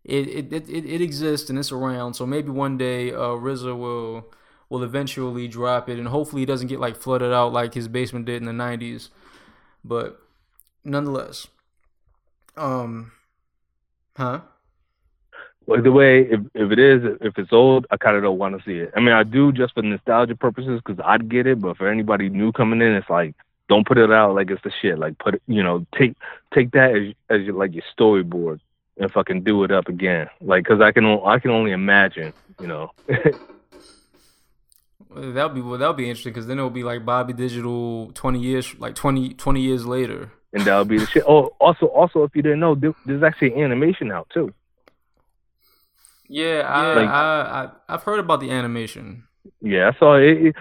it 0.04 0.28
it 0.28 0.54
it, 0.54 0.86
it 0.86 1.02
exists 1.02 1.50
and 1.50 1.60
it's 1.60 1.72
around. 1.72 2.16
So 2.16 2.26
maybe 2.26 2.50
one 2.50 2.78
day 2.78 3.12
uh, 3.12 3.38
RZA 3.38 3.78
will 3.78 4.32
will 4.70 4.84
eventually 4.84 5.48
drop 5.48 5.90
it, 5.90 5.98
and 5.98 6.08
hopefully 6.08 6.44
it 6.44 6.48
doesn't 6.48 6.68
get 6.68 6.80
like 6.80 6.96
flooded 6.96 7.32
out 7.32 7.54
like 7.54 7.74
his 7.74 7.88
basement 7.88 8.26
did 8.26 8.42
in 8.42 8.46
the 8.46 8.52
'90s. 8.52 9.10
But 9.84 10.20
nonetheless, 10.84 11.48
um, 12.58 13.12
huh? 14.18 14.42
Like 15.68 15.84
the 15.84 15.92
way 15.92 16.22
if 16.22 16.42
if 16.54 16.72
it 16.72 16.80
is 16.80 17.18
if 17.22 17.38
it's 17.38 17.52
old, 17.52 17.88
I 17.90 17.98
kind 17.98 18.16
of 18.16 18.24
don't 18.24 18.38
want 18.38 18.58
to 18.58 18.64
see 18.64 18.78
it. 18.80 18.92
I 18.96 19.00
mean, 19.00 19.14
I 19.14 19.24
do 19.24 19.52
just 19.52 19.74
for 19.74 19.82
nostalgia 19.82 20.36
purposes 20.36 20.80
because 20.86 21.04
I'd 21.04 21.30
get 21.30 21.48
it, 21.48 21.60
but 21.60 21.78
for 21.78 21.90
anybody 21.90 22.30
new 22.30 22.52
coming 22.52 22.82
in, 22.82 22.94
it's 22.94 23.10
like 23.10 23.36
don't 23.68 23.88
put 23.88 23.98
it 23.98 24.12
out 24.12 24.36
like 24.36 24.52
it's 24.52 24.62
the 24.64 24.72
shit. 24.82 25.00
Like 25.00 25.18
put 25.18 25.36
it, 25.36 25.42
you 25.48 25.64
know, 25.64 25.86
take 25.98 26.16
take 26.54 26.72
that 26.72 26.96
as 26.96 27.14
as 27.30 27.46
your, 27.46 27.56
like 27.56 27.74
your 27.74 27.84
storyboard 27.98 28.60
and 28.98 29.12
fucking 29.12 29.44
do 29.44 29.64
it 29.64 29.72
up 29.72 29.88
again. 29.88 30.30
Like, 30.40 30.66
cause 30.66 30.82
I 30.82 30.92
can 30.92 31.06
I 31.26 31.40
can 31.40 31.52
only 31.52 31.72
imagine, 31.72 32.34
you 32.60 32.68
know. 32.68 32.92
That'll 35.16 35.50
be 35.50 35.62
well. 35.62 35.78
That'll 35.78 35.94
be 35.94 36.10
interesting 36.10 36.34
because 36.34 36.48
then 36.48 36.58
it'll 36.58 36.70
be 36.70 36.84
like 36.84 37.06
Bobby 37.06 37.34
Digital 37.34 38.12
twenty 38.14 38.40
years, 38.40 38.76
like 38.80 38.96
20, 38.96 39.34
20 39.36 39.62
years 39.62 39.86
later. 39.86 40.32
And 40.54 40.64
that'll 40.64 40.86
be 40.86 40.98
the 40.98 41.08
shit. 41.08 41.24
Oh, 41.28 41.54
also, 41.60 41.88
also, 41.88 42.24
if 42.24 42.36
you 42.36 42.42
didn't 42.42 42.60
know, 42.60 42.76
there's 43.06 43.24
actually 43.24 43.56
animation 43.62 44.12
out 44.12 44.30
too. 44.34 44.54
Yeah, 46.28 46.62
I, 46.68 46.94
like, 46.94 47.10
I, 47.10 47.70
I 47.88 47.92
have 47.92 48.04
heard 48.04 48.20
about 48.20 48.40
the 48.40 48.52
animation. 48.52 49.24
Yeah, 49.62 49.92
I 49.94 50.00
saw 50.00 50.16
it, 50.16 50.48
it, 50.48 50.56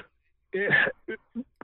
it, 0.52 1.18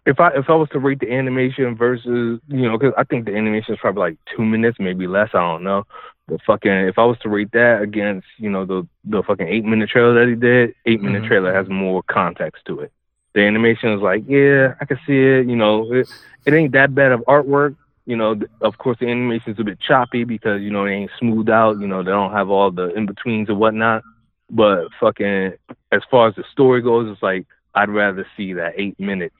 If 0.07 0.19
I 0.19 0.31
if 0.31 0.49
I 0.49 0.55
was 0.55 0.69
to 0.71 0.79
rate 0.79 1.01
the 1.01 1.13
animation 1.13 1.77
versus 1.77 2.41
you 2.49 2.63
know, 2.63 2.79
because 2.79 2.95
I 2.97 3.05
think 3.05 3.27
the 3.27 3.37
animation 3.37 3.75
is 3.75 3.81
probably 3.81 4.01
like 4.01 4.19
two 4.35 4.45
minutes, 4.45 4.79
maybe 4.81 5.07
less. 5.07 5.29
I 5.35 5.41
don't 5.41 5.63
know. 5.63 5.85
But 6.27 6.41
fucking, 6.47 6.71
if 6.71 6.99
I 6.99 7.05
was 7.05 7.19
to 7.21 7.29
rate 7.29 7.53
that 7.53 7.83
against, 7.83 8.27
you 8.39 8.51
know, 8.51 8.65
the 8.65 8.87
the 9.05 9.23
fucking 9.23 9.49
eight 9.49 9.65
minute 9.65 9.91
trailer 9.91 10.15
that 10.15 10.29
he 10.29 10.37
did, 10.37 10.75
8 10.87 11.03
minute 11.03 11.23
mm-hmm. 11.23 11.29
trailer 11.29 11.53
has 11.53 11.69
more 11.69 12.03
context 12.05 12.65
to 12.67 12.81
it. 12.81 12.93
The 13.35 13.43
animation 13.43 13.93
is 13.93 14.01
like, 14.01 14.25
yeah, 14.27 14.75
I 14.81 14.85
can 14.85 14.99
see 15.07 15.19
it. 15.19 15.47
You 15.47 15.57
know, 15.57 15.93
it, 15.93 16.09
it 16.47 16.55
ain't 16.55 16.73
that 16.73 16.95
bad 16.95 17.13
of 17.13 17.21
artwork. 17.29 17.77
You 18.07 18.17
know, 18.17 18.41
of 18.61 18.79
course, 18.79 18.99
the 18.99 19.07
animation 19.07 19.53
is 19.53 19.61
a 19.61 19.65
bit 19.65 19.79
choppy 19.81 20.25
because 20.25 20.63
you 20.63 20.71
know 20.71 20.85
it 20.85 20.93
ain't 20.93 21.11
smoothed 21.19 21.51
out. 21.51 21.79
You 21.81 21.87
know, 21.87 22.03
they 22.03 22.11
don't 22.11 22.33
have 22.33 22.51
all 22.51 22.71
the 22.71 22.93
in 22.95 23.07
betweens 23.07 23.49
and 23.49 23.59
whatnot. 23.59 24.03
But 24.51 24.89
fucking, 24.99 25.53
as 25.93 26.03
far 26.11 26.29
as 26.29 26.35
the 26.35 26.45
story 26.51 26.83
goes, 26.83 27.11
it's 27.11 27.23
like 27.23 27.47
I'd 27.75 27.89
rather 27.89 28.27
see 28.37 28.55
that 28.55 28.75
eight 28.77 28.99
minute 28.99 29.33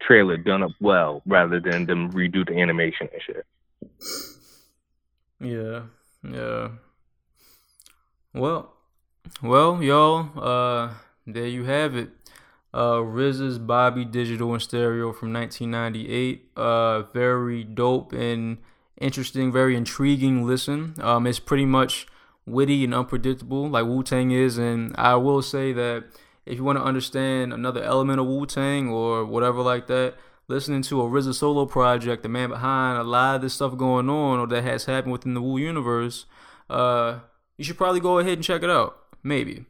trailer 0.00 0.36
done 0.36 0.62
up 0.62 0.72
well 0.80 1.22
rather 1.26 1.60
than 1.60 1.86
them 1.86 2.12
redo 2.12 2.46
the 2.46 2.58
animation 2.58 3.08
and 3.12 3.22
shit. 3.22 3.46
Yeah, 5.40 5.82
yeah. 6.30 6.68
Well, 8.32 8.74
well, 9.42 9.82
y'all, 9.82 10.30
uh, 10.36 10.94
there 11.26 11.46
you 11.46 11.64
have 11.64 11.96
it. 11.96 12.10
Uh, 12.72 12.98
RZA's 12.98 13.58
Bobby 13.58 14.04
Digital 14.04 14.52
in 14.52 14.60
Stereo 14.60 15.12
from 15.12 15.32
1998. 15.32 16.50
Uh, 16.56 17.02
very 17.02 17.62
dope 17.62 18.12
and 18.12 18.58
interesting, 19.00 19.52
very 19.52 19.76
intriguing 19.76 20.44
listen. 20.44 20.94
Um, 21.00 21.26
it's 21.26 21.38
pretty 21.38 21.66
much 21.66 22.06
witty 22.46 22.84
and 22.84 22.94
unpredictable, 22.94 23.68
like 23.68 23.84
Wu 23.84 24.02
Tang 24.02 24.32
is. 24.32 24.58
And 24.58 24.94
I 24.98 25.14
will 25.14 25.40
say 25.40 25.72
that 25.72 26.04
if 26.46 26.58
you 26.58 26.64
want 26.64 26.78
to 26.78 26.84
understand 26.84 27.52
another 27.52 27.82
element 27.82 28.18
of 28.18 28.26
Wu 28.26 28.44
Tang 28.46 28.88
or 28.88 29.24
whatever 29.24 29.62
like 29.62 29.86
that, 29.86 30.14
listening 30.48 30.82
to 30.82 31.00
a 31.00 31.04
RZA 31.04 31.34
solo 31.34 31.66
project, 31.66 32.22
the 32.22 32.28
man 32.28 32.50
behind 32.50 32.98
a 32.98 33.04
lot 33.04 33.36
of 33.36 33.42
this 33.42 33.54
stuff 33.54 33.76
going 33.76 34.08
on 34.08 34.38
or 34.38 34.46
that 34.46 34.62
has 34.64 34.84
happened 34.84 35.12
within 35.12 35.34
the 35.34 35.42
Wu 35.42 35.58
universe, 35.58 36.26
uh, 36.68 37.20
you 37.56 37.64
should 37.64 37.76
probably 37.78 38.00
go 38.00 38.18
ahead 38.18 38.34
and 38.34 38.44
check 38.44 38.62
it 38.62 38.70
out. 38.70 38.96
Maybe. 39.22 39.64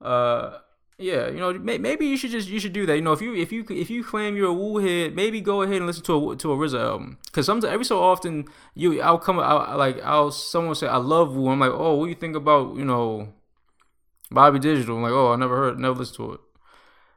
Uh, 0.00 0.58
yeah, 0.98 1.28
you 1.28 1.38
know, 1.38 1.52
maybe 1.54 2.06
you 2.06 2.16
should 2.16 2.30
just 2.30 2.48
you 2.48 2.60
should 2.60 2.72
do 2.72 2.86
that. 2.86 2.94
You 2.94 3.02
know, 3.02 3.12
if 3.12 3.20
you 3.20 3.34
if 3.34 3.50
you 3.50 3.64
if 3.70 3.90
you 3.90 4.04
claim 4.04 4.36
you're 4.36 4.48
a 4.48 4.52
Wu 4.52 4.78
head, 4.78 5.16
maybe 5.16 5.40
go 5.40 5.62
ahead 5.62 5.76
and 5.76 5.86
listen 5.86 6.04
to 6.04 6.32
a 6.32 6.36
to 6.36 6.52
a 6.52 6.56
RZA 6.56 6.80
album. 6.80 7.18
Cause 7.32 7.46
sometimes 7.46 7.72
every 7.72 7.84
so 7.84 8.02
often 8.02 8.44
you 8.74 9.00
I'll 9.00 9.18
come 9.18 9.40
out 9.40 9.78
like 9.78 10.00
I'll 10.02 10.30
someone 10.30 10.74
say 10.74 10.86
I 10.86 10.98
love 10.98 11.34
Wu. 11.34 11.48
I'm 11.48 11.58
like, 11.58 11.72
oh, 11.72 11.96
what 11.96 12.06
do 12.06 12.10
you 12.10 12.14
think 12.14 12.36
about 12.36 12.76
you 12.76 12.84
know 12.84 13.32
Bobby 14.30 14.58
Digital. 14.58 14.96
I'm 14.96 15.02
like, 15.02 15.12
oh, 15.12 15.32
I 15.32 15.36
never 15.36 15.56
heard, 15.56 15.78
never 15.78 15.94
listened 15.94 16.16
to 16.16 16.32
it. 16.34 16.40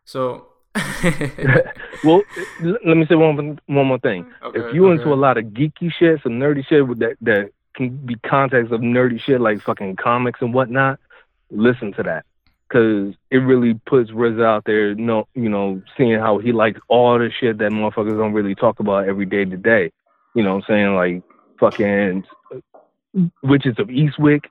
So. 0.05 0.47
well, 2.03 2.21
let 2.61 2.97
me 2.97 3.05
say 3.07 3.15
one 3.15 3.59
one 3.67 3.87
more 3.87 3.99
thing. 3.99 4.25
Okay, 4.43 4.59
if 4.59 4.73
you 4.73 4.87
okay. 4.87 4.99
into 4.99 5.13
a 5.13 5.15
lot 5.15 5.37
of 5.37 5.45
geeky 5.45 5.91
shit, 5.97 6.21
some 6.21 6.33
nerdy 6.33 6.65
shit 6.67 6.87
that 6.99 7.15
that 7.21 7.51
can 7.75 7.95
be 8.05 8.15
context 8.15 8.71
of 8.71 8.81
nerdy 8.81 9.19
shit 9.21 9.39
like 9.39 9.61
fucking 9.61 9.95
comics 9.95 10.41
and 10.41 10.53
whatnot, 10.53 10.99
listen 11.49 11.93
to 11.93 12.03
that 12.03 12.25
because 12.67 13.13
it 13.31 13.37
really 13.37 13.79
puts 13.85 14.11
Riz 14.11 14.39
out 14.39 14.63
there. 14.65 14.89
You 14.89 14.95
know, 14.95 15.27
you 15.33 15.49
know, 15.49 15.81
seeing 15.97 16.19
how 16.19 16.39
he 16.39 16.51
likes 16.51 16.79
all 16.87 17.17
the 17.19 17.29
shit 17.39 17.57
that 17.59 17.71
motherfuckers 17.71 18.17
don't 18.17 18.33
really 18.33 18.55
talk 18.55 18.79
about 18.79 19.07
every 19.07 19.25
day 19.25 19.45
to 19.45 19.57
day. 19.57 19.91
You 20.33 20.43
know, 20.43 20.55
what 20.55 20.65
I'm 20.69 20.75
saying 20.75 20.95
like 20.95 21.23
fucking 21.59 22.25
uh, 22.53 23.21
witches 23.43 23.75
of 23.79 23.87
Eastwick. 23.87 24.45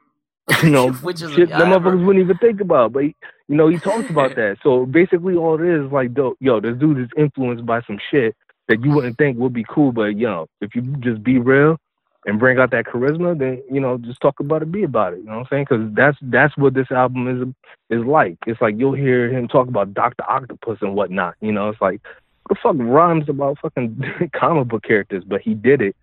You 0.63 0.71
know, 0.71 0.93
shit 0.93 1.51
that 1.51 1.61
motherfuckers 1.61 2.05
wouldn't 2.05 2.25
even 2.25 2.39
think 2.39 2.61
about. 2.61 2.93
But 2.93 3.05
he, 3.05 3.17
you 3.49 3.57
know, 3.57 3.69
he 3.69 3.79
talks 3.79 4.09
about 4.09 4.37
that. 4.37 4.59
So 4.63 4.87
basically, 4.87 5.35
all 5.35 5.61
it 5.61 5.67
is 5.67 5.93
like, 5.93 6.11
yo, 6.41 6.61
this 6.61 6.77
dude 6.79 6.99
is 6.99 7.09
influenced 7.17 7.67
by 7.67 7.83
some 7.83 7.99
shit 8.11 8.35
that 8.69 8.83
you 8.83 8.91
wouldn't 8.91 9.19
think 9.19 9.39
would 9.39 9.53
be 9.53 9.65
cool. 9.69 9.93
But 9.93 10.17
you 10.17 10.27
know, 10.27 10.47
if 10.61 10.75
you 10.75 10.83
just 11.01 11.23
be 11.23 11.39
real 11.39 11.79
and 12.27 12.39
bring 12.39 12.59
out 12.59 12.71
that 12.71 12.87
charisma, 12.87 13.39
then 13.39 13.63
you 13.71 13.81
know, 13.81 13.99
just 13.99 14.21
talk 14.21 14.41
about 14.41 14.63
it, 14.63 14.73
be 14.73 14.83
about 14.83 15.13
it. 15.13 15.19
You 15.19 15.27
know 15.27 15.33
what 15.33 15.41
I'm 15.41 15.47
saying? 15.51 15.67
Because 15.69 15.95
that's 15.95 16.19
that's 16.23 16.57
what 16.57 16.75
this 16.75 16.91
album 16.91 17.29
is 17.29 17.99
is 17.99 18.05
like. 18.07 18.39
It's 18.47 18.61
like 18.61 18.77
you'll 18.79 18.95
hear 18.95 19.29
him 19.29 19.49
talk 19.49 19.69
about 19.69 19.93
Doctor 19.93 20.25
Octopus 20.29 20.79
and 20.81 20.95
whatnot. 20.95 21.35
You 21.41 21.53
know, 21.53 21.69
it's 21.69 21.81
like 21.81 22.01
what 22.47 22.57
the 22.57 22.61
fuck 22.63 22.77
rhymes 22.79 23.29
about 23.29 23.59
fucking 23.61 24.31
comic 24.35 24.69
book 24.69 24.83
characters, 24.83 25.25
but 25.25 25.43
he 25.43 25.55
did 25.55 25.83
it, 25.83 25.97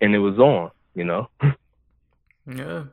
and 0.00 0.14
it 0.14 0.18
was 0.18 0.38
on. 0.38 0.70
You 0.94 1.04
know. 1.04 1.28
yeah. 2.46 2.84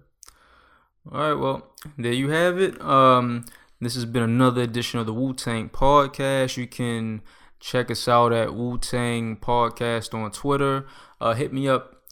All 1.11 1.19
right. 1.19 1.33
Well, 1.33 1.67
there 1.97 2.13
you 2.13 2.29
have 2.29 2.59
it. 2.59 2.79
Um, 2.81 3.45
this 3.81 3.95
has 3.95 4.05
been 4.05 4.23
another 4.23 4.61
edition 4.61 4.99
of 4.99 5.05
the 5.05 5.13
Wu 5.13 5.33
Tang 5.33 5.69
Podcast. 5.69 6.57
You 6.57 6.67
can 6.67 7.21
check 7.59 7.89
us 7.89 8.07
out 8.07 8.33
at 8.33 8.53
Wu 8.53 8.77
Tang 8.77 9.37
Podcast 9.37 10.13
on 10.13 10.31
Twitter. 10.31 10.85
Uh, 11.21 11.33
hit 11.33 11.53
me 11.53 11.67
up 11.67 12.03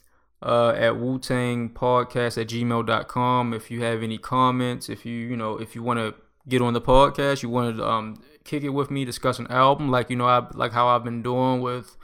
uh, 0.42 0.70
at 0.70 0.96
Wu 0.98 1.18
Tang 1.18 1.68
Podcast 1.68 2.40
at 2.40 2.48
gmail.com. 2.48 3.52
If 3.52 3.70
you 3.70 3.82
have 3.82 4.02
any 4.02 4.16
comments, 4.16 4.88
if 4.88 5.04
you, 5.04 5.14
you 5.14 5.36
know, 5.36 5.58
if 5.58 5.74
you 5.74 5.82
want 5.82 5.98
to 5.98 6.14
get 6.48 6.62
on 6.62 6.72
the 6.72 6.80
podcast, 6.80 7.42
you 7.42 7.50
want 7.50 7.76
to 7.76 7.86
um, 7.86 8.22
kick 8.44 8.62
it 8.62 8.70
with 8.70 8.90
me, 8.90 9.04
discuss 9.04 9.38
an 9.38 9.46
album 9.48 9.90
like, 9.90 10.08
you 10.08 10.16
know, 10.16 10.26
I, 10.26 10.46
like 10.54 10.72
how 10.72 10.88
I've 10.88 11.04
been 11.04 11.22
doing 11.22 11.60
with 11.60 11.98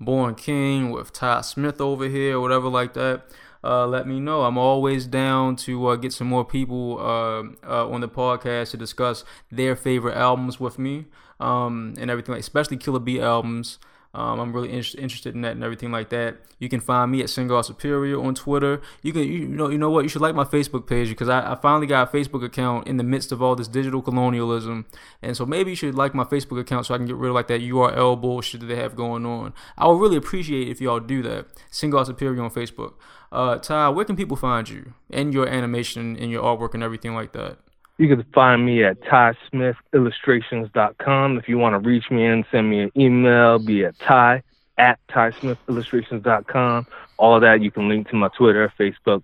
Born 0.00 0.34
King, 0.34 0.90
with 0.90 1.12
Ty 1.12 1.42
Smith 1.42 1.78
over 1.78 2.08
here, 2.08 2.40
whatever 2.40 2.68
like 2.68 2.94
that. 2.94 3.24
Uh, 3.62 3.86
let 3.86 4.06
me 4.06 4.20
know. 4.20 4.42
I'm 4.42 4.56
always 4.56 5.06
down 5.06 5.56
to 5.56 5.88
uh, 5.88 5.96
get 5.96 6.12
some 6.12 6.26
more 6.26 6.44
people 6.44 6.98
uh, 6.98 7.42
uh 7.66 7.88
on 7.88 8.00
the 8.00 8.08
podcast 8.08 8.70
to 8.70 8.76
discuss 8.76 9.24
their 9.50 9.76
favorite 9.76 10.16
albums 10.16 10.58
with 10.58 10.78
me 10.78 11.06
um, 11.38 11.94
and 11.98 12.10
everything, 12.10 12.32
like, 12.32 12.40
especially 12.40 12.76
Killa 12.76 13.00
Bee 13.00 13.20
albums. 13.20 13.78
Um, 14.12 14.40
I'm 14.40 14.52
really 14.52 14.70
in- 14.70 14.98
interested 14.98 15.36
in 15.36 15.42
that 15.42 15.52
and 15.52 15.62
everything 15.62 15.92
like 15.92 16.08
that. 16.10 16.38
You 16.58 16.68
can 16.68 16.80
find 16.80 17.12
me 17.12 17.22
at 17.22 17.30
Single 17.30 17.62
Superior 17.62 18.20
on 18.20 18.34
Twitter. 18.34 18.80
You 19.02 19.12
can, 19.12 19.22
you 19.22 19.46
know, 19.46 19.70
you 19.70 19.78
know 19.78 19.90
what? 19.90 20.02
You 20.02 20.08
should 20.08 20.20
like 20.20 20.34
my 20.34 20.44
Facebook 20.44 20.88
page 20.88 21.08
because 21.08 21.28
I, 21.28 21.52
I, 21.52 21.54
finally 21.54 21.86
got 21.86 22.12
a 22.12 22.16
Facebook 22.16 22.44
account 22.44 22.88
in 22.88 22.96
the 22.96 23.04
midst 23.04 23.30
of 23.30 23.40
all 23.40 23.54
this 23.54 23.68
digital 23.68 24.02
colonialism, 24.02 24.86
and 25.22 25.36
so 25.36 25.46
maybe 25.46 25.70
you 25.70 25.76
should 25.76 25.94
like 25.94 26.12
my 26.12 26.24
Facebook 26.24 26.60
account 26.60 26.86
so 26.86 26.94
I 26.94 26.98
can 26.98 27.06
get 27.06 27.16
rid 27.16 27.28
of 27.28 27.34
like 27.34 27.46
that 27.48 27.60
URL 27.60 28.20
bullshit 28.20 28.60
that 28.60 28.66
they 28.66 28.76
have 28.76 28.96
going 28.96 29.24
on. 29.24 29.54
I 29.78 29.86
would 29.86 30.00
really 30.00 30.16
appreciate 30.16 30.68
if 30.68 30.80
y'all 30.80 31.00
do 31.00 31.22
that. 31.22 31.46
Single 31.70 32.04
Superior 32.04 32.42
on 32.42 32.50
Facebook. 32.50 32.94
Uh, 33.30 33.58
Ty, 33.58 33.90
where 33.90 34.04
can 34.04 34.16
people 34.16 34.36
find 34.36 34.68
you 34.68 34.94
and 35.08 35.32
your 35.32 35.46
animation 35.46 36.16
and 36.16 36.32
your 36.32 36.42
artwork 36.42 36.74
and 36.74 36.82
everything 36.82 37.14
like 37.14 37.32
that? 37.32 37.58
You 38.00 38.08
can 38.08 38.24
find 38.32 38.64
me 38.64 38.82
at 38.82 38.98
TySmithIllustrations.com. 39.02 41.36
If 41.36 41.50
you 41.50 41.58
want 41.58 41.74
to 41.74 41.80
reach 41.86 42.10
me 42.10 42.24
and 42.24 42.46
send 42.50 42.70
me 42.70 42.80
an 42.80 42.90
email, 42.96 43.58
be 43.58 43.84
at 43.84 43.98
Ty 43.98 44.42
at 44.78 44.98
TySmithIllustrations.com. 45.10 46.86
All 47.18 47.34
of 47.34 47.42
that 47.42 47.60
you 47.60 47.70
can 47.70 47.90
link 47.90 48.08
to 48.08 48.16
my 48.16 48.28
Twitter, 48.28 48.72
Facebook, 48.80 49.22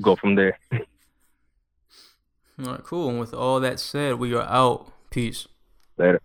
go 0.00 0.14
from 0.14 0.36
there. 0.36 0.56
all 0.72 0.78
right, 2.60 2.84
cool. 2.84 3.08
And 3.08 3.18
with 3.18 3.34
all 3.34 3.58
that 3.58 3.80
said, 3.80 4.20
we 4.20 4.32
are 4.32 4.42
out. 4.42 4.92
Peace. 5.10 5.48
Later. 5.98 6.20